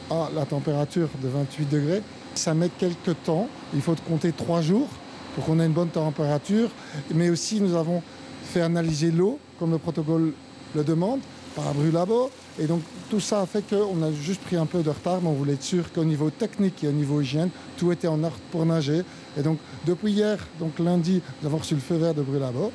à 0.09 0.29
la 0.33 0.45
température 0.45 1.09
de 1.21 1.27
28 1.27 1.69
degrés. 1.69 2.01
Ça 2.33 2.53
met 2.53 2.69
quelques 2.69 3.21
temps, 3.23 3.47
il 3.73 3.81
faut 3.81 3.95
compter 4.07 4.31
trois 4.31 4.61
jours 4.61 4.87
pour 5.35 5.45
qu'on 5.45 5.59
ait 5.59 5.65
une 5.65 5.73
bonne 5.73 5.89
température. 5.89 6.69
Mais 7.13 7.29
aussi, 7.29 7.59
nous 7.59 7.75
avons 7.75 8.01
fait 8.45 8.61
analyser 8.61 9.11
l'eau, 9.11 9.39
comme 9.59 9.71
le 9.71 9.77
protocole 9.77 10.33
le 10.73 10.83
demande, 10.83 11.19
par 11.55 11.67
un 11.67 11.73
brûlabo. 11.73 12.31
Et 12.59 12.65
donc, 12.65 12.81
tout 13.09 13.19
ça 13.19 13.41
a 13.41 13.45
fait 13.45 13.63
qu'on 13.67 14.01
a 14.03 14.11
juste 14.11 14.41
pris 14.41 14.55
un 14.55 14.65
peu 14.65 14.83
de 14.83 14.89
retard, 14.89 15.19
mais 15.21 15.27
on 15.27 15.33
voulait 15.33 15.53
être 15.53 15.63
sûr 15.63 15.91
qu'au 15.91 16.05
niveau 16.05 16.29
technique 16.29 16.83
et 16.83 16.87
au 16.87 16.93
niveau 16.93 17.21
hygiène, 17.21 17.49
tout 17.77 17.91
était 17.91 18.07
en 18.07 18.23
ordre 18.23 18.39
pour 18.51 18.65
nager. 18.65 19.01
Et 19.37 19.41
donc, 19.41 19.57
depuis 19.85 20.13
hier, 20.13 20.37
donc 20.59 20.79
lundi, 20.79 21.21
nous 21.41 21.47
avons 21.47 21.57
reçu 21.57 21.75
le 21.75 21.81
feu 21.81 21.95
vert 21.95 22.13
de 22.13 22.21
brûlabo. 22.21 22.71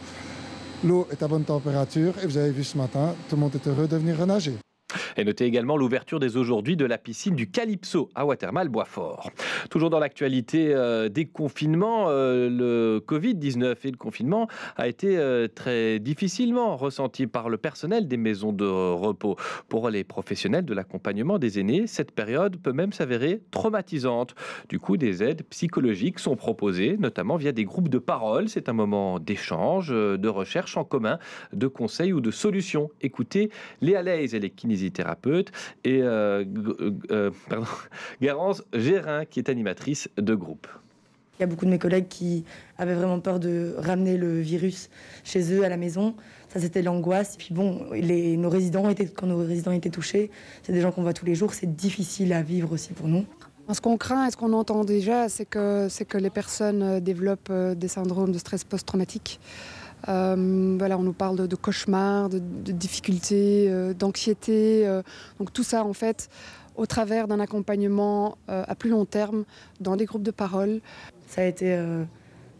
L'eau 0.86 1.08
est 1.10 1.20
à 1.20 1.26
bonne 1.26 1.42
température 1.42 2.14
et 2.22 2.26
vous 2.26 2.36
avez 2.36 2.52
vu 2.52 2.62
ce 2.62 2.78
matin, 2.78 3.16
tout 3.28 3.34
le 3.34 3.40
monde 3.40 3.56
est 3.56 3.66
heureux 3.66 3.88
de 3.88 3.96
venir 3.96 4.18
renager. 4.18 4.54
Et 5.16 5.24
notez 5.24 5.44
également 5.44 5.76
l'ouverture 5.76 6.20
dès 6.20 6.36
aujourd'hui 6.36 6.76
de 6.76 6.84
la 6.84 6.98
piscine 6.98 7.34
du 7.34 7.50
Calypso 7.50 8.08
à 8.14 8.24
Watermal, 8.24 8.68
Boisfort. 8.68 9.30
Toujours 9.70 9.90
dans 9.90 9.98
l'actualité 9.98 10.72
euh, 10.74 11.08
des 11.08 11.24
confinements, 11.24 12.06
euh, 12.08 12.48
le 12.48 13.02
Covid-19 13.06 13.74
et 13.84 13.90
le 13.90 13.96
confinement 13.96 14.46
a 14.76 14.86
été 14.86 15.18
euh, 15.18 15.48
très 15.52 15.98
difficilement 15.98 16.76
ressenti 16.76 17.26
par 17.26 17.48
le 17.48 17.56
personnel 17.56 18.06
des 18.06 18.16
maisons 18.16 18.52
de 18.52 18.64
repos. 18.66 19.36
Pour 19.68 19.90
les 19.90 20.04
professionnels 20.04 20.64
de 20.64 20.74
l'accompagnement 20.74 21.38
des 21.38 21.58
aînés, 21.58 21.86
cette 21.86 22.12
période 22.12 22.56
peut 22.58 22.72
même 22.72 22.92
s'avérer 22.92 23.42
traumatisante. 23.50 24.34
Du 24.68 24.78
coup, 24.78 24.96
des 24.96 25.22
aides 25.22 25.42
psychologiques 25.50 26.18
sont 26.18 26.36
proposées, 26.36 26.96
notamment 26.98 27.36
via 27.36 27.52
des 27.52 27.64
groupes 27.64 27.88
de 27.88 27.98
parole. 27.98 28.48
C'est 28.48 28.68
un 28.68 28.72
moment 28.72 29.18
d'échange, 29.18 29.88
de 29.88 30.28
recherche 30.28 30.76
en 30.76 30.84
commun, 30.84 31.18
de 31.52 31.66
conseils 31.66 32.12
ou 32.12 32.20
de 32.20 32.30
solutions. 32.30 32.90
Écoutez 33.00 33.50
Léa 33.80 34.02
Leys 34.02 34.34
et 34.36 34.40
les 34.40 34.50
kinésithérapeutes 34.50 34.76
et 35.84 36.02
euh, 36.02 36.44
euh, 37.10 37.30
Garance 38.22 38.62
Gérin, 38.72 39.24
qui 39.24 39.40
est 39.40 39.48
animatrice 39.48 40.08
de 40.16 40.34
groupe. 40.34 40.66
Il 41.38 41.42
y 41.42 41.44
a 41.44 41.46
beaucoup 41.46 41.66
de 41.66 41.70
mes 41.70 41.78
collègues 41.78 42.08
qui 42.08 42.44
avaient 42.78 42.94
vraiment 42.94 43.20
peur 43.20 43.38
de 43.38 43.74
ramener 43.76 44.16
le 44.16 44.40
virus 44.40 44.88
chez 45.22 45.52
eux 45.52 45.64
à 45.64 45.68
la 45.68 45.76
maison. 45.76 46.14
Ça, 46.48 46.60
c'était 46.60 46.80
l'angoisse. 46.80 47.34
Et 47.34 47.38
puis 47.38 47.54
bon, 47.54 47.86
les, 47.92 48.38
nos 48.38 48.48
résidents 48.48 48.88
étaient, 48.88 49.06
quand 49.06 49.26
nos 49.26 49.38
résidents 49.38 49.72
étaient 49.72 49.90
touchés, 49.90 50.30
c'est 50.62 50.72
des 50.72 50.80
gens 50.80 50.92
qu'on 50.92 51.02
voit 51.02 51.12
tous 51.12 51.26
les 51.26 51.34
jours. 51.34 51.52
C'est 51.52 51.76
difficile 51.76 52.32
à 52.32 52.42
vivre 52.42 52.72
aussi 52.72 52.94
pour 52.94 53.06
nous. 53.06 53.26
Ce 53.70 53.80
qu'on 53.80 53.98
craint 53.98 54.26
et 54.26 54.30
ce 54.30 54.36
qu'on 54.36 54.52
entend 54.54 54.84
déjà, 54.84 55.28
c'est 55.28 55.44
que, 55.44 55.88
que 56.04 56.18
les 56.18 56.30
personnes 56.30 56.82
euh, 56.82 57.00
développent 57.00 57.52
des 57.52 57.88
syndromes 57.88 58.32
de 58.32 58.38
stress 58.38 58.64
post-traumatique. 58.64 59.40
Euh, 60.08 60.36
on 60.36 61.02
nous 61.02 61.12
parle 61.12 61.48
de, 61.48 61.56
cauchemars, 61.56 62.28
de, 62.28 62.38
difficultés, 62.38 63.68
euh, 63.68 63.92
d'anxiété. 63.92 64.86
Euh, 64.86 65.02
donc 65.38 65.52
tout 65.52 65.62
ça, 65.62 65.84
en 65.84 65.92
fait, 65.92 66.28
au 66.76 66.86
travers 66.86 67.26
d'un 67.28 67.40
accompagnement 67.40 68.36
à 68.48 68.74
plus 68.74 68.90
long 68.90 69.04
terme 69.06 69.44
dans 69.80 69.96
des 69.96 70.04
groupes 70.04 70.22
de 70.22 70.30
parole. 70.30 70.80
Ça 71.26 71.40
a 71.40 71.44
été 71.44 71.74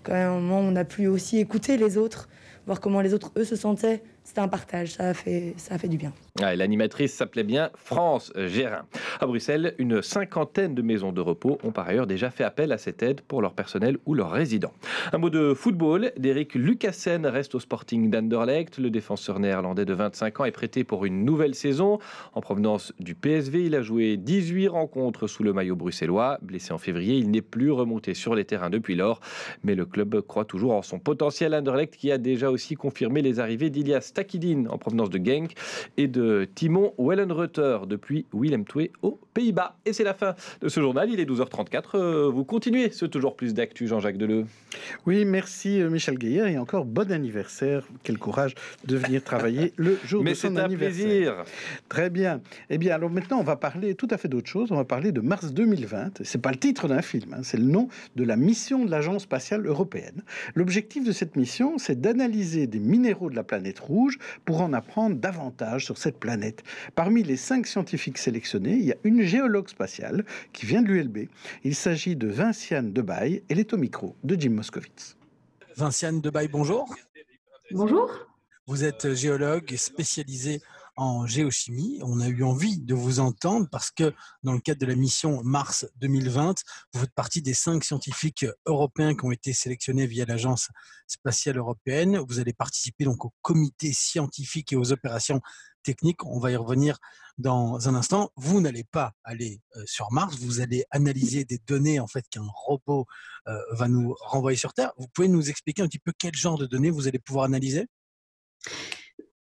quand 0.02 0.12
même 0.12 0.30
un 0.30 0.40
moment 0.40 0.61
où 0.61 0.72
on 0.72 0.76
a 0.76 0.85
pu 0.85 1.06
aussi 1.06 1.38
écouter 1.38 1.76
les 1.76 1.98
autres, 1.98 2.28
voir 2.66 2.80
comment 2.80 3.02
les 3.02 3.12
autres, 3.12 3.30
eux, 3.37 3.44
se 3.44 3.56
sentaient 3.56 4.02
c'était 4.26 4.40
un 4.40 4.48
partage, 4.48 4.94
ça 4.94 5.10
a 5.10 5.14
fait, 5.14 5.54
ça 5.56 5.78
fait 5.78 5.86
du 5.86 5.96
bien. 5.96 6.12
L'animatrice 6.40 7.14
s'appelait 7.14 7.44
bien 7.44 7.70
France 7.76 8.32
Gérin. 8.36 8.82
À 9.20 9.26
Bruxelles, 9.26 9.74
une 9.78 10.03
cinquantaine 10.03 10.74
de 10.74 10.82
maisons 10.82 11.12
de 11.12 11.20
repos 11.20 11.59
ont 11.62 11.70
par 11.70 11.88
ailleurs 11.88 12.09
déjà 12.09 12.30
fait 12.30 12.42
appel 12.42 12.72
à 12.72 12.78
cette 12.78 13.05
aide 13.05 13.20
pour 13.20 13.40
leur 13.40 13.55
personnel 13.55 13.98
ou 14.05 14.14
leurs 14.14 14.32
résidents. 14.32 14.72
Un 15.12 15.18
mot 15.18 15.30
de 15.30 15.55
football, 15.55 16.11
Derek 16.18 16.55
Lucassen 16.55 17.24
reste 17.24 17.55
au 17.55 17.61
Sporting 17.61 18.11
d'Anderlecht. 18.11 18.78
Le 18.78 18.90
défenseur 18.90 19.38
néerlandais 19.38 19.84
de 19.84 19.94
25 19.94 20.40
ans 20.40 20.44
est 20.44 20.51
prêté 20.51 20.82
pour 20.82 21.05
une 21.05 21.24
nouvelle 21.24 21.55
saison. 21.55 22.01
En 22.34 22.40
provenance 22.40 22.92
du 22.98 23.14
PSV, 23.14 23.66
il 23.66 23.76
a 23.76 23.82
joué 23.82 24.16
18 24.16 24.66
rencontres 24.66 25.28
sous 25.28 25.44
le 25.44 25.53
maillot 25.53 25.76
bruxellois. 25.76 26.38
Blessé 26.42 26.72
en 26.72 26.78
février, 26.78 27.16
il 27.16 27.30
n'est 27.30 27.42
plus 27.42 27.70
remonté 27.70 28.12
sur 28.12 28.34
les 28.34 28.44
terrains 28.44 28.70
depuis 28.70 28.96
lors. 28.96 29.20
Mais 29.62 29.76
le 29.76 29.86
club 29.86 30.20
croit 30.22 30.44
toujours 30.44 30.72
en 30.72 30.82
son 30.82 30.98
potentiel 30.98 31.55
Anderlecht 31.55 31.96
qui 31.96 32.11
a 32.11 32.18
déjà 32.18 32.51
aussi 32.51 32.74
confirmé 32.74 33.22
les 33.22 33.38
arrivées 33.38 33.70
d'Ilias 33.70 34.12
Takidine 34.16 34.66
en 34.68 34.78
provenance 34.78 35.10
de 35.10 35.18
Genk 35.18 35.52
et 35.98 36.08
de 36.08 36.48
Timon 36.54 36.94
Wellenreuther 36.98 37.86
depuis 37.86 38.24
Willem 38.32 38.64
Twee 38.64 38.90
au 39.02 39.20
Pays-Bas. 39.37 39.76
Et 39.84 39.93
c'est 39.93 40.03
la 40.03 40.14
fin 40.14 40.34
de 40.62 40.68
ce 40.70 40.80
journal. 40.80 41.11
Il 41.11 41.20
est 41.20 41.30
12h34. 41.30 42.30
Vous 42.30 42.45
continuez 42.45 42.91
ce 42.91 43.05
toujours 43.05 43.37
plus 43.37 43.53
d'actu, 43.53 43.87
Jean-Jacques 43.87 44.16
Deleu. 44.16 44.47
Oui, 45.05 45.26
merci 45.26 45.82
Michel 45.91 46.16
Gaillard 46.16 46.47
et 46.47 46.57
encore 46.57 46.87
bon 46.87 47.12
anniversaire. 47.12 47.87
Quel 48.03 48.16
courage 48.16 48.55
de 48.87 48.97
venir 48.97 49.22
travailler 49.22 49.74
le 49.76 49.99
jour 50.07 50.24
de 50.24 50.32
son 50.32 50.57
anniversaire. 50.57 51.07
plaisir. 51.07 51.45
Très 51.91 52.09
bien. 52.09 52.41
Eh 52.70 52.78
bien, 52.78 52.95
alors 52.95 53.11
maintenant, 53.11 53.39
on 53.39 53.43
va 53.43 53.57
parler 53.57 53.95
tout 53.95 54.09
à 54.11 54.16
fait 54.16 54.28
d'autre 54.28 54.49
chose. 54.49 54.72
On 54.72 54.76
va 54.76 54.87
parler 54.87 55.12
de 55.12 55.20
mars 55.20 55.53
2020. 55.53 56.22
C'est 56.24 56.41
pas 56.41 56.51
le 56.51 56.57
titre 56.57 56.89
d'un 56.89 57.03
film, 57.03 57.34
hein, 57.34 57.43
c'est 57.43 57.59
le 57.59 57.64
nom 57.64 57.89
de 58.16 58.24
la 58.24 58.37
mission 58.37 58.87
de 58.87 58.91
l'Agence 58.91 59.24
spatiale 59.24 59.66
européenne. 59.66 60.22
L'objectif 60.55 61.05
de 61.05 61.12
cette 61.12 61.37
mission, 61.37 61.76
c'est 61.76 62.01
d'analyser 62.01 62.66
des 62.66 62.78
minéraux 62.78 63.28
de 63.28 63.37
la 63.37 63.45
planète 63.45 63.80
rouge 63.80 64.18
pour 64.47 64.62
en 64.62 64.72
apprendre 64.72 65.16
davantage 65.16 65.84
sur 65.84 65.99
cette 65.99 66.18
planète. 66.18 66.62
Parmi 66.95 67.22
les 67.22 67.37
cinq 67.37 67.66
scientifiques 67.66 68.16
sélectionnés, 68.16 68.76
il 68.76 68.84
y 68.87 68.93
a 68.93 68.97
une 69.05 69.26
géologue 69.27 69.68
spatiale 69.68 70.24
qui 70.53 70.66
vient 70.66 70.83
de 70.83 70.89
l'ULB. 70.89 71.29
Il 71.64 71.74
s'agit 71.74 72.16
de 72.16 72.29
Vinciane 72.29 72.93
Debaille. 72.93 73.43
Elle 73.49 73.59
est 73.59 73.72
au 73.72 73.77
micro 73.77 74.16
de 74.24 74.39
Jim 74.41 74.51
Moskowitz. 74.51 75.16
Vinciane 75.77 76.20
Debaille, 76.20 76.49
bonjour. 76.49 76.95
Bonjour. 77.72 78.11
Vous 78.66 78.85
êtes 78.85 79.14
géologue 79.14 79.77
spécialisé 79.77 80.61
en 80.97 81.27
géochimie. 81.27 82.01
On 82.03 82.20
a 82.20 82.29
eu 82.29 82.43
envie 82.43 82.79
de 82.79 82.95
vous 82.95 83.20
entendre 83.20 83.68
parce 83.70 83.91
que 83.91 84.14
dans 84.43 84.53
le 84.53 84.61
cadre 84.61 84.81
de 84.81 84.87
la 84.87 84.95
mission 84.95 85.43
Mars 85.45 85.87
2020, 85.97 86.62
vous 86.93 87.01
faites 87.01 87.14
partie 87.14 87.43
des 87.43 87.55
cinq 87.55 87.85
scientifiques 87.85 88.47
européens 88.64 89.14
qui 89.14 89.24
ont 89.24 89.31
été 89.31 89.53
sélectionnés 89.53 90.07
via 90.07 90.24
l'Agence 90.24 90.68
spatiale 91.07 91.59
européenne. 91.59 92.18
Vous 92.29 92.41
allez 92.41 92.55
participer 92.55 93.05
donc 93.05 93.24
au 93.24 93.33
comité 93.43 93.93
scientifique 93.93 94.72
et 94.72 94.77
aux 94.77 94.93
opérations 94.93 95.41
techniques. 95.87 96.26
On 96.26 96.39
va 96.39 96.51
y 96.51 96.57
revenir 96.57 96.99
dans 97.39 97.89
un 97.89 97.95
instant. 97.95 98.30
Vous 98.37 98.61
n'allez 98.61 98.84
pas 98.84 99.12
aller 99.24 99.61
euh, 99.76 99.82
sur 99.87 100.11
Mars, 100.11 100.37
vous 100.39 100.61
allez 100.61 100.84
analyser 100.91 101.45
des 101.45 101.59
données 101.66 102.01
en 102.01 102.07
fait 102.07 102.24
qu'un 102.28 102.47
robot 102.66 103.07
euh, 103.47 103.59
va 103.72 103.89
nous 103.89 104.14
renvoyer 104.20 104.59
sur 104.59 104.72
Terre. 104.72 104.93
Vous 104.99 105.07
pouvez 105.14 105.28
nous 105.28 105.49
expliquer 105.49 105.82
un 105.82 105.87
petit 105.87 105.99
peu 105.99 106.12
quel 106.18 106.34
genre 106.34 106.59
de 106.59 106.66
données 106.66 106.91
vous 106.91 107.07
allez 107.09 107.18
pouvoir 107.18 107.45
analyser? 107.45 107.87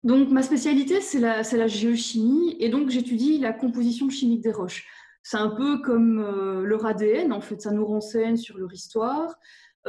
Donc, 0.03 0.29
ma 0.29 0.43
spécialité, 0.43 1.01
c'est 1.01 1.19
la, 1.19 1.67
géochimie, 1.67 2.55
et 2.59 2.69
donc 2.69 2.89
j'étudie 2.89 3.39
la 3.39 3.51
composition 3.51 4.09
chimique 4.09 4.41
des 4.41 4.51
roches. 4.51 4.85
C'est 5.23 5.37
un 5.37 5.49
peu 5.49 5.81
comme 5.81 6.19
euh, 6.19 6.61
leur 6.63 6.85
ADN, 6.85 7.33
en 7.33 7.41
fait, 7.41 7.61
ça 7.61 7.71
nous 7.71 7.85
renseigne 7.85 8.37
sur 8.37 8.57
leur 8.57 8.71
histoire. 8.71 9.35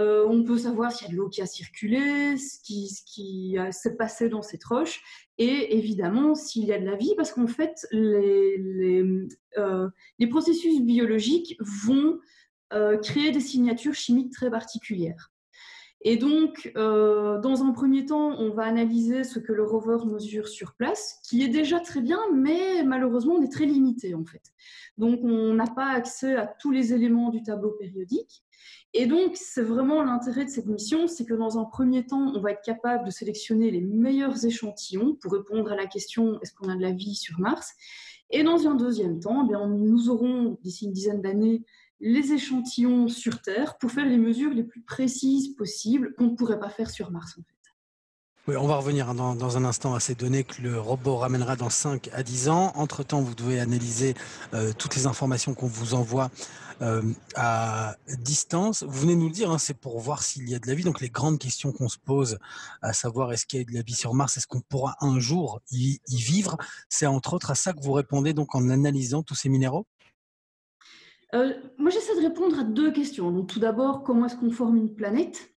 On 0.01 0.45
peut 0.45 0.59
savoir 0.59 0.93
s'il 0.93 1.09
y 1.09 1.11
a 1.11 1.13
de 1.13 1.17
l'eau 1.17 1.29
qui 1.29 1.43
a 1.43 1.47
circulé, 1.47 2.37
ce 2.39 2.61
qui, 2.63 2.89
ce 2.89 3.03
qui 3.05 3.57
s'est 3.73 3.97
passé 3.97 4.29
dans 4.29 4.43
cette 4.43 4.63
roche, 4.63 5.01
et 5.39 5.77
évidemment 5.77 6.35
s'il 6.35 6.65
y 6.65 6.73
a 6.73 6.79
de 6.79 6.85
la 6.85 6.97
vie, 6.97 7.15
parce 7.17 7.33
qu'en 7.33 7.47
fait, 7.47 7.87
les, 7.93 9.03
euh, 9.57 9.89
processus 10.31 10.81
biologiques 10.83 11.57
vont 11.61 12.19
créer 13.03 13.31
des 13.31 13.41
signatures 13.41 13.95
chimiques 13.95 14.31
très 14.31 14.51
particulières. 14.51 15.33
Et 16.03 16.17
donc, 16.17 16.71
euh, 16.77 17.41
dans 17.41 17.65
un 17.65 17.73
premier 17.73 18.05
temps, 18.05 18.39
on 18.39 18.51
va 18.51 18.65
analyser 18.65 19.25
ce 19.25 19.41
que 19.41 19.53
le 19.53 19.65
rover 19.65 20.05
mesure 20.07 20.47
sur 20.47 20.75
place, 20.75 21.19
qui 21.29 21.43
est 21.43 21.49
déjà 21.49 21.81
très 21.81 22.01
bien, 22.01 22.21
mais 22.33 22.85
malheureusement, 22.85 23.35
on 23.35 23.43
est 23.43 23.53
très 23.53 23.67
limité 23.67 24.15
en 24.15 24.25
fait. 24.25 24.43
Donc, 24.97 25.21
on 25.25 25.55
n'a 25.55 25.67
pas 25.67 25.91
accès 25.91 26.37
à 26.37 26.47
tous 26.47 26.71
les 26.71 26.93
éléments 26.93 27.31
du 27.31 27.43
tableau 27.43 27.71
périodique. 27.73 28.45
Et 28.95 29.07
donc, 29.07 29.37
c'est 29.37 29.63
vraiment 29.63 30.03
l'intérêt 30.03 30.45
de 30.45 30.51
cette 30.51 30.67
mission, 30.67 31.07
c'est 31.07 31.25
que 31.25 31.35
dans 31.35 31.59
un 31.59 31.65
premier 31.65 32.07
temps, 32.07 32.33
on 32.35 32.41
va 32.41 32.53
être 32.53 32.63
capable 32.65 33.05
de 33.05 33.11
sélectionner 33.11 33.71
les 33.71 33.81
meilleurs 33.81 34.45
échantillons 34.45 35.15
pour 35.15 35.33
répondre 35.33 35.71
à 35.71 35.77
la 35.77 35.87
question 35.87 36.41
est-ce 36.41 36.53
qu'on 36.55 36.69
a 36.69 36.77
de 36.77 36.83
la 36.83 36.93
vie 36.93 37.15
sur 37.15 37.39
Mars? 37.39 37.73
Et 38.31 38.43
dans 38.43 38.67
un 38.67 38.75
deuxième 38.75 39.21
temps, 39.21 39.45
eh 39.45 39.49
bien, 39.49 39.67
nous 39.69 40.11
aurons 40.11 40.59
d'ici 40.63 40.87
une 40.87 40.93
dizaine 40.93 41.23
d'années 41.23 41.65
les 42.01 42.33
échantillons 42.33 43.09
sur 43.09 43.43
Terre 43.43 43.77
pour 43.79 43.91
faire 43.91 44.07
les 44.07 44.19
mesures 44.19 44.53
les 44.53 44.63
plus 44.63 44.83
précises 44.83 45.55
possibles 45.57 46.15
qu'on 46.15 46.31
ne 46.31 46.37
pourrait 46.37 46.61
pas 46.61 46.71
faire 46.71 46.91
sur 46.91 47.11
Mars. 47.11 47.37
En 47.39 47.43
fait. 47.43 47.58
On 48.57 48.67
va 48.67 48.77
revenir 48.77 49.15
dans, 49.15 49.57
un 49.59 49.65
instant 49.67 49.95
à 49.95 50.01
ces 50.01 50.15
données 50.15 50.43
que 50.43 50.63
le 50.63 50.81
robot 50.81 51.17
ramènera 51.17 51.55
dans 51.55 51.69
5 51.69 52.09
à 52.15 52.23
10 52.23 52.49
ans. 52.49 52.73
Entre-temps, 52.77 53.21
vous 53.21 53.35
devez 53.35 53.61
analyser 53.61 54.15
euh, 54.55 54.73
toutes 54.77 54.97
les 54.97 55.07
informations 55.07 55.53
qu'on 55.53 55.67
vous 55.67 55.93
envoie 55.93 56.31
euh, 56.81 57.03
à 57.35 57.97
distance. 58.21 58.85
Vous 58.85 59.01
venez 59.01 59.17
nous 59.17 59.27
le 59.27 59.35
dire, 59.35 59.51
hein, 59.51 59.59
c'est 59.59 59.77
pour 59.77 60.01
voir 60.01 60.23
s'il 60.23 60.49
y 60.49 60.55
a 60.55 60.59
de 60.59 60.67
la 60.67 60.75
vie. 60.75 60.83
Donc 60.83 61.03
les 61.03 61.11
grandes 61.11 61.39
questions 61.39 61.73
qu'on 61.73 61.91
se 61.91 61.99
pose, 61.99 62.39
à 62.81 62.95
savoir 62.95 63.33
est-ce 63.33 63.45
qu'il 63.45 63.59
y 63.59 63.63
a 63.63 63.67
de 63.67 63.75
la 63.75 63.83
vie 63.83 63.95
sur 63.95 64.15
Mars, 64.15 64.39
est-ce 64.39 64.47
qu'on 64.47 64.63
pourra 64.63 64.97
un 65.03 65.21
jour 65.21 65.61
y, 65.71 66.01
vivre, 66.09 66.57
c'est 66.89 67.07
entre 67.07 67.35
autres 67.35 67.51
à 67.51 67.55
ça 67.55 67.75
que 67.75 67.83
vous 67.83 67.93
répondez 67.93 68.33
donc 68.33 68.55
en 68.55 68.71
analysant 68.71 69.23
tous 69.23 69.35
ces 69.35 69.51
minéraux 69.51 69.87
euh, 71.35 71.53
moi, 71.77 71.91
j'essaie 71.91 72.17
de 72.17 72.27
répondre 72.27 72.59
à 72.59 72.65
deux 72.65 72.91
questions. 72.91 73.45
Tout 73.45 73.61
d'abord, 73.61 74.03
comment 74.03 74.25
est-ce 74.25 74.37
qu'on 74.37 74.51
forme 74.51 74.79
une 74.79 74.95
planète? 74.95 75.53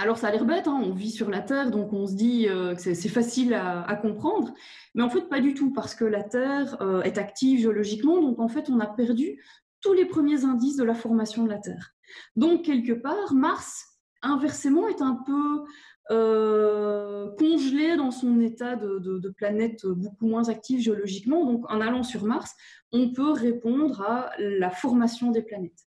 Alors, 0.00 0.16
ça 0.16 0.28
a 0.28 0.30
l'air 0.30 0.44
bête, 0.44 0.68
hein, 0.68 0.80
on 0.80 0.92
vit 0.92 1.10
sur 1.10 1.28
la 1.28 1.40
Terre, 1.40 1.72
donc 1.72 1.92
on 1.92 2.06
se 2.06 2.14
dit 2.14 2.46
euh, 2.48 2.76
que 2.76 2.80
c'est 2.80 3.08
facile 3.08 3.52
à, 3.52 3.98
comprendre. 4.00 4.54
Mais 4.94 5.02
en 5.02 5.10
fait, 5.10 5.22
pas 5.22 5.40
du 5.40 5.54
tout, 5.54 5.72
parce 5.72 5.96
que 5.96 6.04
la 6.04 6.22
Terre 6.22 6.80
euh, 6.80 7.02
est 7.02 7.18
active 7.18 7.60
géologiquement, 7.60 8.20
donc 8.20 8.38
en 8.38 8.46
fait, 8.46 8.70
on 8.70 8.78
a 8.78 8.86
perdu 8.86 9.42
tous 9.80 9.92
les 9.94 10.04
premiers 10.04 10.44
indices 10.44 10.76
de 10.76 10.84
la 10.84 10.94
formation 10.94 11.42
de 11.42 11.48
la 11.48 11.58
Terre. 11.58 11.94
Donc, 12.36 12.62
quelque 12.62 12.92
part, 12.92 13.34
Mars, 13.34 13.98
inversement, 14.22 14.86
est 14.86 15.02
un 15.02 15.18
peu 15.26 15.64
euh, 16.12 17.30
congelé 17.36 17.96
dans 17.96 18.12
son 18.12 18.40
état 18.40 18.76
de, 18.76 19.28
planète 19.36 19.84
beaucoup 19.84 20.28
moins 20.28 20.48
active 20.48 20.80
géologiquement. 20.80 21.44
Donc, 21.44 21.64
en 21.72 21.80
allant 21.80 22.04
sur 22.04 22.24
Mars, 22.24 22.54
on 22.92 23.12
peut 23.12 23.32
répondre 23.32 24.00
à 24.02 24.30
la 24.38 24.70
formation 24.70 25.32
des 25.32 25.42
planètes. 25.42 25.87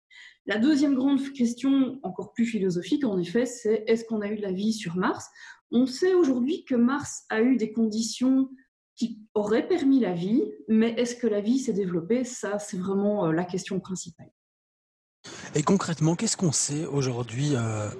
La 0.48 0.56
deuxième 0.56 0.94
grande 0.94 1.20
question, 1.34 2.00
encore 2.02 2.32
plus 2.32 2.46
philosophique, 2.46 3.04
en 3.04 3.18
effet, 3.18 3.44
c'est 3.44 3.84
est-ce 3.86 4.06
qu'on 4.06 4.22
a 4.22 4.28
eu 4.28 4.36
de 4.36 4.40
la 4.40 4.50
vie 4.50 4.72
sur 4.72 4.96
Mars? 4.96 5.26
On 5.70 5.84
sait 5.86 6.14
aujourd'hui 6.14 6.64
que 6.64 6.74
Mars 6.74 7.24
a 7.28 7.42
eu 7.42 7.58
des 7.58 7.70
conditions 7.70 8.48
qui 8.96 9.20
auraient 9.34 9.68
permis 9.68 10.00
la 10.00 10.14
vie, 10.14 10.42
mais 10.66 10.92
est-ce 10.92 11.16
que 11.16 11.26
la 11.26 11.42
vie 11.42 11.58
s'est 11.58 11.74
développée? 11.74 12.24
Ça, 12.24 12.58
c'est 12.58 12.78
vraiment 12.78 13.26
euh, 13.26 13.32
la 13.32 13.44
question 13.44 13.78
principale. 13.78 14.30
Et 15.54 15.62
concrètement, 15.62 16.16
qu'est-ce 16.16 16.38
qu'on 16.38 16.52
sait 16.52 16.86
aujourd'hui 16.86 17.50
euh, 17.54 17.90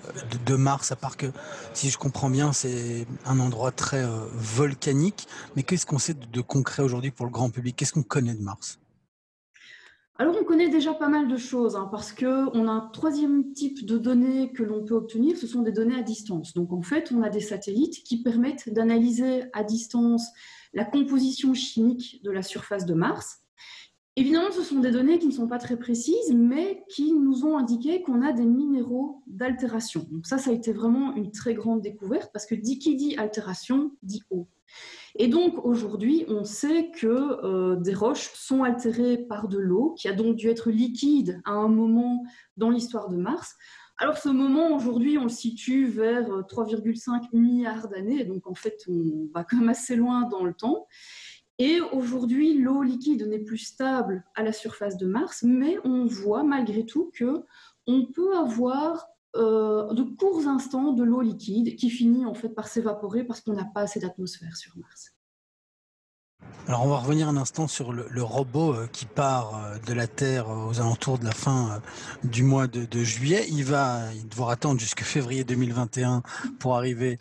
de, 0.47 0.55
Mars, 0.57 0.91
à 0.91 0.97
part 0.97 1.19
que, 1.19 1.27
si 1.75 1.91
je 1.91 1.99
comprends 1.99 2.31
bien, 2.31 2.55
c'est 2.55 3.07
un 3.27 3.41
endroit 3.41 3.73
très 3.73 4.03
euh, 4.03 4.25
volcanique, 4.33 5.29
mais 5.55 5.65
qu'est-ce 5.65 5.85
qu'on 5.85 5.99
sait 5.99 6.15
de, 6.15 6.41
concret 6.41 6.83
aujourd'hui 6.83 7.11
pour 7.11 7.27
le 7.27 7.33
grand 7.33 7.51
public? 7.51 7.77
Qu'est-ce 7.77 7.93
qu'on 7.93 8.03
connaît 8.03 8.35
de 8.35 8.43
Mars? 8.43 8.79
Alors, 10.21 10.35
on 10.41 10.43
connaît 10.43 10.69
déjà 10.69 10.95
pas 10.95 11.09
mal 11.09 11.29
de 11.29 11.37
choses, 11.37 11.77
hein, 11.77 11.89
parce 11.93 12.13
qu'on 12.13 12.67
a 12.67 12.73
un 12.73 12.91
troisième 12.93 13.53
type 13.53 13.87
de 13.87 13.99
données 13.99 14.53
que 14.53 14.65
l'on 14.65 14.85
peut 14.85 14.97
obtenir, 14.97 15.37
ce 15.37 15.47
sont 15.47 15.63
des 15.63 15.71
données 15.71 15.95
à 15.95 16.03
distance. 16.03 16.55
Donc, 16.55 16.73
en 16.73 16.83
fait, 16.83 17.13
on 17.13 17.23
a 17.23 17.31
des 17.31 17.39
satellites 17.39 18.03
qui 18.03 18.21
permettent 18.25 18.69
d'analyser 18.69 19.45
à 19.53 19.63
distance 19.63 20.27
la 20.75 20.85
composition 20.85 21.55
chimique 21.55 22.21
de 22.25 22.33
la 22.33 22.43
surface 22.43 22.85
de 22.85 22.95
Mars 22.95 23.45
Évidemment, 24.19 24.51
ce 24.51 24.65
sont 24.65 24.81
des 24.81 24.91
données 24.91 25.21
qui 25.21 25.29
ne 25.29 25.33
sont 25.33 25.47
pas 25.47 25.59
très 25.59 25.77
précises, 25.77 26.35
mais 26.35 26.83
qui 26.89 27.13
nous 27.13 27.47
ont 27.47 27.57
indiqué 27.57 28.03
qu'on 28.03 28.21
a 28.23 28.33
des 28.33 28.45
minéraux 28.45 29.23
d'altération. 29.29 30.09
Donc 30.11 30.27
ça, 30.27 30.39
ça 30.39 30.51
a 30.51 30.53
été 30.53 30.73
vraiment 30.73 31.15
une 31.15 31.31
très 31.31 31.55
grande 31.55 31.83
découverte 31.83 32.31
parce 32.33 32.45
que 32.45 32.57
qui 32.57 32.97
dit 32.97 33.15
altération 33.17 33.93
dit 34.03 34.25
eau. 34.31 34.49
Et 35.21 35.27
donc 35.27 35.65
aujourd'hui, 35.65 36.25
on 36.29 36.45
sait 36.45 36.93
que 36.93 37.07
euh, 37.45 37.75
des 37.75 37.93
roches 37.93 38.31
sont 38.35 38.63
altérées 38.63 39.19
par 39.19 39.49
de 39.49 39.59
l'eau, 39.59 39.95
qui 39.99 40.07
a 40.07 40.13
donc 40.13 40.37
dû 40.37 40.49
être 40.49 40.71
liquide 40.71 41.41
à 41.45 41.51
un 41.51 41.67
moment 41.67 42.25
dans 42.57 42.71
l'histoire 42.71 43.09
de 43.09 43.17
Mars. 43.17 43.57
Alors 43.99 44.17
ce 44.17 44.29
moment, 44.29 44.77
aujourd'hui, 44.77 45.19
on 45.19 45.25
le 45.25 45.29
situe 45.29 45.87
vers 45.87 46.29
3,5 46.29 47.11
euh, 47.11 47.21
milliards 47.33 47.89
d'années, 47.89 48.25
donc 48.25 48.47
en 48.47 48.55
fait, 48.55 48.85
on 48.89 49.29
va 49.35 49.43
quand 49.43 49.57
même 49.57 49.69
assez 49.69 49.97
loin 49.97 50.29
dans 50.29 50.45
le 50.45 50.55
temps. 50.55 50.87
Et 51.59 51.81
aujourd'hui, 51.81 52.55
l'eau 52.55 52.85
liquide 52.85 53.27
n'est 53.27 53.41
plus 53.41 53.59
stable 53.59 54.25
à 54.37 54.45
la 54.45 54.53
surface 54.53 54.97
de 54.97 55.07
Mars, 55.07 55.43
mais 55.43 55.79
on 55.83 56.07
voit 56.07 56.45
malgré 56.45 56.87
tout 56.87 57.11
que 57.13 57.43
on 57.89 58.07
peut 58.07 58.37
avoir 58.37 59.09
euh, 59.37 59.93
de 59.93 60.03
courts 60.03 60.47
instants 60.47 60.93
de 60.93 61.05
l'eau 61.05 61.21
liquide 61.21 61.77
qui 61.77 61.91
finit 61.91 62.25
en 62.25 62.33
fait 62.33 62.49
par 62.49 62.67
s'évaporer 62.67 63.25
parce 63.25 63.43
qu'on 63.43 63.53
n'a 63.53 63.67
pas 63.67 63.83
assez 63.83 64.01
d'atmosphère 64.01 64.57
sur 64.57 64.77
Mars. 64.79 65.13
Alors 66.67 66.85
on 66.85 66.89
va 66.89 66.99
revenir 66.99 67.29
un 67.29 67.37
instant 67.37 67.69
sur 67.69 67.93
le, 67.93 68.23
robot 68.23 68.73
euh, 68.73 68.87
qui 68.87 69.05
part 69.05 69.57
euh, 69.57 69.79
de 69.87 69.93
la 69.93 70.07
Terre 70.07 70.49
aux 70.49 70.81
alentours 70.81 71.19
de 71.19 71.25
la 71.25 71.33
fin 71.33 71.83
du 72.25 72.43
mois 72.43 72.69
de, 72.69 73.05
juillet. 73.05 73.47
Il 73.51 73.65
va 73.65 74.03
devoir 74.31 74.49
attendre 74.49 74.81
jusqu'à 74.81 75.05
février 75.05 75.45
2021 75.45 76.23
pour 76.59 76.77
arriver 76.77 77.19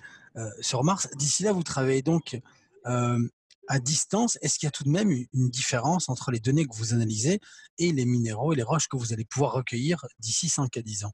sur 0.60 0.84
Mars. 0.84 1.10
D'ici 1.16 1.41
là, 1.41 1.51
vous 1.51 1.64
travaillez 1.64 2.03
donc 2.03 2.39
à 2.86 3.80
distance, 3.80 4.38
est-ce 4.41 4.60
qu'il 4.60 4.68
y 4.68 4.70
a 4.70 4.72
tout 4.72 4.84
de 4.84 4.89
même 4.89 5.10
une 5.12 5.49
différence 5.49 6.10
entre 6.10 6.30
les 6.30 6.39
données 6.39 6.66
que 6.66 6.76
vous 6.76 6.93
analysez 6.93 7.41
et 7.80 7.91
les 7.91 8.05
minéraux 8.05 8.53
et 8.53 8.55
les 8.55 8.64
roches 8.64 8.88
que 8.88 8.97
vous 8.97 9.14
allez 9.14 9.26
pouvoir 9.26 9.53
recueillir 9.53 10.05
d'ici 10.20 10.47
5 10.47 10.78
à 10.78 10.82
10 10.84 11.05
ans? 11.05 11.14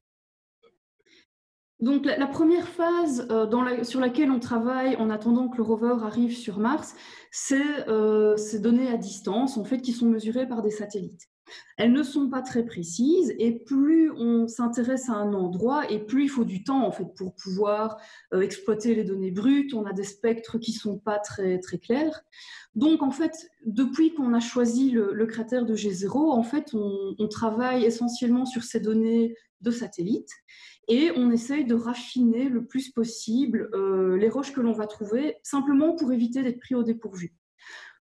Donc 1.84 2.06
la, 2.06 2.26
première 2.26 2.66
phase 2.66 3.26
euh, 3.30 3.84
sur 3.84 4.00
laquelle 4.00 4.30
on 4.30 4.40
travaille 4.40 4.96
en 4.96 5.10
attendant 5.10 5.48
que 5.48 5.58
le 5.58 5.64
rover 5.64 5.96
arrive 6.02 6.34
sur 6.34 6.58
Mars, 6.58 6.94
c'est 7.30 7.88
euh, 7.88 8.38
ces 8.38 8.58
données 8.58 8.88
à 8.88 8.96
distance 8.96 9.58
en 9.58 9.64
fait 9.64 9.82
qui 9.82 9.92
sont 9.92 10.06
mesurées 10.06 10.48
par 10.48 10.62
des 10.62 10.70
satellites. 10.70 11.28
Elles 11.76 11.92
ne 11.92 12.02
sont 12.02 12.30
pas 12.30 12.40
très 12.40 12.64
précises 12.64 13.34
et 13.38 13.52
plus 13.52 14.10
on 14.12 14.48
s'intéresse 14.48 15.10
à 15.10 15.12
un 15.12 15.34
endroit 15.34 15.90
et 15.90 15.98
plus 15.98 16.24
il 16.24 16.28
faut 16.30 16.46
du 16.46 16.64
temps 16.64 16.86
en 16.86 16.90
pour 16.90 17.34
pouvoir 17.34 17.98
euh, 18.32 18.40
exploiter 18.40 18.94
les 18.94 19.04
données 19.04 19.30
brutes. 19.30 19.74
On 19.74 19.84
a 19.84 19.92
des 19.92 20.04
spectres 20.04 20.56
qui 20.56 20.72
sont 20.72 20.96
pas 20.96 21.18
très 21.18 21.58
très 21.58 21.76
clairs. 21.76 22.22
Donc 22.74 23.02
en 23.02 23.10
fait, 23.10 23.50
depuis 23.66 24.14
qu'on 24.14 24.32
a 24.32 24.40
choisi 24.40 24.90
le, 24.90 25.26
cratère 25.26 25.66
de 25.66 25.76
G0, 25.76 26.16
en 26.16 26.42
fait, 26.42 26.72
on 26.72 27.28
travaille 27.28 27.84
essentiellement 27.84 28.46
sur 28.46 28.62
ces 28.62 28.80
données 28.80 29.34
de 29.60 29.70
satellites 29.70 30.32
et 30.88 31.12
on 31.16 31.30
essaye 31.30 31.64
de 31.64 31.74
raffiner 31.74 32.48
le 32.48 32.66
plus 32.66 32.90
possible 32.90 33.70
euh, 33.74 34.16
les 34.16 34.28
roches 34.28 34.52
que 34.52 34.60
l'on 34.60 34.72
va 34.72 34.86
trouver, 34.86 35.36
simplement 35.42 35.94
pour 35.94 36.12
éviter 36.12 36.42
d'être 36.42 36.60
pris 36.60 36.74
au 36.74 36.82
dépourvu. 36.82 37.34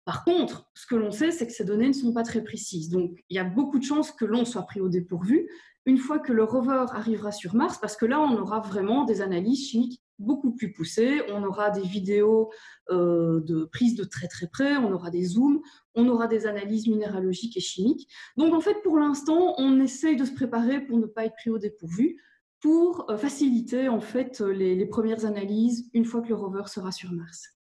Par 0.06 0.24
contre, 0.24 0.70
ce 0.74 0.88
que 0.88 0.96
l'on 0.96 1.12
sait, 1.12 1.32
c'est 1.32 1.46
que 1.46 1.54
ces 1.54 1.66
données 1.66 1.88
ne 1.88 1.94
sont 1.94 2.14
pas 2.14 2.24
très 2.24 2.44
précises. 2.44 2.90
Donc, 2.90 3.24
il 3.30 3.36
y 3.36 3.40
a 3.40 3.44
beaucoup 3.44 3.78
de 3.78 3.84
chances 3.84 4.12
que 4.12 4.26
l'on 4.26 4.46
soit 4.46 4.64
pris 4.64 4.82
au 4.82 4.90
dépourvu 4.90 5.48
une 5.86 5.98
fois 5.98 6.20
que 6.20 6.32
le 6.32 6.44
rover 6.44 6.86
arrivera 6.92 7.32
sur 7.32 7.56
Mars, 7.56 7.80
parce 7.80 7.96
que 7.96 8.06
là, 8.06 8.20
on 8.20 8.38
aura 8.38 8.60
vraiment 8.60 9.04
des 9.04 9.22
analyses 9.22 9.70
chimiques 9.70 10.02
beaucoup 10.20 10.52
plus 10.52 10.72
poussées. 10.72 11.22
On 11.30 11.44
aura 11.44 11.72
des 11.72 11.82
vidéos 11.82 12.52
euh, 12.92 13.42
de 13.42 13.66
prises 13.66 13.96
de 13.96 14.04
très 14.04 14.28
très 14.28 14.48
près, 14.48 14.78
on 14.78 14.92
aura 14.92 15.10
des 15.10 15.24
zooms, 15.24 15.60
on 15.96 16.08
aura 16.08 16.28
des 16.28 16.46
analyses 16.46 16.88
minéralogiques 16.88 17.58
et 17.58 17.62
chimiques. 17.62 18.08
Donc, 18.38 18.54
en 18.54 18.62
fait, 18.62 18.78
pour 18.84 19.00
l'instant, 19.00 19.56
on 19.58 19.80
essaye 19.80 20.16
de 20.16 20.26
se 20.26 20.34
préparer 20.34 20.82
pour 20.82 21.00
ne 21.00 21.08
pas 21.08 21.26
être 21.26 21.36
pris 21.36 21.50
au 21.50 21.58
dépourvu 21.58 22.18
pour 22.62 23.10
euh, 23.10 23.18
faciliter 23.18 23.90
en 23.90 24.00
fait 24.00 24.42
euh, 24.42 24.52
les, 24.52 24.86
premières 24.86 25.26
analyses 25.26 25.90
une 25.94 26.06
fois 26.06 26.22
que 26.22 26.30
le 26.30 26.36
rover 26.36 26.64
sera 26.68 26.92
sur 26.92 27.12
Mars. 27.12 27.61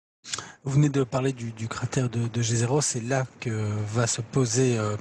Vous 0.65 0.75
venez 0.75 0.89
de 0.89 1.03
parler 1.03 1.33
du, 1.33 1.67
cratère 1.67 2.09
de, 2.09 2.41
G0, 2.41 2.81
c'est 2.83 3.01
là 3.01 3.27
que 3.41 3.51
va 3.93 4.07
se 4.07 4.21
poser 4.21 4.79
euh, 4.79 4.97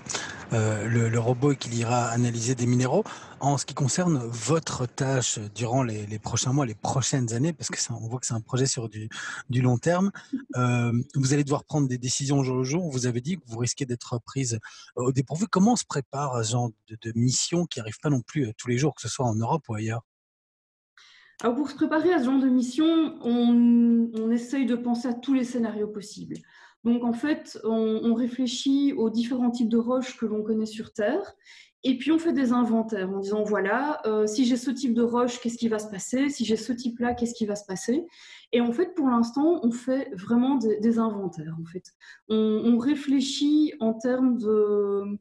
euh, 0.54 0.88
le, 0.88 1.20
robot 1.20 1.52
et 1.52 1.56
qu'il 1.56 1.76
ira 1.76 2.06
analyser 2.06 2.56
des 2.56 2.66
minéraux. 2.66 3.04
En 3.40 3.60
ce 3.60 3.68
qui 3.68 3.76
concerne 3.76 4.18
votre 4.26 4.88
tâche 4.88 5.38
durant 5.54 5.84
les, 5.84 6.18
prochains 6.18 6.52
mois, 6.52 6.66
les 6.66 6.74
prochaines 6.74 7.32
années, 7.34 7.54
parce 7.54 7.70
que 7.70 7.78
on 7.94 8.08
voit 8.08 8.20
que 8.20 8.26
c'est 8.26 8.34
un 8.34 8.42
projet 8.42 8.66
sur 8.66 8.90
du, 8.90 9.08
long 9.62 9.78
terme, 9.78 10.12
euh, 10.56 10.92
vous 11.14 11.34
allez 11.34 11.44
devoir 11.44 11.64
prendre 11.66 11.88
des 11.88 12.00
décisions 12.00 12.40
au 12.40 12.44
jour 12.44 12.58
le 12.58 12.64
jour. 12.64 12.90
Vous 12.90 13.06
avez 13.06 13.22
dit 13.22 13.38
que 13.38 13.44
vous 13.46 13.60
risquez 13.60 13.86
d'être 13.86 14.20
prise 14.26 14.58
au 14.96 15.12
dépourvu. 15.12 15.46
Comment 15.48 15.74
on 15.74 15.76
se 15.76 15.86
prépare 15.86 16.36
à 16.36 16.44
ce 16.44 16.54
genre 16.54 16.72
de, 16.90 16.98
de 17.00 17.14
mission 17.16 17.68
qui 17.68 17.78
n'arrive 17.78 18.00
pas 18.02 18.10
non 18.10 18.22
plus 18.22 18.52
tous 18.58 18.68
les 18.68 18.80
jours, 18.80 18.96
que 18.96 19.02
ce 19.04 19.10
soit 19.10 19.28
en 19.28 19.36
Europe 19.36 19.70
ou 19.70 19.76
ailleurs? 19.76 20.02
Alors 21.44 21.56
pour 21.56 21.70
se 21.70 21.76
préparer 21.76 22.14
à 22.14 22.20
ce 22.20 22.26
genre 22.26 22.40
de 22.40 22.48
mission, 22.48 23.16
on, 23.22 24.32
essaye 24.32 24.66
de 24.66 24.76
penser 24.76 25.08
à 25.08 25.14
tous 25.14 25.34
les 25.34 25.44
scénarios 25.44 25.88
possibles. 25.88 26.36
Donc 26.84 27.04
en 27.04 27.14
fait, 27.14 27.60
on, 27.64 28.14
réfléchit 28.14 28.94
aux 28.94 29.10
différents 29.10 29.50
types 29.52 29.70
de 29.70 29.78
roches 29.78 30.18
que 30.18 30.26
l'on 30.26 30.44
connaît 30.44 30.66
sur 30.66 30.94
Terre, 30.94 31.34
et 31.84 31.98
puis 31.98 32.12
on 32.12 32.20
fait 32.20 32.34
des 32.34 32.54
inventaires 32.54 33.10
en 33.10 33.20
disant 33.20 33.44
voilà, 33.44 34.02
euh, 34.06 34.28
si 34.28 34.46
j'ai 34.46 34.56
ce 34.56 34.70
type 34.70 34.94
de 34.94 35.02
roche, 35.02 35.40
qu'est-ce 35.42 35.58
qui 35.58 35.68
va 35.68 35.80
se 35.80 35.90
passer? 35.90 36.30
Si 36.30 36.46
j'ai 36.46 36.58
ce 36.58 36.74
type-là, 36.74 37.16
qu'est-ce 37.16 37.34
qui 37.34 37.48
va 37.48 37.56
se 37.56 37.66
passer? 37.66 38.06
Et 38.52 38.62
en 38.62 38.72
fait, 38.72 38.94
pour 38.94 39.10
l'instant, 39.10 39.60
on 39.64 39.72
fait 39.72 40.12
vraiment 40.14 40.56
des, 40.56 41.00
inventaires. 41.00 41.56
En 41.60 41.66
fait, 41.66 41.86
on 42.30 42.78
réfléchit 42.78 43.74
en 43.80 43.94
termes 43.94 44.38
de 44.38 45.18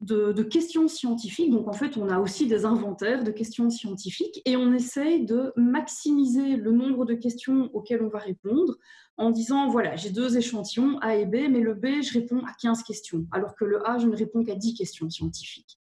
de, 0.00 0.42
questions 0.42 0.88
scientifiques. 0.88 1.50
Donc 1.50 1.68
en 1.68 1.72
fait, 1.72 1.96
on 1.96 2.08
a 2.08 2.18
aussi 2.18 2.46
des 2.46 2.64
inventaires 2.64 3.22
de 3.22 3.30
questions 3.30 3.68
scientifiques 3.70 4.40
et 4.46 4.56
on 4.56 4.72
essaye 4.72 5.24
de 5.24 5.52
maximiser 5.56 6.56
le 6.56 6.72
nombre 6.72 7.04
de 7.04 7.14
questions 7.14 7.70
auxquelles 7.74 8.02
on 8.02 8.08
va 8.08 8.18
répondre 8.18 8.76
en 9.16 9.30
disant, 9.30 9.68
voilà, 9.68 9.96
j'ai 9.96 10.10
deux 10.10 10.38
échantillons, 10.38 10.98
A 11.00 11.16
et 11.16 11.26
B, 11.26 11.48
mais 11.50 11.60
le 11.60 11.74
B, 11.74 12.02
je 12.02 12.14
réponds 12.18 12.42
à 12.46 12.52
15 12.60 12.82
questions, 12.84 13.26
alors 13.32 13.54
que 13.54 13.66
le 13.66 13.86
A, 13.86 13.98
je 13.98 14.06
ne 14.06 14.16
réponds 14.16 14.42
qu'à 14.42 14.54
10 14.54 14.74
questions 14.74 15.10
scientifiques. 15.10 15.78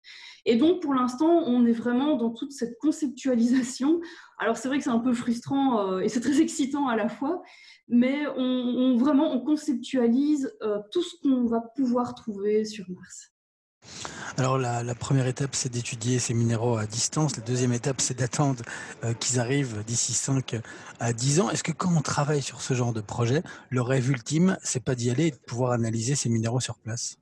Et 0.46 0.56
donc, 0.56 0.80
pour 0.80 0.94
l'instant, 0.94 1.42
on 1.44 1.66
est 1.66 1.72
vraiment 1.72 2.16
dans 2.16 2.30
toute 2.30 2.52
cette 2.52 2.78
conceptualisation. 2.78 4.00
Alors, 4.38 4.56
c'est 4.56 4.68
vrai 4.68 4.78
que 4.78 4.84
c'est 4.84 4.90
un 4.90 5.00
peu 5.00 5.12
frustrant 5.12 5.90
euh, 5.90 5.98
et 5.98 6.08
c'est 6.08 6.20
très 6.20 6.40
excitant 6.40 6.88
à 6.88 6.96
la 6.96 7.08
fois, 7.08 7.42
mais 7.88 8.26
on, 8.36 8.96
vraiment, 8.96 9.32
on 9.32 9.40
conceptualise 9.40 10.56
euh, 10.62 10.78
tout 10.92 11.02
ce 11.02 11.16
qu'on 11.20 11.44
va 11.44 11.60
pouvoir 11.60 12.14
trouver 12.14 12.64
sur 12.64 12.88
Mars. 12.88 13.35
Alors 14.38 14.58
la, 14.58 14.94
première 14.94 15.26
étape, 15.26 15.54
c'est 15.54 15.70
d'étudier 15.70 16.18
ces 16.18 16.34
minéraux 16.34 16.76
à 16.76 16.86
distance. 16.86 17.36
La 17.36 17.42
deuxième 17.42 17.72
étape, 17.72 18.02
c'est 18.02 18.18
d'attendre 18.18 18.62
euh, 19.02 19.14
qu'ils 19.14 19.40
arrivent 19.40 19.82
d'ici 19.86 20.12
5 20.12 20.56
à 21.00 21.12
10 21.14 21.40
ans. 21.40 21.50
Est-ce 21.50 21.64
que 21.64 21.72
quand 21.72 21.90
on 21.96 22.02
travaille 22.02 22.42
sur 22.42 22.60
ce 22.60 22.74
genre 22.74 22.92
de 22.92 23.00
projet, 23.00 23.42
le 23.70 23.80
rêve 23.80 24.10
ultime, 24.10 24.58
c'est 24.62 24.84
pas 24.84 24.94
d'y 24.94 25.10
aller 25.10 25.28
et 25.28 25.30
de 25.30 25.36
pouvoir 25.36 25.72
analyser 25.72 26.16
ces 26.16 26.28
minéraux 26.28 26.60
sur 26.60 26.76
place? 26.76 27.16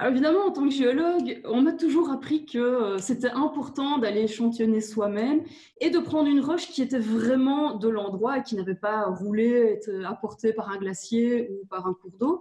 Alors 0.00 0.12
évidemment, 0.12 0.46
en 0.46 0.52
tant 0.52 0.62
que 0.62 0.72
géologue, 0.72 1.40
on 1.44 1.60
m'a 1.60 1.72
toujours 1.72 2.10
appris 2.10 2.46
que 2.46 2.58
euh, 2.58 2.98
c'était 2.98 3.30
important 3.30 3.98
d'aller 3.98 4.22
échantillonner 4.22 4.80
soi-même 4.80 5.42
et 5.80 5.90
de 5.90 5.98
prendre 5.98 6.28
une 6.28 6.38
roche 6.38 6.68
qui 6.68 6.82
était 6.82 7.00
vraiment 7.00 7.74
de 7.74 7.88
l'endroit 7.88 8.38
et 8.38 8.42
qui 8.44 8.54
n'avait 8.54 8.76
pas 8.76 9.06
roulé, 9.06 9.72
été 9.76 10.04
apportée 10.04 10.52
par 10.52 10.70
un 10.70 10.78
glacier 10.78 11.50
ou 11.50 11.66
par 11.66 11.88
un 11.88 11.94
cours 11.94 12.16
d'eau. 12.16 12.40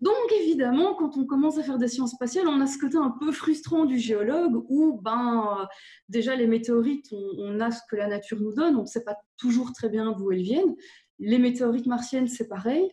Donc 0.00 0.14
évidemment, 0.40 0.94
quand 0.94 1.16
on 1.16 1.26
commence 1.26 1.58
à 1.58 1.64
faire 1.64 1.78
des 1.78 1.88
sciences 1.88 2.12
spatiales, 2.12 2.46
on 2.46 2.60
a 2.60 2.68
ce 2.68 2.78
côté 2.78 2.96
un 2.96 3.10
peu 3.10 3.32
frustrant 3.32 3.86
du 3.86 3.98
géologue 3.98 4.64
où 4.68 5.00
ben, 5.02 5.66
déjà 6.08 6.36
les 6.36 6.46
météorites, 6.46 7.12
on, 7.12 7.58
a 7.58 7.72
ce 7.72 7.80
que 7.90 7.96
la 7.96 8.06
nature 8.06 8.40
nous 8.40 8.54
donne, 8.54 8.76
on 8.76 8.82
ne 8.82 8.86
sait 8.86 9.02
pas 9.02 9.16
toujours 9.36 9.72
très 9.72 9.88
bien 9.88 10.12
d'où 10.12 10.30
elles 10.30 10.42
viennent. 10.42 10.76
Les 11.18 11.38
météorites 11.38 11.86
martiennes, 11.86 12.28
c'est 12.28 12.46
pareil. 12.46 12.88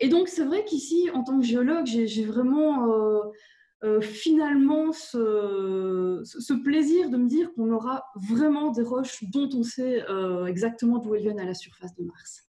Et 0.00 0.08
donc, 0.08 0.28
c'est 0.28 0.44
vrai 0.44 0.64
qu'ici, 0.64 1.10
en 1.12 1.22
tant 1.22 1.38
que 1.38 1.46
géologue, 1.46 1.86
j'ai 1.86 2.24
vraiment 2.24 2.92
euh, 2.92 3.20
euh, 3.84 4.00
finalement 4.00 4.92
ce, 4.92 6.62
plaisir 6.62 7.10
de 7.10 7.16
me 7.16 7.28
dire 7.28 7.52
qu'on 7.54 7.70
aura 7.70 8.04
vraiment 8.14 8.70
des 8.70 8.82
roches 8.82 9.24
dont 9.24 9.48
on 9.54 9.62
sait 9.62 10.02
euh, 10.08 10.46
exactement 10.46 10.98
d'où 10.98 11.14
elles 11.14 11.22
viennent 11.22 11.40
à 11.40 11.44
la 11.44 11.54
surface 11.54 11.94
de 11.96 12.04
Mars. 12.04 12.44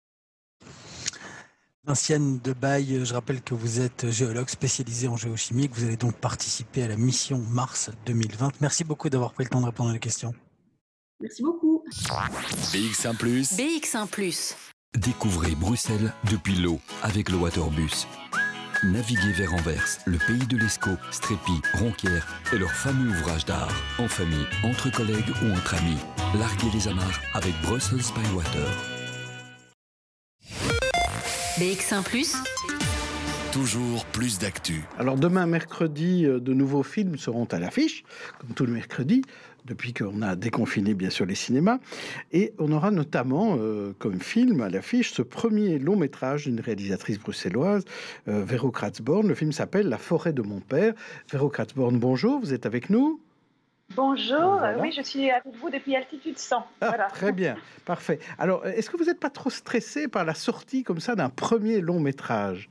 Vinciane 1.87 2.39
de 2.39 2.53
Baye, 2.55 3.05
je 3.05 3.13
rappelle 3.13 3.43
que 3.43 3.55
vous 3.55 3.81
êtes 3.81 4.11
géologue 4.11 4.49
spécialisé 4.49 5.07
en 5.07 5.17
géochimie, 5.17 5.69
que 5.69 5.75
vous 5.75 5.85
allez 5.85 5.99
donc 5.99 6.15
participer 6.15 6.83
à 6.83 6.89
la 6.89 6.97
mission 6.97 7.39
Mars 7.39 7.91
2020. 8.07 8.53
Merci 8.63 8.85
beaucoup 8.85 9.11
d'avoir 9.11 9.35
pris 9.35 9.45
le 9.45 9.51
temps 9.51 9.61
de 9.61 9.67
répondre 9.67 9.91
à 9.91 9.93
la 9.93 9.99
question. 9.99 10.33
Merci 11.21 11.43
beaucoup. 11.43 11.85
BX1⁇ 11.91 13.17
BX1⁇ 13.57 14.09
Découvrez 14.97 15.57
Bruxelles 15.57 16.13
depuis 16.31 16.55
l'eau 16.55 16.79
avec 17.03 17.29
le 17.29 17.37
Waterbus. 17.37 18.07
Naviguez 18.85 19.33
vers 19.33 19.53
Anvers, 19.55 19.99
le 20.05 20.19
pays 20.19 20.47
de 20.47 20.57
l'Escaut, 20.57 20.97
Strépy, 21.11 21.61
Ronquière 21.75 22.27
et 22.53 22.59
leur 22.59 22.71
fameux 22.71 23.11
ouvrage 23.11 23.45
d'art. 23.45 23.73
En 23.99 24.07
famille, 24.07 24.47
entre 24.63 24.91
collègues 24.91 25.33
ou 25.43 25.51
entre 25.53 25.75
amis. 25.75 25.99
Larguez 26.39 26.71
les 26.73 26.87
amarres 26.87 27.21
avec 27.33 27.53
Brussels 27.63 28.13
by 28.15 28.35
Water. 28.35 28.69
BX1⁇ 31.59 32.03
Toujours 33.55 34.05
plus 34.07 34.41
d'actu. 34.41 34.83
Alors 34.99 35.15
demain, 35.15 35.47
mercredi, 35.47 36.27
euh, 36.27 36.41
de 36.41 36.53
nouveaux 36.53 36.83
films 36.83 37.17
seront 37.17 37.45
à 37.45 37.61
l'affiche, 37.61 38.03
comme 38.41 38.53
tous 38.53 38.67
les 38.67 38.73
mercredis 38.73 39.23
depuis 39.65 39.95
qu'on 39.95 40.23
a 40.23 40.35
déconfiné 40.35 40.93
bien 40.93 41.09
sûr 41.09 41.25
les 41.25 41.37
cinémas. 41.37 41.79
Et 42.33 42.53
on 42.59 42.73
aura 42.73 42.91
notamment 42.91 43.57
euh, 43.57 43.93
comme 44.01 44.21
film 44.21 44.61
à 44.61 44.69
l'affiche 44.69 45.13
ce 45.13 45.23
premier 45.23 45.79
long 45.79 45.95
métrage 45.95 46.47
d'une 46.47 46.59
réalisatrice 46.59 47.21
bruxelloise, 47.21 47.85
euh, 48.27 48.43
Vero 48.45 48.73
Kratzborn. 48.73 49.29
Le 49.29 49.37
film 49.37 49.53
s'appelle 49.53 49.89
La 49.89 49.99
forêt 49.99 50.33
de 50.33 50.43
mon 50.43 50.59
père. 50.59 50.93
Vero 51.31 51.49
Kratzborn, 51.49 51.97
bonjour, 51.97 52.41
vous 52.41 52.55
êtes 52.55 52.67
avec 52.67 52.91
nous? 52.91 53.21
Bonjour, 53.95 54.63
oui, 54.81 54.91
je 54.91 55.03
suis 55.03 55.31
avec 55.31 55.45
vous 55.61 55.71
depuis 55.71 55.95
altitude 55.95 56.39
100. 56.39 56.67
Ah, 56.81 56.93
très 57.13 57.31
bien, 57.31 57.57
parfait. 57.85 58.19
Alors, 58.37 58.67
est-ce 58.67 58.91
que 58.91 58.97
vous 58.97 59.05
n'êtes 59.05 59.21
pas 59.21 59.31
trop 59.31 59.51
stressé 59.51 60.09
par 60.09 60.25
la 60.25 60.35
sortie 60.35 60.83
comme 60.83 60.99
ça 60.99 61.15
d'un 61.15 61.29
premier 61.29 61.81
long 61.81 62.01
métrage? 62.01 62.69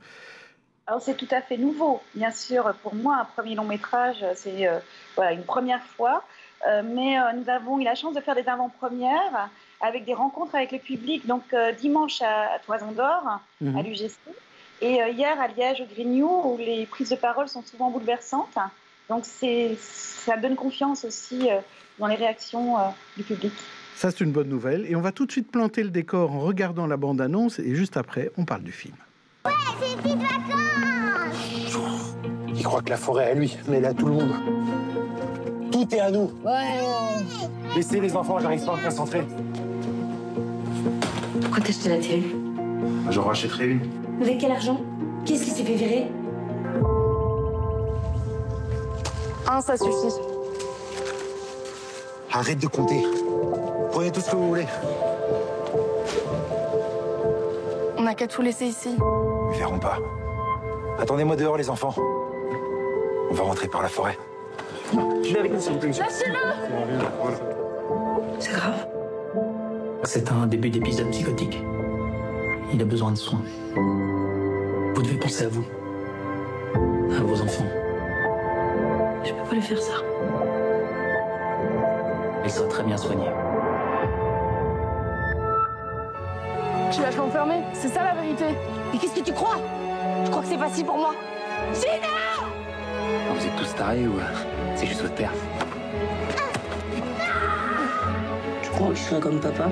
Alors 0.86 1.00
c'est 1.00 1.16
tout 1.16 1.28
à 1.30 1.40
fait 1.40 1.56
nouveau, 1.56 2.02
bien 2.14 2.30
sûr. 2.30 2.74
Pour 2.82 2.94
moi, 2.94 3.16
un 3.16 3.24
premier 3.24 3.54
long 3.54 3.64
métrage, 3.64 4.22
c'est 4.34 4.68
euh, 4.68 4.78
voilà, 5.16 5.32
une 5.32 5.44
première 5.44 5.82
fois. 5.82 6.22
Euh, 6.66 6.82
mais 6.84 7.18
euh, 7.18 7.32
nous 7.36 7.48
avons 7.50 7.78
eu 7.78 7.84
la 7.84 7.94
chance 7.94 8.14
de 8.14 8.20
faire 8.20 8.34
des 8.34 8.48
avant-premières 8.48 9.50
avec 9.80 10.04
des 10.04 10.14
rencontres 10.14 10.54
avec 10.54 10.72
le 10.72 10.78
public. 10.78 11.26
Donc 11.26 11.42
euh, 11.52 11.72
dimanche 11.72 12.22
à, 12.22 12.58
Toison 12.64 12.92
d'Or, 12.92 13.26
à 13.26 13.40
mhm. 13.60 13.82
l'UGC, 13.82 14.18
et 14.80 14.98
hier 15.10 15.40
à 15.40 15.48
Liège 15.48 15.82
au 15.82 15.86
Grignou, 15.86 16.28
où 16.44 16.56
les 16.58 16.86
prises 16.86 17.10
de 17.10 17.16
parole 17.16 17.48
sont 17.48 17.62
souvent 17.62 17.90
bouleversantes. 17.90 18.58
Donc 19.08 19.24
ça 19.24 20.36
donne 20.36 20.56
confiance 20.56 21.04
aussi 21.04 21.48
dans 21.98 22.06
les 22.06 22.14
réactions 22.16 22.76
du 23.16 23.22
public. 23.22 23.52
Ça, 23.94 24.10
c'est 24.10 24.24
une 24.24 24.32
bonne 24.32 24.48
nouvelle. 24.48 24.86
Et 24.86 24.96
on 24.96 25.00
va 25.00 25.12
tout 25.12 25.26
de 25.26 25.32
suite 25.32 25.50
planter 25.50 25.82
le 25.82 25.90
décor 25.90 26.32
en 26.32 26.40
regardant 26.40 26.86
la 26.86 26.96
bande-annonce. 26.96 27.58
Et 27.60 27.74
juste 27.74 27.96
après, 27.96 28.32
on 28.36 28.44
parle 28.44 28.62
du 28.62 28.72
film. 28.72 28.96
Ouais, 29.44 29.52
Il 32.64 32.66
croit 32.66 32.80
que 32.80 32.88
la 32.88 32.96
forêt 32.96 33.26
est 33.26 33.30
à 33.32 33.34
lui, 33.34 33.58
mais 33.68 33.76
elle 33.76 33.84
est 33.84 33.88
à 33.88 33.92
tout 33.92 34.06
le 34.06 34.12
monde. 34.12 34.32
Tout 35.70 35.86
est 35.94 36.00
à 36.00 36.10
nous. 36.10 36.30
Ouais. 36.42 36.80
Laissez 37.76 38.00
les 38.00 38.16
enfants, 38.16 38.38
j'arrive 38.38 38.64
pas 38.64 38.72
à 38.72 38.76
me 38.76 38.84
concentrer. 38.84 39.22
Pourquoi 41.42 41.62
t'as 41.62 41.68
acheté 41.68 41.88
la 41.90 41.98
télé? 41.98 42.22
J'en 43.10 43.24
rachèterai 43.24 43.66
une. 43.66 43.80
Avec 44.22 44.38
quel 44.38 44.50
argent? 44.50 44.80
Qu'est-ce 45.26 45.44
qui 45.44 45.50
s'est 45.50 45.62
fait 45.62 45.74
virer? 45.74 46.06
Un, 49.46 49.60
ça 49.60 49.76
suffit. 49.76 50.14
Arrête 52.32 52.58
de 52.58 52.66
compter. 52.66 53.04
Prenez 53.92 54.10
tout 54.10 54.22
ce 54.22 54.30
que 54.30 54.36
vous 54.36 54.48
voulez. 54.48 54.66
On 57.98 58.04
n'a 58.04 58.14
qu'à 58.14 58.26
tout 58.26 58.40
laisser 58.40 58.64
ici. 58.64 58.96
Ils 59.52 59.58
verront 59.58 59.78
pas. 59.78 59.98
Attendez-moi 60.98 61.36
dehors, 61.36 61.58
les 61.58 61.68
enfants. 61.68 61.94
On 63.30 63.34
va 63.34 63.42
rentrer 63.42 63.68
par 63.68 63.82
la 63.82 63.88
forêt. 63.88 64.18
Lâchez-le 64.94 65.58
C'est 68.38 68.52
grave. 68.52 68.86
C'est 70.04 70.30
un 70.30 70.46
début 70.46 70.70
d'épisode 70.70 71.10
psychotique. 71.10 71.62
Il 72.72 72.80
a 72.82 72.84
besoin 72.84 73.10
de 73.10 73.16
soins. 73.16 73.42
Vous 73.74 75.02
devez 75.02 75.16
penser 75.16 75.44
à 75.44 75.48
vous. 75.48 75.64
À 77.16 77.22
vos 77.22 77.40
enfants. 77.40 77.66
Je 79.24 79.32
peux 79.32 79.48
pas 79.48 79.54
lui 79.54 79.62
faire 79.62 79.80
ça. 79.80 79.94
Il 82.44 82.50
sera 82.50 82.68
très 82.68 82.82
bien 82.82 82.96
soigné. 82.96 83.26
Tu 86.92 87.00
lâches 87.00 87.16
l'enfermer 87.16 87.62
C'est 87.72 87.88
ça 87.88 88.04
la 88.04 88.14
vérité 88.20 88.44
Mais 88.92 88.98
qu'est-ce 88.98 89.14
que 89.14 89.24
tu 89.24 89.32
crois? 89.32 89.56
Tu 90.24 90.30
crois 90.30 90.42
que 90.42 90.48
c'est 90.48 90.58
facile 90.58 90.84
pour 90.84 90.96
moi 90.96 91.14
Gina 91.72 92.53
Vous 93.36 93.44
êtes 93.46 93.56
tous 93.56 93.74
tarés 93.74 94.06
ou 94.06 94.18
euh, 94.18 94.22
c'est 94.76 94.86
juste 94.86 95.02
votre 95.02 95.14
père? 95.14 95.32
Tu 98.62 98.70
crois 98.70 98.88
que 98.90 98.94
je 98.94 99.00
serai 99.00 99.20
comme 99.20 99.40
papa? 99.40 99.68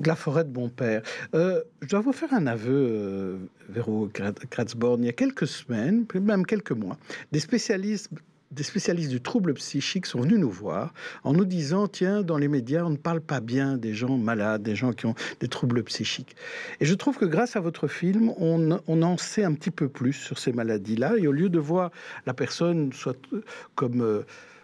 Donc 0.00 0.06
la 0.06 0.16
forêt 0.16 0.44
de 0.44 0.58
mon 0.58 0.70
père. 0.70 1.02
Euh, 1.34 1.60
je 1.82 1.88
dois 1.88 2.00
vous 2.00 2.14
faire 2.14 2.32
un 2.32 2.46
aveu, 2.46 2.88
euh, 2.90 3.36
Véro 3.68 4.08
Krat- 4.08 4.32
Kratzborn. 4.48 5.02
Il 5.02 5.06
y 5.06 5.10
a 5.10 5.12
quelques 5.12 5.46
semaines, 5.46 6.06
même 6.14 6.46
quelques 6.46 6.72
mois, 6.72 6.96
des 7.32 7.40
spécialistes 7.40 8.08
des 8.50 8.64
spécialistes 8.64 9.10
du 9.10 9.20
trouble 9.20 9.54
psychique 9.54 10.06
sont 10.06 10.22
venus 10.22 10.38
nous 10.38 10.50
voir 10.50 10.92
en 11.22 11.32
nous 11.34 11.44
disant 11.44 11.86
tiens 11.86 12.22
dans 12.22 12.36
les 12.36 12.48
médias 12.48 12.82
on 12.82 12.90
ne 12.90 12.96
parle 12.96 13.20
pas 13.20 13.38
bien 13.38 13.76
des 13.76 13.94
gens 13.94 14.18
malades 14.18 14.64
des 14.64 14.74
gens 14.74 14.92
qui 14.92 15.06
ont 15.06 15.14
des 15.38 15.46
troubles 15.46 15.84
psychiques 15.84 16.34
et 16.80 16.84
je 16.84 16.94
trouve 16.94 17.16
que 17.16 17.26
grâce 17.26 17.54
à 17.54 17.60
votre 17.60 17.86
film 17.86 18.32
on, 18.38 18.80
on 18.88 19.02
en 19.02 19.16
sait 19.18 19.44
un 19.44 19.54
petit 19.54 19.70
peu 19.70 19.88
plus 19.88 20.14
sur 20.14 20.40
ces 20.40 20.52
maladies 20.52 20.96
là 20.96 21.12
et 21.16 21.28
au 21.28 21.32
lieu 21.32 21.48
de 21.48 21.60
voir 21.60 21.92
la 22.26 22.34
personne 22.34 22.92
soit 22.92 23.16
euh, 23.32 23.44
comme 23.76 24.00
euh, 24.00 24.22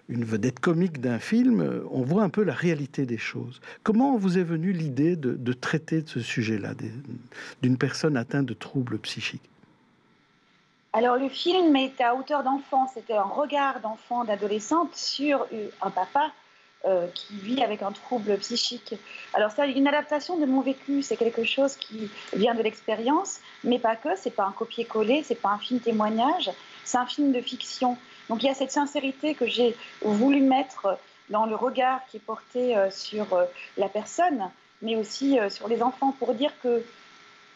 une 0.09 0.25
vedette 0.25 0.61
comique 0.61 1.01
d'un 1.01 1.19
film, 1.19 1.85
on 1.91 2.03
voit 2.03 2.23
un 2.23 2.29
peu 2.29 2.43
la 2.43 2.55
réalité 2.55 3.07
des 3.07 3.19
choses. 3.19 3.61
Comment 3.83 4.17
vous 4.17 4.39
est 4.39 4.45
venue 4.45 4.73
l'idée 4.73 5.17
de, 5.17 5.53
traiter 5.53 6.03
de 6.03 6.09
ce 6.09 6.21
sujet-là, 6.21 6.71
d'une 7.63 7.77
personne 7.77 8.17
atteinte 8.17 8.47
de 8.47 8.55
troubles 8.55 8.99
psychiques? 8.99 9.49
Alors 10.93 11.17
le 11.17 11.29
film 11.29 11.77
était 11.77 12.05
à 12.05 12.15
hauteur 12.15 12.43
d'enfant, 12.43 12.89
c'était 12.95 13.13
un 13.13 13.23
regard 13.25 13.81
d'enfant, 13.81 14.25
d'adolescente 14.25 14.95
sur 14.95 15.47
un 15.83 15.91
papa 15.91 16.33
euh, 16.87 17.09
qui 17.15 17.35
vit 17.39 17.63
avec 17.63 17.83
un 17.83 17.91
trouble 17.91 18.37
psychique. 18.39 18.95
Alors 19.35 19.51
ça, 19.51 19.67
une 19.67 19.89
adaptation 19.89 20.39
de 20.39 20.47
mon 20.47 20.61
vécu, 20.61 21.03
c'est 21.03 21.17
quelque 21.17 21.43
chose 21.43 21.75
qui 21.77 22.09
vient 22.33 22.55
de 22.55 22.63
l'expérience, 22.63 23.41
mais 23.65 23.79
pas 23.79 23.97
que, 23.97 24.11
c'est 24.17 24.31
pas 24.31 24.45
un 24.45 24.53
copier-coller, 24.53 25.23
c'est 25.25 25.35
pas 25.35 25.51
un 25.51 25.59
film 25.59 25.81
témoignage, 25.81 26.51
c'est 26.85 26.97
un 26.97 27.07
film 27.07 27.33
de 27.33 27.41
fiction. 27.41 27.99
Donc 28.29 28.43
il 28.43 28.47
y 28.47 28.51
a 28.51 28.55
cette 28.55 28.73
sincérité 28.73 29.35
que 29.35 29.47
j'ai 29.47 29.77
voulu 30.03 30.41
mettre 30.41 30.99
dans 31.31 31.47
le 31.47 31.55
regard 31.55 32.01
qui 32.09 32.19
est 32.19 32.21
porté 32.21 32.77
euh, 32.77 32.91
sur 32.91 33.33
euh, 33.33 33.45
la 33.77 33.89
personne, 33.89 34.51
mais 34.83 34.97
aussi 34.97 35.39
euh, 35.39 35.51
sur 35.51 35.69
les 35.69 35.83
enfants, 35.83 36.13
pour 36.19 36.35
dire 36.35 36.53
que 36.63 36.85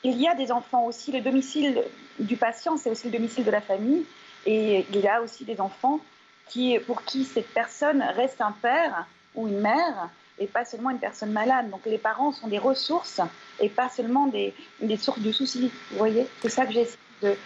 il 0.02 0.18
y 0.18 0.26
a 0.26 0.34
des 0.34 0.50
enfants 0.50 0.86
aussi. 0.86 1.12
Le 1.12 1.20
domicile 1.20 1.82
du 2.18 2.36
patient, 2.36 2.78
c'est 2.78 2.90
aussi 2.90 3.06
le 3.06 3.12
domicile 3.12 3.44
de 3.44 3.50
la 3.50 3.60
famille. 3.60 4.06
Et 4.46 4.86
il 4.90 5.00
y 5.00 5.08
a 5.08 5.20
aussi 5.20 5.44
des 5.44 5.60
enfants 5.60 6.00
qui, 6.46 6.78
pour 6.86 7.04
qui 7.04 7.24
cette 7.24 7.52
personne 7.52 8.02
reste 8.02 8.40
un 8.40 8.52
père 8.52 9.06
ou 9.34 9.46
une 9.46 9.60
mère 9.60 10.08
et 10.38 10.46
pas 10.46 10.64
seulement 10.64 10.88
une 10.88 10.98
personne 10.98 11.32
malade. 11.32 11.68
Donc 11.68 11.82
les 11.84 11.98
parents 11.98 12.32
sont 12.32 12.48
des 12.48 12.58
ressources 12.58 13.20
et 13.60 13.68
pas 13.68 13.90
seulement 13.90 14.26
des, 14.26 14.54
des 14.80 14.96
sources 14.96 15.20
de 15.20 15.32
soucis. 15.32 15.70
Vous 15.90 15.98
voyez? 15.98 16.26
C'est 16.40 16.48
ça 16.48 16.64
que 16.64 16.72
j'ai 16.72 16.80
essayé 16.80 16.98
de, 17.22 17.36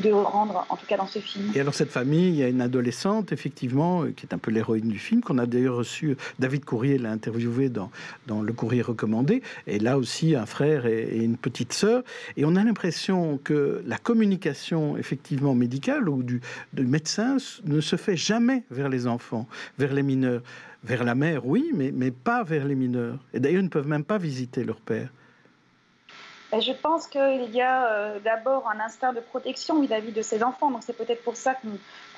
de 0.00 0.10
rendre, 0.10 0.66
en 0.68 0.76
tout 0.76 0.86
cas 0.86 0.96
dans 0.96 1.06
ce 1.06 1.18
film. 1.18 1.50
Et 1.54 1.60
alors 1.60 1.74
cette 1.74 1.90
famille, 1.90 2.28
il 2.28 2.34
y 2.36 2.42
a 2.42 2.48
une 2.48 2.60
adolescente, 2.60 3.32
effectivement, 3.32 4.02
euh, 4.02 4.12
qui 4.16 4.26
est 4.26 4.34
un 4.34 4.38
peu 4.38 4.50
l'héroïne 4.50 4.88
du 4.88 4.98
film, 4.98 5.20
qu'on 5.20 5.38
a 5.38 5.46
d'ailleurs 5.46 5.76
reçu, 5.76 6.16
David 6.38 6.64
Courrier 6.64 6.98
l'a 6.98 7.10
interviewé 7.10 7.68
dans, 7.68 7.90
dans 8.26 8.42
Le 8.42 8.52
Courrier 8.52 8.82
recommandé, 8.82 9.42
et 9.66 9.78
là 9.78 9.98
aussi 9.98 10.34
un 10.34 10.46
frère 10.46 10.86
et, 10.86 11.16
une 11.16 11.36
petite 11.36 11.72
sœur, 11.72 12.02
et 12.36 12.44
on 12.44 12.56
a 12.56 12.64
l'impression 12.64 13.38
que 13.42 13.82
la 13.86 13.98
communication, 13.98 14.96
effectivement, 14.96 15.54
médicale 15.54 16.08
ou 16.08 16.22
du, 16.22 16.40
médecin 16.74 17.36
ne 17.64 17.80
se 17.80 17.96
fait 17.96 18.16
jamais 18.16 18.64
vers 18.70 18.88
les 18.88 19.06
enfants, 19.06 19.46
vers 19.78 19.92
les 19.92 20.02
mineurs. 20.02 20.42
Vers 20.84 21.02
la 21.02 21.16
mère, 21.16 21.44
oui, 21.46 21.72
mais, 21.74 21.90
mais 21.92 22.12
pas 22.12 22.44
vers 22.44 22.64
les 22.64 22.76
mineurs. 22.76 23.18
Et 23.34 23.40
d'ailleurs, 23.40 23.60
ils 23.60 23.64
ne 23.64 23.70
peuvent 23.70 23.88
même 23.88 24.04
pas 24.04 24.18
visiter 24.18 24.62
leur 24.62 24.80
père. 24.80 25.08
Ben, 26.52 26.60
Je 26.60 26.72
pense 26.72 27.06
qu'il 27.06 27.50
y 27.50 27.60
a 27.60 27.86
euh, 27.86 28.20
d'abord 28.20 28.68
un 28.68 28.80
instinct 28.80 29.12
de 29.12 29.20
protection 29.20 29.80
vis-à-vis 29.80 30.12
de 30.12 30.22
ces 30.22 30.42
enfants. 30.42 30.70
Donc 30.70 30.82
c'est 30.84 30.96
peut-être 30.96 31.22
pour 31.24 31.36
ça 31.36 31.54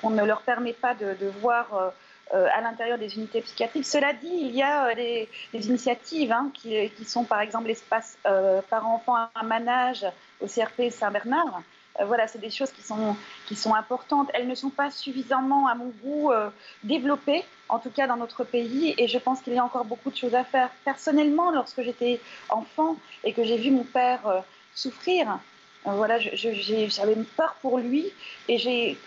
qu'on 0.01 0.09
ne 0.09 0.23
leur 0.23 0.41
permet 0.41 0.73
pas 0.73 0.93
de, 0.93 1.15
voir 1.41 1.73
euh, 1.73 1.89
euh, 2.35 2.47
à 2.53 2.61
l'intérieur 2.61 2.99
des 2.99 3.15
unités 3.15 3.41
psychiatriques. 3.41 3.87
Cela 3.87 4.13
dit, 4.13 4.29
il 4.29 4.55
y 4.55 4.61
a 4.61 4.93
des, 4.93 5.27
initiatives 5.53 6.31
hein, 6.31 6.51
qui, 6.53 6.91
sont 7.03 7.23
par 7.23 7.41
exemple 7.41 7.67
l'espace 7.67 8.19
euh, 8.27 8.61
parents-enfants 8.69 9.15
à 9.33 9.43
manage 9.43 10.05
au 10.39 10.45
CRP 10.45 10.91
Saint-Bernard. 10.91 11.63
Euh, 11.99 12.05
voilà, 12.05 12.27
c'est 12.27 12.39
des 12.39 12.49
choses 12.49 12.71
qui 12.71 12.81
sont, 12.81 13.15
qui 13.45 13.55
sont 13.55 13.73
importantes. 13.73 14.29
Elles 14.33 14.47
ne 14.47 14.55
sont 14.55 14.69
pas 14.69 14.91
suffisamment, 14.91 15.67
à 15.67 15.75
mon 15.75 15.91
goût, 16.03 16.31
euh, 16.31 16.49
développées, 16.83 17.43
en 17.67 17.79
tout 17.79 17.89
cas 17.89 18.07
dans 18.07 18.17
notre 18.17 18.43
pays, 18.43 18.95
et 18.97 19.07
je 19.07 19.17
pense 19.17 19.41
qu'il 19.41 19.53
y 19.53 19.57
a 19.57 19.63
encore 19.63 19.85
beaucoup 19.85 20.09
de 20.09 20.15
choses 20.15 20.35
à 20.35 20.43
faire. 20.43 20.69
Personnellement, 20.85 21.51
lorsque 21.51 21.81
j'étais 21.81 22.19
enfant 22.49 22.95
et 23.23 23.33
que 23.33 23.43
j'ai 23.43 23.57
vu 23.57 23.71
mon 23.71 23.83
père 23.83 24.25
euh, 24.27 24.39
souffrir, 24.73 25.39
voilà, 25.85 26.19
j'avais 26.19 27.15
peur 27.37 27.55
pour 27.61 27.79
lui, 27.79 28.11
et 28.47 28.57
j'ai 28.57 28.97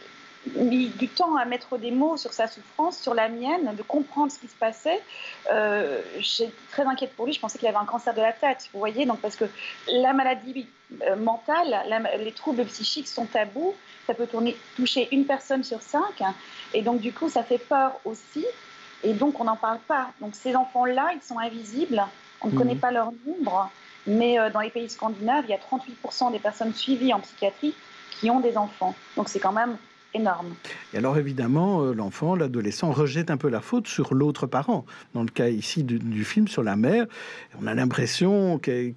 mis 0.57 0.89
du 0.89 1.09
temps 1.09 1.37
à 1.37 1.45
mettre 1.45 1.79
des 1.79 1.91
mots 1.91 2.17
sur 2.17 2.33
sa 2.33 2.49
souffrance, 2.49 2.99
sur 2.99 3.15
la 3.15 3.29
mienne, 3.29 3.75
de 3.77 3.83
comprendre 3.83 4.33
ce 4.33 4.39
qui 4.39 4.49
se 4.49 4.57
passait. 4.57 5.01
Euh, 5.53 6.01
J'étais 6.19 6.53
très 6.71 6.83
inquiète 6.85 7.15
pour 7.15 7.27
lui. 7.27 7.33
Je 7.33 7.41
pensais 7.41 7.59
qu'il 7.59 7.69
avait 7.69 7.77
un 7.77 7.85
cancer 7.85 8.13
de 8.15 8.21
la 8.21 8.33
tête, 8.33 8.69
vous 8.73 8.79
voyez. 8.81 9.07
Donc 9.07 9.21
parce 9.21 9.37
que 9.37 9.45
la 9.89 10.13
maladie 10.13 10.67
euh, 11.03 11.17
mentale, 11.17 11.83
la- 11.89 12.17
les 12.17 12.33
troubles 12.33 12.65
psychiques 12.65 13.09
sont 13.09 13.27
tabous. 13.27 13.75
Ça 14.07 14.15
peut 14.15 14.27
tourner, 14.27 14.57
toucher 14.77 15.09
une 15.13 15.27
personne 15.27 15.63
sur 15.63 15.81
cinq, 15.81 16.21
hein. 16.23 16.35
et 16.75 16.83
donc 16.83 17.01
du 17.01 17.13
coup 17.13 17.29
ça 17.29 17.45
fait 17.45 17.59
peur 17.59 17.93
aussi. 18.05 18.45
Et 19.05 19.13
donc 19.15 19.39
on 19.41 19.45
n'en 19.45 19.57
parle 19.57 19.79
pas. 19.79 20.11
Donc 20.21 20.35
ces 20.35 20.57
enfants-là, 20.57 21.11
ils 21.15 21.23
sont 21.23 21.39
invisibles. 21.39 22.05
On 22.41 22.49
ne 22.49 22.57
connaît 22.59 22.75
pas 22.75 22.91
leur 22.91 23.13
nombre. 23.27 23.71
Mais 24.09 24.39
euh, 24.41 24.51
dans 24.51 24.59
les 24.61 24.71
pays 24.71 24.91
scandinaves, 24.91 25.45
il 25.47 25.51
y 25.51 25.55
a 25.55 25.59
38% 25.59 26.33
des 26.33 26.41
personnes 26.41 26.75
suivies 26.75 27.15
en 27.15 27.21
psychiatrie 27.21 27.75
qui 28.11 28.29
ont 28.31 28.41
des 28.41 28.57
enfants. 28.59 28.97
Donc 29.17 29.29
c'est 29.29 29.39
quand 29.39 29.53
même 29.53 29.77
énorme. 30.15 30.55
Et 30.93 30.99
alors 30.99 31.19
évidemment, 31.19 31.83
euh, 31.83 31.95
l'enfant, 31.95 32.35
l'adolescent 32.35 32.91
rejette 32.93 33.31
un 33.31 33.37
peu 33.37 33.49
la 33.49 33.61
faute 33.61 33.87
sur 33.87 34.15
l'autre 34.15 34.47
parent. 34.47 34.85
Dans 35.15 35.23
le 35.23 35.31
cas 35.31 35.49
ici 35.49 35.85
du, 35.85 35.99
du 35.99 36.25
film 36.25 36.49
sur 36.49 36.63
la 36.63 36.77
mère, 36.77 37.07
on 37.61 37.67
a 37.67 37.75
l'impression 37.75 38.59
qu'elle 38.59 38.95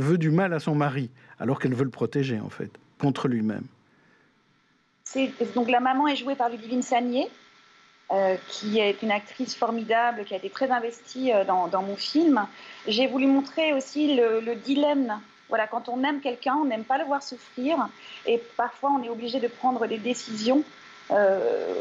veut 0.00 0.18
du 0.18 0.30
mal 0.30 0.52
à 0.52 0.60
son 0.60 0.74
mari, 0.74 1.10
alors 1.38 1.58
qu'elle 1.58 1.74
veut 1.74 1.84
le 1.84 1.90
protéger 1.90 2.40
en 2.40 2.50
fait, 2.50 2.70
contre 2.98 3.28
lui-même. 3.28 3.64
Donc 5.54 5.70
la 5.70 5.80
maman 5.80 6.08
est 6.08 6.16
jouée 6.16 6.34
par 6.34 6.50
Ludivine 6.50 6.82
Sagné, 6.82 7.28
euh, 8.12 8.36
qui 8.48 8.78
est 8.78 9.02
une 9.02 9.10
actrice 9.10 9.54
formidable, 9.54 10.24
qui 10.24 10.34
a 10.34 10.36
été 10.36 10.50
très 10.50 10.70
investie 10.70 11.32
euh, 11.32 11.44
dans, 11.44 11.68
dans 11.68 11.82
mon 11.82 11.96
film. 11.96 12.46
J'ai 12.86 13.06
voulu 13.06 13.26
montrer 13.26 13.72
aussi 13.72 14.14
le, 14.14 14.40
le 14.40 14.54
dilemme. 14.56 15.18
Voilà, 15.48 15.66
quand 15.66 15.88
on 15.88 16.02
aime 16.02 16.20
quelqu'un, 16.20 16.56
on 16.56 16.64
n'aime 16.64 16.84
pas 16.84 16.98
le 16.98 17.04
voir 17.04 17.22
souffrir, 17.22 17.88
et 18.26 18.42
parfois 18.56 18.90
on 18.90 19.02
est 19.02 19.08
obligé 19.08 19.38
de 19.38 19.48
prendre 19.48 19.86
des 19.86 19.98
décisions 19.98 20.64
euh, 21.12 21.74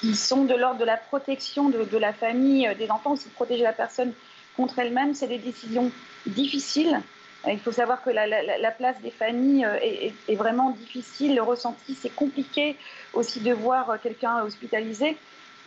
qui 0.00 0.14
sont 0.14 0.44
de 0.44 0.54
l'ordre 0.54 0.78
de 0.78 0.84
la 0.84 0.96
protection 0.96 1.68
de, 1.68 1.98
la 1.98 2.12
famille, 2.12 2.68
euh, 2.68 2.74
des 2.74 2.90
enfants, 2.90 3.12
aussi 3.12 3.28
protéger 3.30 3.64
la 3.64 3.72
personne 3.72 4.12
contre 4.56 4.78
elle-même. 4.78 5.14
C'est 5.14 5.26
des 5.26 5.38
décisions 5.38 5.90
difficiles. 6.26 7.00
Il 7.48 7.60
faut 7.60 7.72
savoir 7.72 8.02
que 8.02 8.10
la, 8.10 8.26
la- 8.26 8.58
la 8.58 8.70
place 8.70 9.00
des 9.02 9.10
familles 9.10 9.64
euh, 9.64 9.78
est, 9.80 10.34
vraiment 10.34 10.70
difficile. 10.70 11.34
Le 11.34 11.42
ressenti, 11.42 11.94
c'est 11.94 12.14
compliqué 12.14 12.76
aussi 13.12 13.40
de 13.40 13.52
voir 13.52 14.00
quelqu'un 14.00 14.42
hospitalisé. 14.42 15.16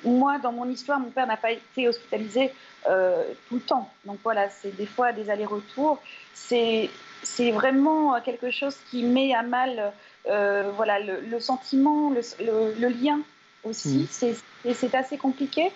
Moi, 0.03 0.39
dans 0.39 0.51
mon 0.51 0.69
histoire, 0.69 0.99
mon 0.99 1.09
père 1.09 1.27
n'a 1.27 1.37
pas 1.37 1.51
été 1.51 1.87
hospitalisé 1.87 2.51
euh, 2.87 3.23
tout 3.47 3.55
le 3.55 3.61
temps. 3.61 3.89
Donc 4.05 4.19
voilà, 4.23 4.49
c'est 4.49 4.75
des 4.75 4.85
fois 4.85 5.11
des 5.11 5.29
allers-retours. 5.29 5.99
C'est 6.33 6.89
vraiment 7.51 8.15
euh, 8.15 8.19
quelque 8.23 8.51
chose 8.51 8.75
qui 8.89 9.03
met 9.03 9.33
à 9.33 9.43
mal 9.43 9.91
voilà, 10.75 10.99
le, 10.99 11.39
sentiment, 11.39 12.11
le, 12.11 12.87
lien 12.87 13.19
aussi. 13.63 14.07
Mm. 14.23 14.73
C'est 14.73 14.95
assez 14.95 15.17
compliqué. 15.17 15.71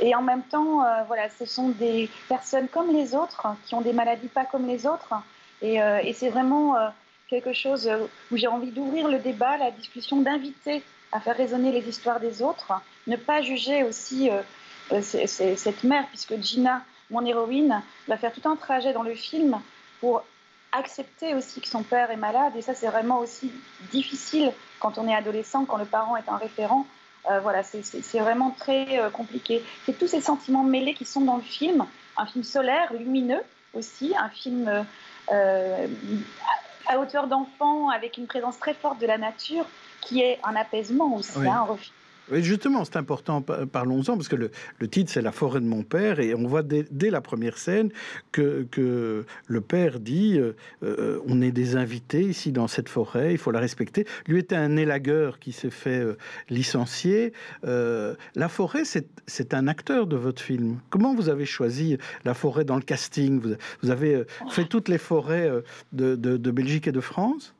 Et 0.00 0.14
en 0.14 0.22
même 0.22 0.42
temps, 0.42 0.84
voilà, 1.08 1.28
ce 1.36 1.44
sont 1.44 1.70
des 1.70 2.08
personnes 2.28 2.68
comme 2.68 2.92
les 2.92 3.16
autres, 3.16 3.48
qui 3.66 3.74
ont 3.74 3.80
des 3.80 3.92
maladies 3.92 4.28
pas 4.28 4.44
comme 4.44 4.66
les 4.66 4.86
autres. 4.86 5.12
Et, 5.60 5.78
et 6.04 6.12
c'est 6.12 6.28
vraiment 6.28 6.76
quelque 7.28 7.52
chose 7.52 7.90
où 8.30 8.36
j'ai 8.36 8.46
envie 8.46 8.70
d'ouvrir 8.70 9.08
le 9.08 9.18
débat, 9.18 9.56
la 9.56 9.72
discussion, 9.72 10.20
d'inviter 10.20 10.84
à 11.12 11.20
faire 11.20 11.36
résonner 11.36 11.72
les 11.72 11.88
histoires 11.88 12.20
des 12.20 12.42
autres, 12.42 12.72
ne 13.06 13.16
pas 13.16 13.42
juger 13.42 13.82
aussi 13.84 14.30
cette 14.90 15.84
mère, 15.84 16.06
puisque 16.08 16.36
Gina, 16.40 16.82
mon 17.10 17.24
héroïne, 17.24 17.82
va 18.06 18.16
faire 18.16 18.32
tout 18.32 18.46
un 18.48 18.56
trajet 18.56 18.92
dans 18.92 19.02
le 19.02 19.14
film 19.14 19.60
pour 20.00 20.22
accepter 20.72 21.34
aussi 21.34 21.60
que 21.60 21.68
son 21.68 21.82
père 21.82 22.10
est 22.10 22.16
malade. 22.16 22.52
Et 22.56 22.62
ça, 22.62 22.74
c'est 22.74 22.88
vraiment 22.88 23.18
aussi 23.18 23.52
difficile 23.90 24.52
quand 24.80 24.98
on 24.98 25.08
est 25.08 25.14
adolescent, 25.14 25.64
quand 25.64 25.76
le 25.76 25.84
parent 25.84 26.16
est 26.16 26.28
un 26.28 26.36
référent. 26.36 26.86
Euh, 27.30 27.40
voilà, 27.40 27.62
c'est 27.62 28.18
vraiment 28.18 28.50
très 28.50 28.98
euh, 28.98 29.10
compliqué. 29.10 29.62
C'est 29.84 29.98
tous 29.98 30.06
ces 30.06 30.20
sentiments 30.20 30.62
mêlés 30.62 30.94
qui 30.94 31.04
sont 31.04 31.20
dans 31.20 31.36
le 31.36 31.42
film. 31.42 31.84
Un 32.16 32.26
film 32.26 32.44
solaire, 32.44 32.92
lumineux 32.92 33.42
aussi, 33.74 34.14
un 34.16 34.28
film 34.28 34.86
euh, 35.30 35.86
à 36.86 36.98
hauteur 36.98 37.26
d'enfant, 37.26 37.90
avec 37.90 38.16
une 38.16 38.26
présence 38.26 38.58
très 38.58 38.74
forte 38.74 38.98
de 38.98 39.06
la 39.06 39.18
nature, 39.18 39.66
qui 40.08 40.20
est 40.22 40.38
un 40.42 40.56
apaisement 40.56 41.16
aussi, 41.16 41.46
hein, 41.46 41.66
oui, 42.30 42.42
justement, 42.42 42.84
c'est 42.84 42.96
important, 42.96 43.40
parlons-en, 43.40 44.16
parce 44.16 44.28
que 44.28 44.36
le, 44.36 44.50
titre, 44.88 45.10
c'est 45.10 45.22
La 45.22 45.32
forêt 45.32 45.60
de 45.60 45.66
mon 45.66 45.82
père, 45.82 46.20
et 46.20 46.34
on 46.34 46.46
voit 46.46 46.62
dès, 46.62 47.10
la 47.10 47.22
première 47.22 47.56
scène 47.56 47.90
que, 48.32 48.66
que 48.70 49.24
le 49.46 49.60
père 49.62 49.98
dit 49.98 50.38
euh, 50.38 50.54
euh, 50.82 51.20
On 51.26 51.40
est 51.40 51.52
des 51.52 51.76
invités 51.76 52.22
ici 52.22 52.52
dans 52.52 52.68
cette 52.68 52.90
forêt, 52.90 53.32
il 53.32 53.38
faut 53.38 53.50
la 53.50 53.60
respecter. 53.60 54.06
Lui 54.26 54.40
était 54.40 54.56
un 54.56 54.76
élagueur 54.76 55.38
qui 55.38 55.52
s'est 55.52 55.70
fait 55.70 56.00
euh, 56.00 56.18
licencier. 56.50 57.32
la 57.62 58.48
forêt, 58.48 58.82
c'est 58.84 59.54
un 59.54 59.66
acteur 59.66 60.06
de 60.06 60.16
votre 60.16 60.42
film. 60.42 60.80
Comment 60.90 61.14
vous 61.14 61.30
avez 61.30 61.46
choisi 61.46 61.96
la 62.24 62.34
forêt 62.34 62.64
dans 62.64 62.76
le 62.76 62.82
casting? 62.82 63.40
Vous, 63.82 63.90
avez 63.90 64.24
fait 64.50 64.64
toutes 64.66 64.88
les 64.88 64.98
forêts 64.98 65.50
de, 65.92 66.14
de 66.16 66.50
Belgique 66.50 66.88
et 66.88 66.92
de 66.92 67.00
France? 67.00 67.54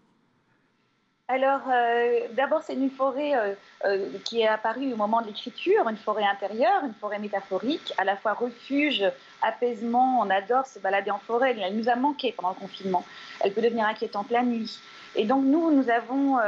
Alors, 1.30 1.60
euh, 1.70 2.20
d'abord, 2.32 2.62
c'est 2.62 2.72
une 2.72 2.90
forêt 2.90 3.36
euh, 3.36 3.52
euh, 3.84 4.08
qui 4.24 4.40
est 4.40 4.48
apparue 4.48 4.94
au 4.94 4.96
moment 4.96 5.20
de 5.20 5.26
l'écriture, 5.26 5.86
une 5.86 5.98
forêt 5.98 6.24
intérieure, 6.24 6.82
une 6.84 6.94
forêt 6.94 7.18
métaphorique, 7.18 7.92
à 7.98 8.04
la 8.04 8.16
fois 8.16 8.32
refuge, 8.32 9.04
apaisement. 9.42 10.20
On 10.20 10.30
adore 10.30 10.66
se 10.66 10.78
balader 10.78 11.10
en 11.10 11.18
forêt. 11.18 11.54
Elle 11.60 11.76
nous 11.76 11.90
a 11.90 11.96
manqué 11.96 12.32
pendant 12.32 12.48
le 12.48 12.54
confinement. 12.54 13.04
Elle 13.42 13.52
peut 13.52 13.60
devenir 13.60 13.84
inquiétante 13.86 14.30
la 14.30 14.42
nuit. 14.42 14.80
Et 15.16 15.26
donc, 15.26 15.44
nous, 15.44 15.70
nous 15.70 15.90
avons 15.90 16.38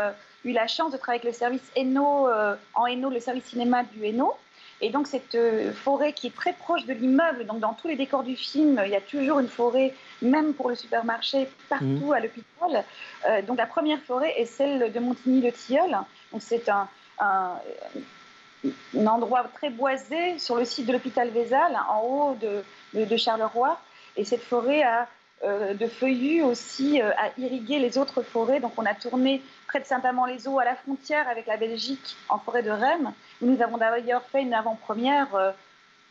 eu 0.44 0.52
la 0.52 0.66
chance 0.66 0.92
de 0.92 0.96
travailler 0.96 1.20
avec 1.20 1.34
le 1.34 1.38
service 1.38 1.70
Eno, 1.76 2.28
en 2.74 2.86
Eno, 2.86 3.10
le 3.10 3.20
service 3.20 3.44
cinéma 3.44 3.84
du 3.84 4.06
Eno, 4.06 4.34
et 4.80 4.90
donc 4.90 5.06
cette 5.06 5.34
euh, 5.34 5.72
forêt 5.72 6.12
qui 6.12 6.28
est 6.28 6.34
très 6.34 6.52
proche 6.52 6.86
de 6.86 6.92
l'immeuble, 6.92 7.44
donc 7.46 7.60
dans 7.60 7.74
tous 7.74 7.88
les 7.88 7.96
décors 7.96 8.22
du 8.22 8.36
film, 8.36 8.80
il 8.84 8.90
y 8.90 8.96
a 8.96 9.00
toujours 9.00 9.38
une 9.38 9.48
forêt, 9.48 9.94
même 10.22 10.54
pour 10.54 10.68
le 10.70 10.74
supermarché, 10.74 11.48
partout 11.68 11.84
mmh. 11.84 12.12
à 12.12 12.20
l'hôpital. 12.20 12.84
Euh, 13.28 13.42
donc 13.42 13.58
la 13.58 13.66
première 13.66 14.00
forêt 14.00 14.32
est 14.38 14.46
celle 14.46 14.92
de 14.92 15.00
Montigny-le-Tilleul. 15.00 15.98
Donc 16.32 16.40
c'est 16.40 16.68
un, 16.68 16.88
un, 17.18 17.56
endroit 19.06 19.44
très 19.54 19.70
boisé 19.70 20.38
sur 20.38 20.56
le 20.56 20.64
site 20.64 20.86
de 20.86 20.92
l'hôpital 20.92 21.28
Vézal, 21.28 21.78
en 21.88 22.00
haut 22.02 22.36
de, 22.40 22.62
de 23.04 23.16
Charleroi. 23.16 23.78
Et 24.16 24.24
cette 24.24 24.42
forêt 24.42 24.82
a 24.82 25.08
euh, 25.42 25.72
de 25.72 25.86
feuillus 25.86 26.42
aussi 26.42 27.00
euh, 27.00 27.12
à 27.12 27.30
irriguer 27.38 27.78
les 27.78 27.96
autres 27.96 28.20
forêts. 28.22 28.60
Donc 28.60 28.72
on 28.76 28.84
a 28.84 28.94
tourné 28.94 29.40
près 29.70 29.80
de 29.80 29.86
Saint-Amand-les-Eaux 29.86 30.58
à 30.58 30.64
la 30.64 30.74
frontière 30.74 31.28
avec 31.28 31.46
la 31.46 31.56
Belgique 31.56 32.16
en 32.28 32.38
forêt 32.38 32.62
de 32.62 32.70
Rennes, 32.70 33.12
où 33.40 33.46
nous 33.46 33.62
avons 33.62 33.78
d'ailleurs 33.78 34.22
fait 34.32 34.42
une 34.42 34.52
avant-première 34.52 35.32
euh, 35.36 35.52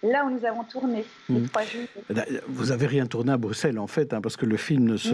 là 0.02 0.26
où 0.26 0.30
nous 0.30 0.46
avons 0.46 0.64
tourné 0.64 1.06
3 1.28 1.38
hmm. 1.38 1.66
juillet. 1.66 2.42
Vous 2.48 2.72
avez 2.72 2.88
rien 2.88 3.06
tourné 3.06 3.34
à 3.34 3.38
Bruxelles 3.38 3.78
en 3.78 3.88
fait, 3.88 4.14
hein, 4.14 4.22
parce 4.22 4.38
que 4.38 4.46
le 4.46 4.56
film 4.56 4.86
ne, 4.86 4.96
se, 4.96 5.10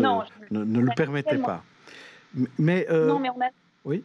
ne, 0.52 0.80
le 0.80 0.92
permettait 0.96 1.40
pas. 1.40 1.64
Mais, 2.60 2.86
non, 2.92 3.18
mais 3.18 3.30
on 3.36 3.42
a... 3.42 3.50
Oui 3.84 4.04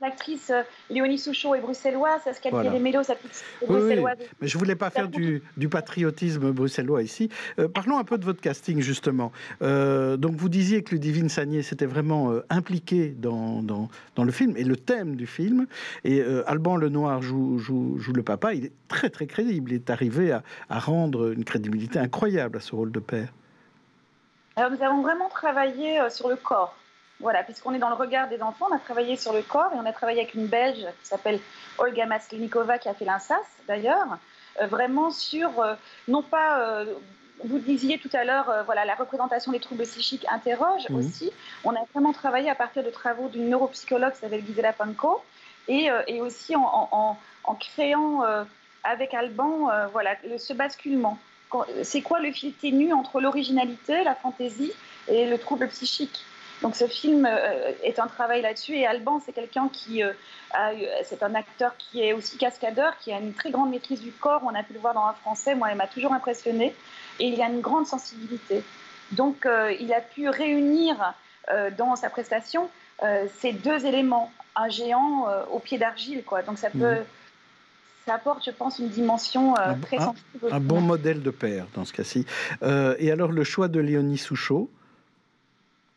l'actrice 0.00 0.50
euh, 0.50 0.62
Léonie 0.90 1.18
Souchot 1.18 1.54
est 1.54 1.60
bruxelloise, 1.60 2.20
est-ce 2.26 2.40
qu'elle 2.40 2.52
voilà. 2.52 2.70
mélos, 2.78 3.02
petite 3.04 3.44
bruxelloise 3.66 4.18
Mais 4.40 4.48
je 4.48 4.58
voulais 4.58 4.74
pas 4.74 4.90
faire 4.90 5.08
du, 5.08 5.42
patriotisme 5.70 6.50
bruxellois 6.52 7.02
ici. 7.02 7.28
Euh, 7.58 7.68
parlons 7.68 7.98
un 7.98 8.04
peu 8.04 8.18
de 8.18 8.24
votre 8.24 8.40
casting, 8.40 8.80
justement. 8.80 9.32
Euh, 9.62 10.16
donc, 10.16 10.34
vous 10.34 10.48
disiez 10.48 10.82
que 10.82 10.92
Ludivine 10.92 11.28
Sagné 11.28 11.62
s'était 11.62 11.86
vraiment 11.86 12.32
impliqué 12.50 13.08
dans, 13.08 13.62
dans, 13.62 13.88
dans, 14.16 14.24
le 14.24 14.32
film 14.32 14.56
et 14.56 14.64
le 14.64 14.76
thème 14.76 15.16
du 15.16 15.26
film. 15.26 15.66
Et 16.04 16.22
Alban 16.46 16.76
Lenoir 16.76 17.22
joue, 17.22 17.58
joue, 17.58 17.98
joue, 17.98 18.12
le 18.12 18.22
papa. 18.22 18.54
Il 18.54 18.66
est 18.66 18.72
très, 18.88 19.10
très 19.10 19.26
crédible. 19.26 19.72
Il 19.72 19.76
est 19.76 19.90
arrivé 19.90 20.32
à, 20.32 20.42
à 20.70 20.78
rendre 20.78 21.32
une 21.32 21.44
crédibilité 21.44 21.98
incroyable 21.98 22.56
à 22.56 22.60
ce 22.60 22.74
rôle 22.74 22.92
de 22.92 23.00
père. 23.00 23.28
Alors, 24.56 24.70
nous 24.70 24.82
avons 24.82 25.02
vraiment 25.02 25.28
travaillé 25.28 25.98
sur 26.10 26.28
le 26.28 26.36
corps 26.36 26.74
voilà, 27.20 27.42
puisqu'on 27.42 27.74
est 27.74 27.78
dans 27.78 27.88
le 27.88 27.96
regard 27.96 28.28
des 28.28 28.42
enfants, 28.42 28.66
on 28.70 28.74
a 28.74 28.78
travaillé 28.78 29.16
sur 29.16 29.32
le 29.32 29.42
corps 29.42 29.72
et 29.74 29.76
on 29.76 29.86
a 29.86 29.92
travaillé 29.92 30.20
avec 30.20 30.34
une 30.34 30.46
Belge 30.46 30.86
qui 31.02 31.08
s'appelle 31.08 31.40
Olga 31.78 32.06
Maslinikova 32.06 32.78
qui 32.78 32.88
a 32.88 32.94
fait 32.94 33.04
l'INSAS 33.04 33.42
d'ailleurs, 33.66 34.18
euh, 34.60 34.66
vraiment 34.66 35.10
sur, 35.10 35.60
euh, 35.60 35.74
non 36.06 36.22
pas, 36.22 36.60
euh, 36.60 36.84
vous 37.44 37.58
disiez 37.58 37.98
tout 37.98 38.10
à 38.12 38.24
l'heure, 38.24 38.52
voilà, 38.66 38.84
la 38.84 38.94
représentation 38.94 39.52
des 39.52 39.60
troubles 39.60 39.84
psychiques 39.84 40.26
interroge 40.28 40.86
aussi. 40.90 41.32
On 41.64 41.74
a 41.74 41.80
vraiment 41.92 42.12
travaillé 42.12 42.50
à 42.50 42.54
partir 42.54 42.82
de 42.82 42.90
travaux 42.90 43.28
d'une 43.28 43.48
neuropsychologue 43.48 44.12
qui 44.12 44.18
s'appelle 44.18 44.44
Gisela 44.44 44.72
Panko 44.72 45.22
et, 45.68 45.88
et 46.08 46.20
aussi 46.20 46.56
en, 46.56 46.88
en, 47.44 47.54
créant 47.54 48.24
avec 48.82 49.14
Alban 49.14 49.70
voilà, 49.92 50.16
ce 50.36 50.52
basculement. 50.52 51.16
C'est 51.84 52.02
quoi 52.02 52.18
le 52.18 52.32
fil 52.32 52.54
ténu 52.54 52.92
entre 52.92 53.20
l'originalité, 53.20 54.02
la 54.02 54.16
fantaisie 54.16 54.72
et 55.06 55.26
le 55.26 55.38
trouble 55.38 55.68
psychique? 55.68 56.24
Donc 56.62 56.74
ce 56.74 56.86
film 56.86 57.26
euh, 57.26 57.72
est 57.84 57.98
un 57.98 58.08
travail 58.08 58.42
là-dessus 58.42 58.74
et 58.74 58.86
Alban 58.86 59.20
c'est 59.24 59.32
quelqu'un 59.32 59.68
qui 59.72 60.02
euh, 60.02 60.12
c'est 61.04 61.22
un 61.22 61.34
acteur 61.34 61.76
qui 61.76 62.02
est 62.02 62.12
aussi 62.12 62.36
cascadeur, 62.36 62.96
qui 62.98 63.12
a 63.12 63.18
une 63.18 63.32
très 63.32 63.50
grande 63.50 63.70
maîtrise 63.70 64.00
du 64.00 64.10
corps. 64.10 64.42
On 64.44 64.54
a 64.54 64.62
pu 64.62 64.72
le 64.72 64.80
voir 64.80 64.94
dans 64.94 65.04
un 65.04 65.12
français, 65.12 65.54
moi 65.54 65.70
il 65.70 65.76
m'a 65.76 65.86
toujours 65.86 66.12
impressionné 66.12 66.74
et 67.20 67.26
il 67.28 67.40
a 67.42 67.48
une 67.48 67.60
grande 67.60 67.86
sensibilité. 67.86 68.62
Donc 69.12 69.46
euh, 69.46 69.72
il 69.78 69.92
a 69.92 70.00
pu 70.00 70.28
réunir 70.28 71.14
dans 71.78 71.96
sa 71.96 72.10
prestation 72.10 72.68
ces 73.38 73.52
deux 73.52 73.86
éléments, 73.86 74.30
un 74.54 74.68
géant 74.68 75.26
au 75.50 75.60
pied 75.60 75.78
d'argile 75.78 76.22
quoi. 76.22 76.42
Donc 76.42 76.58
ça 76.58 76.68
peut 76.68 76.96
mhm. 76.96 77.04
ça 78.04 78.14
apporte, 78.16 78.44
je 78.44 78.50
pense, 78.50 78.78
une 78.80 78.90
dimension 78.90 79.54
très 79.80 79.96
sensible. 79.96 80.48
Un, 80.50 80.60
bon 80.60 80.82
modèle 80.82 81.22
de 81.22 81.30
père 81.30 81.66
dans 81.74 81.86
ce 81.86 81.94
cas-ci. 81.94 82.26
et 82.98 83.10
alors 83.10 83.32
le 83.32 83.44
choix 83.44 83.68
de 83.68 83.80
Léonie 83.80 84.18
Souchot 84.18 84.68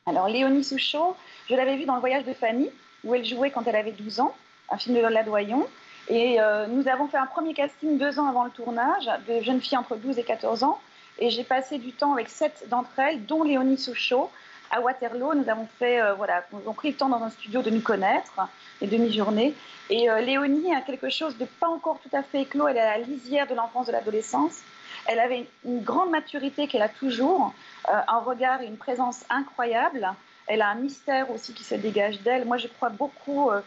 alors, 0.08 0.28
Léonie 0.28 0.64
Souchot, 0.64 1.16
je 1.47 1.54
l'avais 1.54 1.78
vue 1.78 1.86
dans 1.86 1.93
Le 1.93 1.99
Voyage 1.99 2.26
de 2.26 2.34
Fanny, 2.34 2.72
où 3.04 3.14
elle 3.14 3.24
jouait 3.24 3.52
quand 3.52 3.68
elle 3.68 3.76
avait 3.76 3.91
12 3.91 4.20
ans, 4.20 4.34
un 4.72 4.78
film 4.78 4.95
de 4.95 5.02
Lola 5.02 5.22
Doyon. 5.22 5.68
Et 6.10 6.41
euh, 6.41 6.66
nous 6.66 6.88
avons 6.88 7.08
fait 7.08 7.18
un 7.18 7.28
premier 7.28 7.54
casting 7.54 7.99
deux 7.99 8.20
ans 8.20 8.28
avant 8.28 8.43
le 8.43 8.49
tournage, 8.49 9.08
de 9.28 9.41
jeunes 9.41 9.62
filles 9.62 9.78
entre 9.78 9.95
12 9.95 10.18
et 10.18 10.24
14 10.24 10.64
ans. 10.64 10.80
Et 11.20 11.30
j'ai 11.30 11.43
passé 11.43 11.78
du 11.78 11.91
temps 11.91 12.14
avec 12.14 12.30
sept 12.30 12.66
d'entre 12.70 12.97
elles, 12.97 13.24
dont 13.28 13.43
Léonie 13.43 13.78
Souchot, 13.78 14.32
à 14.72 14.82
Waterloo. 14.82 15.36
Nous 15.36 15.47
avons 15.47 15.68
fait, 15.78 16.02
euh, 16.02 16.16
voilà, 16.16 16.43
nous 16.52 16.60
avons 16.62 16.74
pris 16.74 16.89
le 16.89 16.97
temps 16.97 17.10
dans 17.10 17.22
un 17.22 17.30
studio 17.30 17.62
de 17.62 17.70
nous 17.70 17.82
connaître, 17.82 18.34
les 18.82 18.88
demi-journées. 18.88 19.54
Et 19.91 20.10
euh, 20.10 20.20
Léonie 20.22 20.74
a 20.74 20.82
quelque 20.82 21.12
chose 21.12 21.38
de 21.38 21.45
pas 21.45 21.68
encore 21.68 21.99
tout 21.99 22.16
à 22.18 22.24
fait 22.24 22.41
éclos. 22.41 22.68
Elle 22.68 22.78
est 22.78 22.82
à 22.82 22.97
la 22.97 23.04
lisière 23.04 23.45
de 23.45 23.54
l'enfance, 23.54 23.86
de 23.86 23.91
l'adolescence. 23.91 24.62
Elle 25.08 25.20
avait 25.20 25.47
une 25.66 25.82
grande 25.82 26.12
maturité 26.12 26.68
qu'elle 26.68 26.82
a 26.82 26.89
toujours, 26.89 27.54
euh, 27.89 27.93
un 28.08 28.20
regard 28.20 28.62
et 28.62 28.66
une 28.66 28.78
présence 28.78 29.24
incroyable. 29.30 30.08
Elle 30.47 30.62
a 30.62 30.70
un 30.70 30.76
mystère 30.76 31.30
aussi 31.32 31.54
qui 31.54 31.64
se 31.64 31.76
dégage 31.76 32.22
d'elle. 32.22 32.45
Moi, 32.45 32.58
je 32.58 32.68
crois 32.68 32.89
beaucoup 32.89 33.49
euh, 33.49 33.62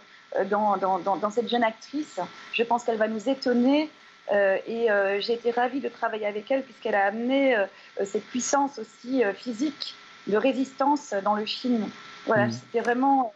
dans, 0.45 0.77
dans, 0.77 1.31
cette 1.31 1.49
jeune 1.49 1.65
actrice. 1.65 2.21
Je 2.53 2.63
pense 2.63 2.85
qu'elle 2.85 2.97
va 2.97 3.09
nous 3.09 3.29
étonner. 3.29 3.91
Euh, 4.33 4.57
et 4.67 4.89
j'ai 5.21 5.35
été 5.35 5.51
ravie 5.51 5.81
de 5.81 5.89
travailler 5.89 6.27
avec 6.27 6.51
elle 6.51 6.63
puisqu'elle 6.63 6.95
a 6.95 7.07
amené 7.07 7.57
cette 8.05 8.25
puissance 8.25 8.79
aussi 8.79 9.23
physique 9.35 9.95
de 10.27 10.37
résistance 10.37 11.15
dans 11.23 11.35
le 11.35 11.45
film. 11.45 11.87
Voilà, 12.27 12.47
mmh. 12.47 12.53
c'était 12.53 12.81
vraiment 12.81 13.35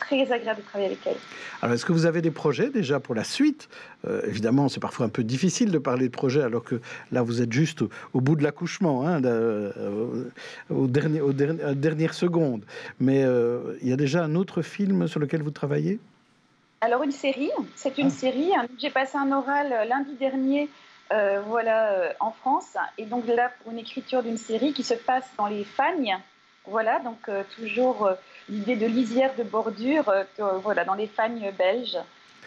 très 0.00 0.32
agréable 0.32 0.60
de 0.60 0.66
travailler 0.66 0.86
avec 0.92 1.06
elle. 1.06 1.16
Alors, 1.60 1.74
est-ce 1.74 1.84
que 1.84 1.92
vous 1.92 2.06
avez 2.06 2.22
des 2.22 2.30
projets 2.30 2.70
déjà 2.70 3.00
pour 3.00 3.14
la 3.14 3.24
suite? 3.24 3.68
Euh, 4.06 4.22
Évidemment, 4.26 4.68
c'est 4.68 4.80
parfois 4.80 5.06
un 5.06 5.10
peu 5.10 5.24
difficile 5.24 5.70
de 5.70 5.78
parler 5.78 6.06
de 6.08 6.12
projets 6.12 6.42
alors 6.42 6.64
que 6.64 6.80
là, 7.10 7.22
vous 7.22 7.42
êtes 7.42 7.52
juste 7.52 7.82
au, 8.14 8.20
bout 8.20 8.36
de 8.36 8.42
l'accouchement, 8.42 9.06
hein, 9.06 9.22
euh, 9.24 10.24
au 10.70 10.86
dernier, 10.86 11.20
aux 11.20 11.32
dernières 11.32 12.14
secondes. 12.14 12.64
Mais 13.00 13.24
euh, 13.24 13.76
il 13.82 13.88
y 13.88 13.92
a 13.92 13.96
déjà 13.96 14.24
un 14.24 14.34
autre 14.34 14.62
film 14.62 15.06
sur 15.06 15.20
lequel 15.20 15.42
vous 15.42 15.50
travaillez? 15.50 15.98
Alors, 16.80 17.02
une 17.02 17.12
série. 17.12 17.50
C'est 17.76 17.98
une 17.98 18.08
ah. 18.08 18.10
série. 18.10 18.50
J'ai 18.78 18.90
passé 18.90 19.16
un 19.18 19.30
oral 19.32 19.86
lundi 19.88 20.14
dernier. 20.18 20.68
voilà, 21.46 22.14
en 22.20 22.32
France, 22.32 22.74
et 22.96 23.04
donc 23.04 23.26
là 23.26 23.50
pour 23.62 23.72
une 23.72 23.78
écriture 23.78 24.22
d'une 24.22 24.38
série 24.38 24.72
qui 24.72 24.82
se 24.82 24.94
passe 24.94 25.28
dans 25.36 25.46
les 25.46 25.62
Fagnes, 25.62 26.16
Voilà, 26.66 27.00
donc 27.00 27.18
euh, 27.28 27.42
toujours 27.56 28.06
euh, 28.06 28.14
l'idée 28.48 28.76
de 28.76 28.86
lisière 28.86 29.34
de 29.36 29.42
bordure 29.42 30.08
euh, 30.08 30.24
voilà, 30.62 30.84
dans 30.84 30.94
les 30.94 31.08
fagnes 31.08 31.50
belges. 31.56 31.98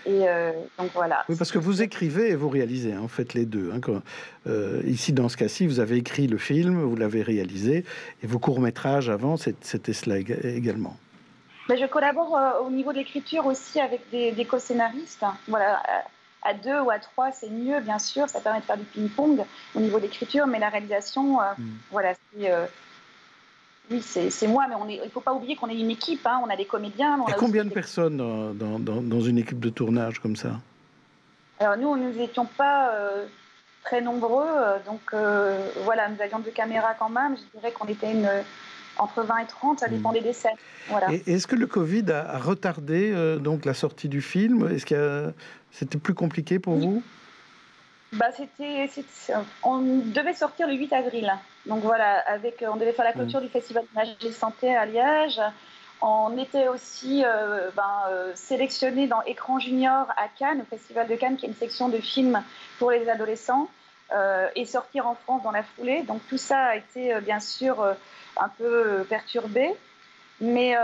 Et 0.07 0.27
donc 0.77 0.91
voilà. 0.93 1.25
Oui, 1.27 1.35
parce 1.35 1.51
que 1.51 1.57
vous 1.57 1.81
écrivez 1.81 2.29
et 2.29 2.35
vous 2.35 2.47
réalisez, 2.47 2.93
hein, 2.93 3.01
en 3.01 3.07
fait, 3.07 3.33
les 3.33 3.47
deux. 3.47 3.71
Hein, 3.73 4.03
ici, 4.85 5.13
dans 5.13 5.29
ce 5.29 5.35
cas-ci, 5.35 5.65
vous 5.65 5.79
avez 5.79 5.97
écrit 5.97 6.27
le 6.27 6.37
film, 6.37 6.79
vous 6.79 6.95
l'avez 6.95 7.23
réalisé, 7.23 7.85
et 8.21 8.27
vos 8.27 8.37
courts-métrages 8.37 9.09
avant, 9.09 9.35
c'était 9.35 9.93
cela 9.93 10.17
également. 10.17 10.95
Ben, 11.67 11.75
je 11.75 11.87
collabore 11.87 12.37
au 12.63 12.69
niveau 12.69 12.91
de 12.91 12.99
l'écriture 12.99 13.47
aussi 13.47 13.79
avec 13.81 14.01
des, 14.11 14.45
co-scénaristes. 14.45 15.25
Voilà, 15.47 15.81
à 16.43 16.53
deux 16.53 16.81
ou 16.81 16.91
à 16.91 16.99
trois, 16.99 17.31
c'est 17.31 17.49
mieux, 17.49 17.79
bien 17.79 17.97
sûr, 17.97 18.29
ça 18.29 18.41
permet 18.41 18.59
de 18.59 18.65
faire 18.65 18.77
du 18.77 18.85
ping-pong 18.85 19.43
au 19.73 19.79
niveau 19.79 19.97
de 19.97 20.03
l'écriture, 20.03 20.45
mais 20.45 20.59
la 20.59 20.69
réalisation, 20.69 21.39
mm. 21.57 21.65
voilà, 21.89 22.13
c'est 22.13 22.51
oui, 23.91 24.01
c'est 24.01 24.47
moi, 24.47 24.65
mais 24.67 24.95
il 24.95 25.01
ne 25.03 25.09
faut 25.09 25.21
pas 25.21 25.33
oublier 25.33 25.55
qu'on 25.55 25.69
est 25.69 25.79
une 25.79 25.91
équipe, 25.91 26.25
hein. 26.25 26.41
on 26.43 26.49
a 26.49 26.55
des 26.55 26.65
comédiens. 26.65 27.19
On 27.19 27.27
Et 27.27 27.33
combien 27.37 27.63
de 27.63 27.69
personnes 27.69 28.17
dans, 28.17 28.53
dans, 28.53 29.01
dans, 29.01 29.21
une 29.21 29.37
équipe 29.37 29.59
de 29.59 29.69
tournage 29.69 30.19
comme 30.19 30.35
ça? 30.35 30.59
Alors 31.59 31.77
nous, 31.77 31.95
nous 31.95 32.11
n'étions 32.13 32.45
pas 32.45 32.89
euh, 32.89 33.25
très 33.83 34.01
nombreux, 34.01 34.47
euh, 34.47 34.77
donc 34.85 35.01
euh, 35.13 35.69
voilà, 35.83 36.09
nous 36.09 36.21
avions 36.21 36.39
deux 36.39 36.51
caméras 36.51 36.95
quand 36.97 37.09
même, 37.09 37.37
je 37.37 37.59
dirais 37.59 37.71
qu'on 37.71 37.85
était 37.85 38.11
une, 38.11 38.29
entre 38.97 39.23
20 39.23 39.37
et 39.37 39.45
30, 39.45 39.79
ça 39.79 39.87
hmm. 39.87 39.91
dépendait 39.91 40.21
des 40.21 40.33
scènes. 40.33 40.57
Voilà. 40.89 41.07
Est-ce 41.11 41.47
que 41.47 41.55
le 41.55 41.67
Covid 41.67 42.05
a, 42.11 42.37
retardé 42.39 43.37
donc 43.39 43.65
la 43.65 43.73
sortie 43.73 44.09
du 44.09 44.21
film? 44.21 44.67
Est-ce 44.71 44.85
que 44.85 45.31
c'était 45.71 45.99
plus 45.99 46.13
compliqué 46.13 46.59
pour 46.59 46.75
vous? 46.75 47.03
Bah, 48.15 48.27
c'était, 48.35 48.89
on 49.63 49.79
devait 49.79 50.33
sortir 50.33 50.67
le 50.67 50.73
8 50.73 50.93
avril. 50.93 51.33
Donc 51.65 51.83
voilà, 51.83 52.19
avec, 52.27 52.63
on 52.67 52.75
devait 52.75 52.93
faire 52.93 53.05
la 53.05 53.13
clôture 53.13 53.41
du 53.41 53.49
Festival 53.49 53.85
de 54.19 54.31
Santé 54.31 54.75
à 54.75 54.85
Liège. 54.85 55.41
On 56.01 56.37
était 56.37 56.67
aussi 56.67 57.23
euh, 57.25 57.69
ben, 57.75 58.03
euh, 58.09 58.31
sélectionné 58.35 59.07
dans 59.07 59.21
Écran 59.23 59.59
Junior 59.59 60.07
à 60.17 60.27
Cannes, 60.37 60.61
au 60.61 60.65
Festival 60.65 61.07
de 61.07 61.15
Cannes, 61.15 61.35
qui 61.35 61.45
est 61.45 61.49
une 61.49 61.55
section 61.55 61.89
de 61.89 61.97
films 61.97 62.41
pour 62.79 62.91
les 62.91 63.09
adolescents, 63.09 63.69
euh, 64.13 64.47
et 64.55 64.65
sortir 64.65 65.07
en 65.07 65.15
France 65.15 65.43
dans 65.43 65.51
la 65.51 65.63
foulée. 65.63 66.03
Donc 66.03 66.21
tout 66.29 66.37
ça 66.37 66.59
a 66.59 66.75
été 66.75 67.19
bien 67.21 67.39
sûr 67.39 67.83
un 68.37 68.49
peu 68.49 69.05
perturbé. 69.09 69.73
Mais, 70.41 70.75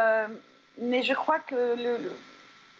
mais 0.80 1.04
je 1.04 1.14
crois 1.14 1.40
que 1.40 1.56
le, 1.56 1.98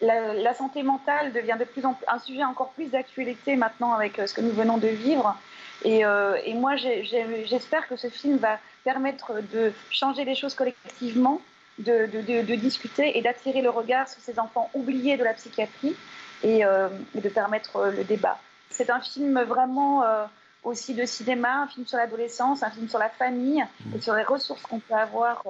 la, 0.02 0.54
santé 0.54 0.82
mentale 0.82 1.32
devient 1.32 1.56
de 1.58 1.64
plus 1.64 1.86
en 1.86 1.94
plus 1.94 2.04
un 2.08 2.18
sujet 2.18 2.44
encore 2.44 2.70
plus 2.70 2.86
d'actualité 2.86 3.56
maintenant 3.56 3.92
avec 3.92 4.18
euh, 4.18 4.26
ce 4.26 4.34
que 4.34 4.40
nous 4.40 4.52
venons 4.52 4.78
de 4.78 4.88
vivre. 4.88 5.36
Et, 5.84 6.04
euh, 6.04 6.36
moi, 6.54 6.76
j'espère 6.76 7.88
que 7.88 7.96
ce 7.96 8.08
film 8.08 8.36
va 8.36 8.58
permettre 8.84 9.34
de 9.52 9.72
changer 9.90 10.24
les 10.24 10.34
choses 10.34 10.54
collectivement, 10.54 11.40
de, 11.78 12.06
discuter 12.56 13.16
et 13.16 13.22
d'attirer 13.22 13.62
le 13.62 13.70
regard 13.70 14.08
sur 14.08 14.20
ces 14.20 14.38
enfants 14.38 14.70
oubliés 14.74 15.16
de 15.16 15.24
la 15.24 15.34
psychiatrie 15.34 15.96
et, 16.42 16.64
euh, 16.64 16.88
de 17.14 17.28
permettre 17.28 17.86
le 17.96 18.04
débat. 18.04 18.38
C'est 18.70 18.90
un 18.90 19.00
film 19.00 19.40
vraiment 19.42 20.02
aussi 20.64 20.94
de 20.94 21.04
cinéma, 21.04 21.62
un 21.62 21.66
film 21.66 21.86
sur 21.86 21.98
l'adolescence, 21.98 22.62
un 22.62 22.70
film 22.70 22.88
sur 22.88 22.98
la 22.98 23.10
famille 23.10 23.64
et 23.94 24.00
sur 24.00 24.14
les 24.14 24.22
ressources 24.22 24.62
qu'on 24.62 24.78
peut 24.78 24.94
avoir. 24.94 25.44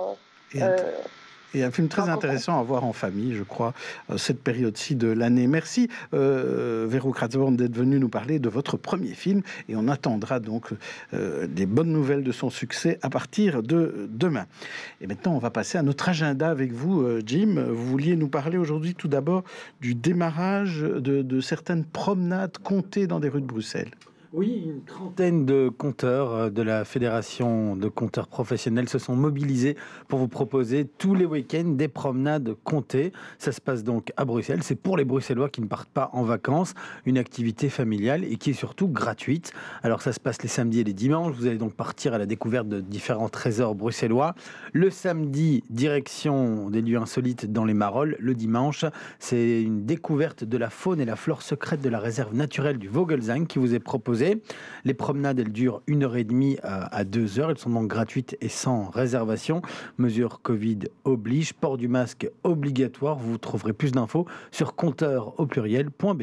Et 0.54 0.60
un 1.60 1.70
film 1.70 1.88
très 1.88 2.08
intéressant 2.08 2.58
à 2.58 2.62
voir 2.62 2.84
en 2.84 2.92
famille, 2.92 3.34
je 3.34 3.42
crois, 3.42 3.74
euh, 4.10 4.16
cette 4.16 4.42
période-ci 4.42 4.94
de 4.94 5.08
l'année. 5.08 5.46
Merci, 5.46 5.88
euh, 6.14 6.86
Véro 6.88 7.12
Kratzborn, 7.12 7.56
d'être 7.56 7.76
venu 7.76 7.98
nous 7.98 8.08
parler 8.08 8.38
de 8.38 8.48
votre 8.48 8.76
premier 8.76 9.14
film. 9.14 9.42
Et 9.68 9.76
on 9.76 9.88
attendra 9.88 10.40
donc 10.40 10.70
euh, 11.14 11.46
des 11.46 11.66
bonnes 11.66 11.92
nouvelles 11.92 12.22
de 12.22 12.32
son 12.32 12.50
succès 12.50 12.98
à 13.02 13.10
partir 13.10 13.62
de 13.62 14.08
demain. 14.10 14.46
Et 15.00 15.06
maintenant, 15.06 15.34
on 15.34 15.38
va 15.38 15.50
passer 15.50 15.78
à 15.78 15.82
notre 15.82 16.08
agenda 16.08 16.48
avec 16.48 16.72
vous, 16.72 17.02
euh, 17.02 17.22
Jim. 17.24 17.66
Vous 17.68 17.86
vouliez 17.86 18.16
nous 18.16 18.28
parler 18.28 18.56
aujourd'hui 18.56 18.94
tout 18.94 19.08
d'abord 19.08 19.44
du 19.80 19.94
démarrage 19.94 20.80
de, 20.80 21.22
de 21.22 21.40
certaines 21.40 21.84
promenades 21.84 22.58
comptées 22.62 23.06
dans 23.06 23.20
des 23.20 23.28
rues 23.28 23.40
de 23.40 23.46
Bruxelles. 23.46 23.90
Oui, 24.34 24.62
une 24.64 24.82
trentaine 24.82 25.44
de 25.44 25.68
compteurs 25.68 26.32
euh, 26.32 26.48
de 26.48 26.62
la 26.62 26.86
Fédération 26.86 27.76
de 27.76 27.88
compteurs 27.88 28.28
professionnels 28.28 28.88
se 28.88 28.98
sont 28.98 29.14
mobilisés 29.14 29.76
pour 30.08 30.18
vous 30.18 30.28
proposer 30.28 30.86
tous 30.86 31.14
les 31.14 31.26
week-ends 31.26 31.68
des 31.68 31.88
promenades 31.88 32.54
comptées. 32.64 33.12
Ça 33.36 33.52
se 33.52 33.60
passe 33.60 33.84
donc 33.84 34.10
à 34.16 34.24
Bruxelles. 34.24 34.62
C'est 34.62 34.74
pour 34.74 34.96
les 34.96 35.04
Bruxellois 35.04 35.50
qui 35.50 35.60
ne 35.60 35.66
partent 35.66 35.90
pas 35.90 36.08
en 36.14 36.22
vacances, 36.22 36.72
une 37.04 37.18
activité 37.18 37.68
familiale 37.68 38.24
et 38.24 38.36
qui 38.36 38.50
est 38.50 38.54
surtout 38.54 38.88
gratuite. 38.88 39.52
Alors 39.82 40.00
ça 40.00 40.14
se 40.14 40.20
passe 40.20 40.40
les 40.40 40.48
samedis 40.48 40.80
et 40.80 40.84
les 40.84 40.94
dimanches. 40.94 41.34
Vous 41.36 41.46
allez 41.46 41.58
donc 41.58 41.74
partir 41.74 42.14
à 42.14 42.18
la 42.18 42.24
découverte 42.24 42.68
de 42.68 42.80
différents 42.80 43.28
trésors 43.28 43.74
bruxellois. 43.74 44.34
Le 44.72 44.88
samedi, 44.88 45.62
direction 45.68 46.70
des 46.70 46.80
lieux 46.80 46.96
insolites 46.96 47.52
dans 47.52 47.66
les 47.66 47.74
Marolles. 47.74 48.16
Le 48.18 48.34
dimanche, 48.34 48.86
c'est 49.18 49.60
une 49.60 49.84
découverte 49.84 50.42
de 50.42 50.56
la 50.56 50.70
faune 50.70 51.02
et 51.02 51.04
la 51.04 51.16
flore 51.16 51.42
secrète 51.42 51.82
de 51.82 51.90
la 51.90 52.00
réserve 52.00 52.34
naturelle 52.34 52.78
du 52.78 52.88
Vogelsang 52.88 53.46
qui 53.46 53.58
vous 53.58 53.74
est 53.74 53.78
proposée 53.78 54.21
les 54.84 54.94
promenades, 54.94 55.38
elles 55.38 55.52
durent 55.52 55.82
une 55.86 56.04
heure 56.04 56.16
et 56.16 56.24
demie 56.24 56.56
à 56.62 57.04
deux 57.04 57.38
heures. 57.38 57.50
Elles 57.50 57.58
sont 57.58 57.70
donc 57.70 57.88
gratuites 57.88 58.36
et 58.40 58.48
sans 58.48 58.90
réservation. 58.90 59.62
Mesure 59.98 60.40
Covid 60.42 60.80
oblige. 61.04 61.52
Port 61.52 61.76
du 61.76 61.88
masque 61.88 62.28
obligatoire. 62.44 63.16
Vous 63.16 63.38
trouverez 63.38 63.72
plus 63.72 63.92
d'infos 63.92 64.26
sur 64.50 64.74
compteur 64.74 65.38
au 65.38 65.46
pluriel.be. 65.46 66.22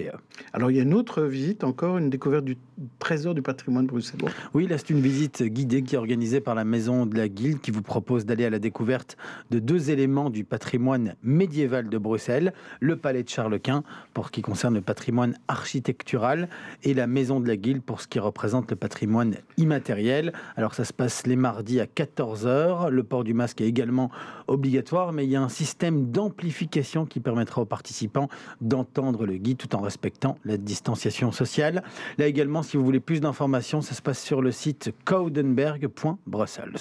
Alors, 0.54 0.72
il 0.72 0.78
y 0.78 0.80
a 0.80 0.84
une 0.84 0.94
autre 0.94 1.24
visite 1.24 1.64
encore, 1.64 1.98
une 1.98 2.10
découverte 2.10 2.46
du 2.46 2.58
trésor 3.00 3.34
du 3.34 3.42
patrimoine 3.42 3.86
bruxellois. 3.86 4.30
Oui, 4.54 4.68
là, 4.68 4.78
c'est 4.78 4.90
une 4.90 5.02
visite 5.02 5.44
guidée 5.44 5.84
qui 5.84 5.96
est 5.96 5.98
organisée 5.98 6.42
par 6.42 6.56
la 6.56 6.64
Maison 6.64 7.06
de 7.06 7.16
la 7.16 7.28
Guilde 7.28 7.60
qui 7.60 7.72
vous 7.72 7.82
propose 7.82 8.26
d'aller 8.26 8.46
à 8.46 8.50
la 8.50 8.60
découverte 8.60 9.18
de 9.52 9.60
deux 9.60 9.90
éléments 9.92 10.30
du 10.30 10.44
patrimoine 10.44 11.16
médiéval 11.24 11.90
de 11.90 11.98
Bruxelles 11.98 12.54
le 12.80 12.96
palais 12.96 13.24
de 13.24 13.30
Charles 13.30 13.60
Quint 13.60 13.84
pour 14.14 14.28
ce 14.28 14.32
qui 14.32 14.42
concerne 14.42 14.76
le 14.76 14.82
patrimoine 14.82 15.38
architectural 15.48 16.50
et 16.84 16.94
la 16.94 17.08
Maison 17.08 17.40
de 17.40 17.48
la 17.48 17.58
Guilde 17.58 17.82
pour 17.90 18.02
ce 18.02 18.08
qui 18.08 18.20
représente 18.20 18.70
le 18.70 18.76
patrimoine 18.76 19.38
immatériel. 19.58 20.32
Alors 20.56 20.76
ça 20.76 20.86
se 20.86 20.94
passe 20.94 21.26
les 21.26 21.36
mardis 21.36 21.80
à 21.80 21.86
14h. 21.86 22.90
Le 22.90 23.04
port 23.04 23.24
du 23.24 23.34
masque 23.34 23.62
est 23.62 23.66
également 23.66 24.12
obligatoire, 24.48 25.12
mais 25.12 25.26
il 25.26 25.32
y 25.32 25.36
a 25.36 25.42
un 25.42 25.50
système 25.50 26.12
d'amplification 26.12 27.08
qui 27.08 27.20
permettra 27.20 27.64
aux 27.64 27.66
participants 27.66 28.30
d'entendre 28.62 29.26
le 29.26 29.38
guide 29.38 29.58
tout 29.58 29.76
en 29.76 29.82
respectant 29.82 30.38
la 30.46 30.58
distanciation 30.58 31.32
sociale. 31.32 31.82
Là 32.20 32.28
également, 32.28 32.62
si 32.62 32.78
vous 32.78 32.86
voulez 32.86 33.00
plus 33.00 33.22
d'informations, 33.22 33.82
ça 33.82 33.96
se 33.96 34.04
passe 34.04 34.22
sur 34.22 34.44
le 34.44 34.52
site 34.52 34.94
coudenberg.brussels. 35.06 36.76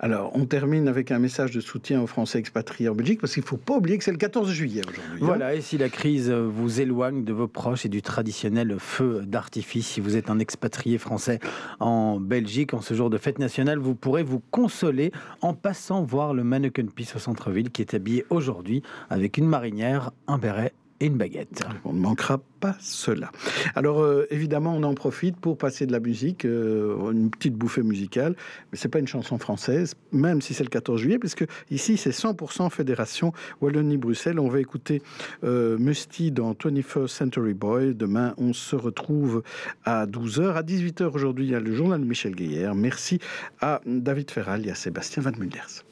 Alors, 0.00 0.32
on 0.34 0.46
termine 0.46 0.88
avec 0.88 1.12
un 1.12 1.20
message 1.20 1.52
de 1.52 1.60
soutien 1.60 2.02
aux 2.02 2.08
Français 2.08 2.40
expatriés 2.40 2.88
en 2.88 2.96
Belgique, 2.96 3.20
parce 3.20 3.34
qu'il 3.34 3.44
ne 3.44 3.48
faut 3.48 3.56
pas 3.56 3.76
oublier 3.76 3.98
que 3.98 4.02
c'est 4.02 4.10
le 4.10 4.16
14 4.16 4.50
juillet 4.50 4.82
aujourd'hui. 4.84 5.22
Hein. 5.22 5.26
Voilà, 5.26 5.54
et 5.54 5.60
si 5.60 5.78
la 5.78 5.88
crise 5.88 6.28
vous 6.28 6.80
éloigne 6.80 7.22
de 7.22 7.32
vos 7.32 7.46
proches 7.46 7.86
et 7.86 7.88
du 7.88 8.02
traditionnel 8.02 8.74
feu 8.80 9.22
d'artifice, 9.24 9.86
si 9.86 10.00
vous 10.00 10.16
êtes 10.16 10.28
un 10.28 10.39
expatrié 10.40 10.98
français 10.98 11.38
en 11.78 12.18
Belgique. 12.18 12.74
En 12.74 12.80
ce 12.80 12.94
jour 12.94 13.10
de 13.10 13.18
fête 13.18 13.38
nationale, 13.38 13.78
vous 13.78 13.94
pourrez 13.94 14.22
vous 14.22 14.42
consoler 14.50 15.12
en 15.40 15.54
passant 15.54 16.02
voir 16.02 16.34
le 16.34 16.44
Mannequin 16.44 16.86
Peace 16.86 17.14
au 17.14 17.18
centre-ville 17.18 17.70
qui 17.70 17.82
est 17.82 17.94
habillé 17.94 18.24
aujourd'hui 18.30 18.82
avec 19.08 19.38
une 19.38 19.46
marinière, 19.46 20.10
un 20.26 20.38
béret 20.38 20.72
et 21.00 21.06
une 21.06 21.16
baguette. 21.16 21.62
On 21.84 21.92
ne 21.92 22.00
manquera 22.00 22.40
pas 22.60 22.76
cela. 22.78 23.32
Alors 23.74 24.00
euh, 24.00 24.26
évidemment, 24.30 24.74
on 24.76 24.82
en 24.82 24.94
profite 24.94 25.36
pour 25.36 25.56
passer 25.56 25.86
de 25.86 25.92
la 25.92 26.00
musique, 26.00 26.44
euh, 26.44 27.10
une 27.10 27.30
petite 27.30 27.54
bouffée 27.54 27.82
musicale, 27.82 28.36
mais 28.70 28.78
c'est 28.78 28.88
pas 28.88 28.98
une 28.98 29.08
chanson 29.08 29.38
française, 29.38 29.94
même 30.12 30.42
si 30.42 30.52
c'est 30.52 30.62
le 30.62 30.68
14 30.68 31.00
juillet, 31.00 31.18
puisque 31.18 31.44
ici 31.70 31.96
c'est 31.96 32.10
100% 32.10 32.70
Fédération 32.70 33.32
Wallonie-Bruxelles. 33.62 34.38
On 34.38 34.48
va 34.48 34.60
écouter 34.60 35.02
euh, 35.42 35.78
Musty 35.78 36.30
dans 36.30 36.52
21st 36.52 37.08
Century 37.08 37.54
Boy. 37.54 37.94
Demain, 37.94 38.34
on 38.36 38.52
se 38.52 38.76
retrouve 38.76 39.42
à 39.84 40.06
12h. 40.06 40.52
À 40.54 40.62
18h 40.62 41.04
aujourd'hui, 41.04 41.46
il 41.46 41.50
y 41.52 41.54
a 41.54 41.60
le 41.60 41.74
journal 41.74 42.00
de 42.00 42.06
Michel 42.06 42.34
Guéhière. 42.34 42.74
Merci 42.74 43.20
à 43.60 43.80
David 43.86 44.30
Ferral 44.30 44.66
et 44.66 44.70
à 44.70 44.74
Sébastien 44.74 45.22
Van 45.22 45.32
Mulders. 45.38 45.84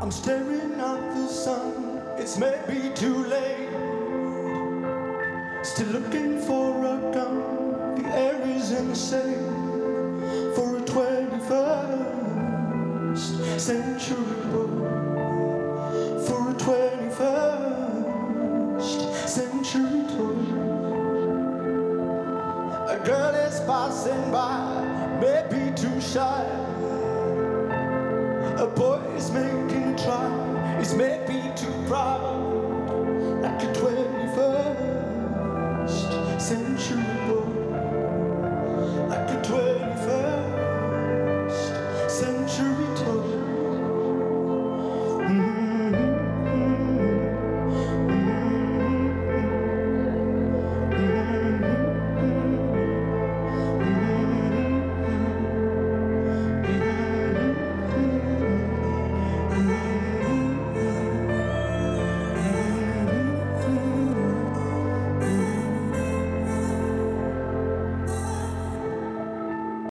I'm 0.00 0.10
staring 0.10 0.78
at 0.78 1.14
the 1.14 1.28
sun. 1.28 2.00
It's 2.18 2.38
maybe 2.38 2.94
too 2.94 3.24
late. 3.24 3.87
Still 5.62 5.88
looking 5.88 6.40
for 6.40 6.84
a 6.84 6.98
gun. 7.12 7.96
The 7.96 8.04
air 8.08 8.40
is 8.46 8.70
insane 8.70 10.22
for 10.54 10.76
a 10.76 10.80
21st 10.82 13.58
century 13.58 14.36
boy. 14.52 14.68
For 16.26 16.50
a 16.50 16.54
21st 16.54 19.28
century 19.28 20.04
toy. 20.14 20.38
A 22.88 22.98
girl 23.04 23.34
is 23.34 23.58
passing 23.60 24.30
by, 24.30 24.84
maybe 25.20 25.72
too 25.74 26.00
shy. 26.00 26.44
A 28.58 28.66
boy 28.66 29.00
is 29.16 29.30
making 29.32 29.94
a 29.94 29.98
try, 29.98 30.30
he's 30.78 30.94
maybe 30.94 31.50
too 31.56 31.74
proud. 31.88 32.46
Like 33.42 33.62
a 33.64 33.72
21st 33.72 34.87
sensual, 36.38 37.44
like 39.08 39.28
a 39.28 39.42
21st. 39.42 40.27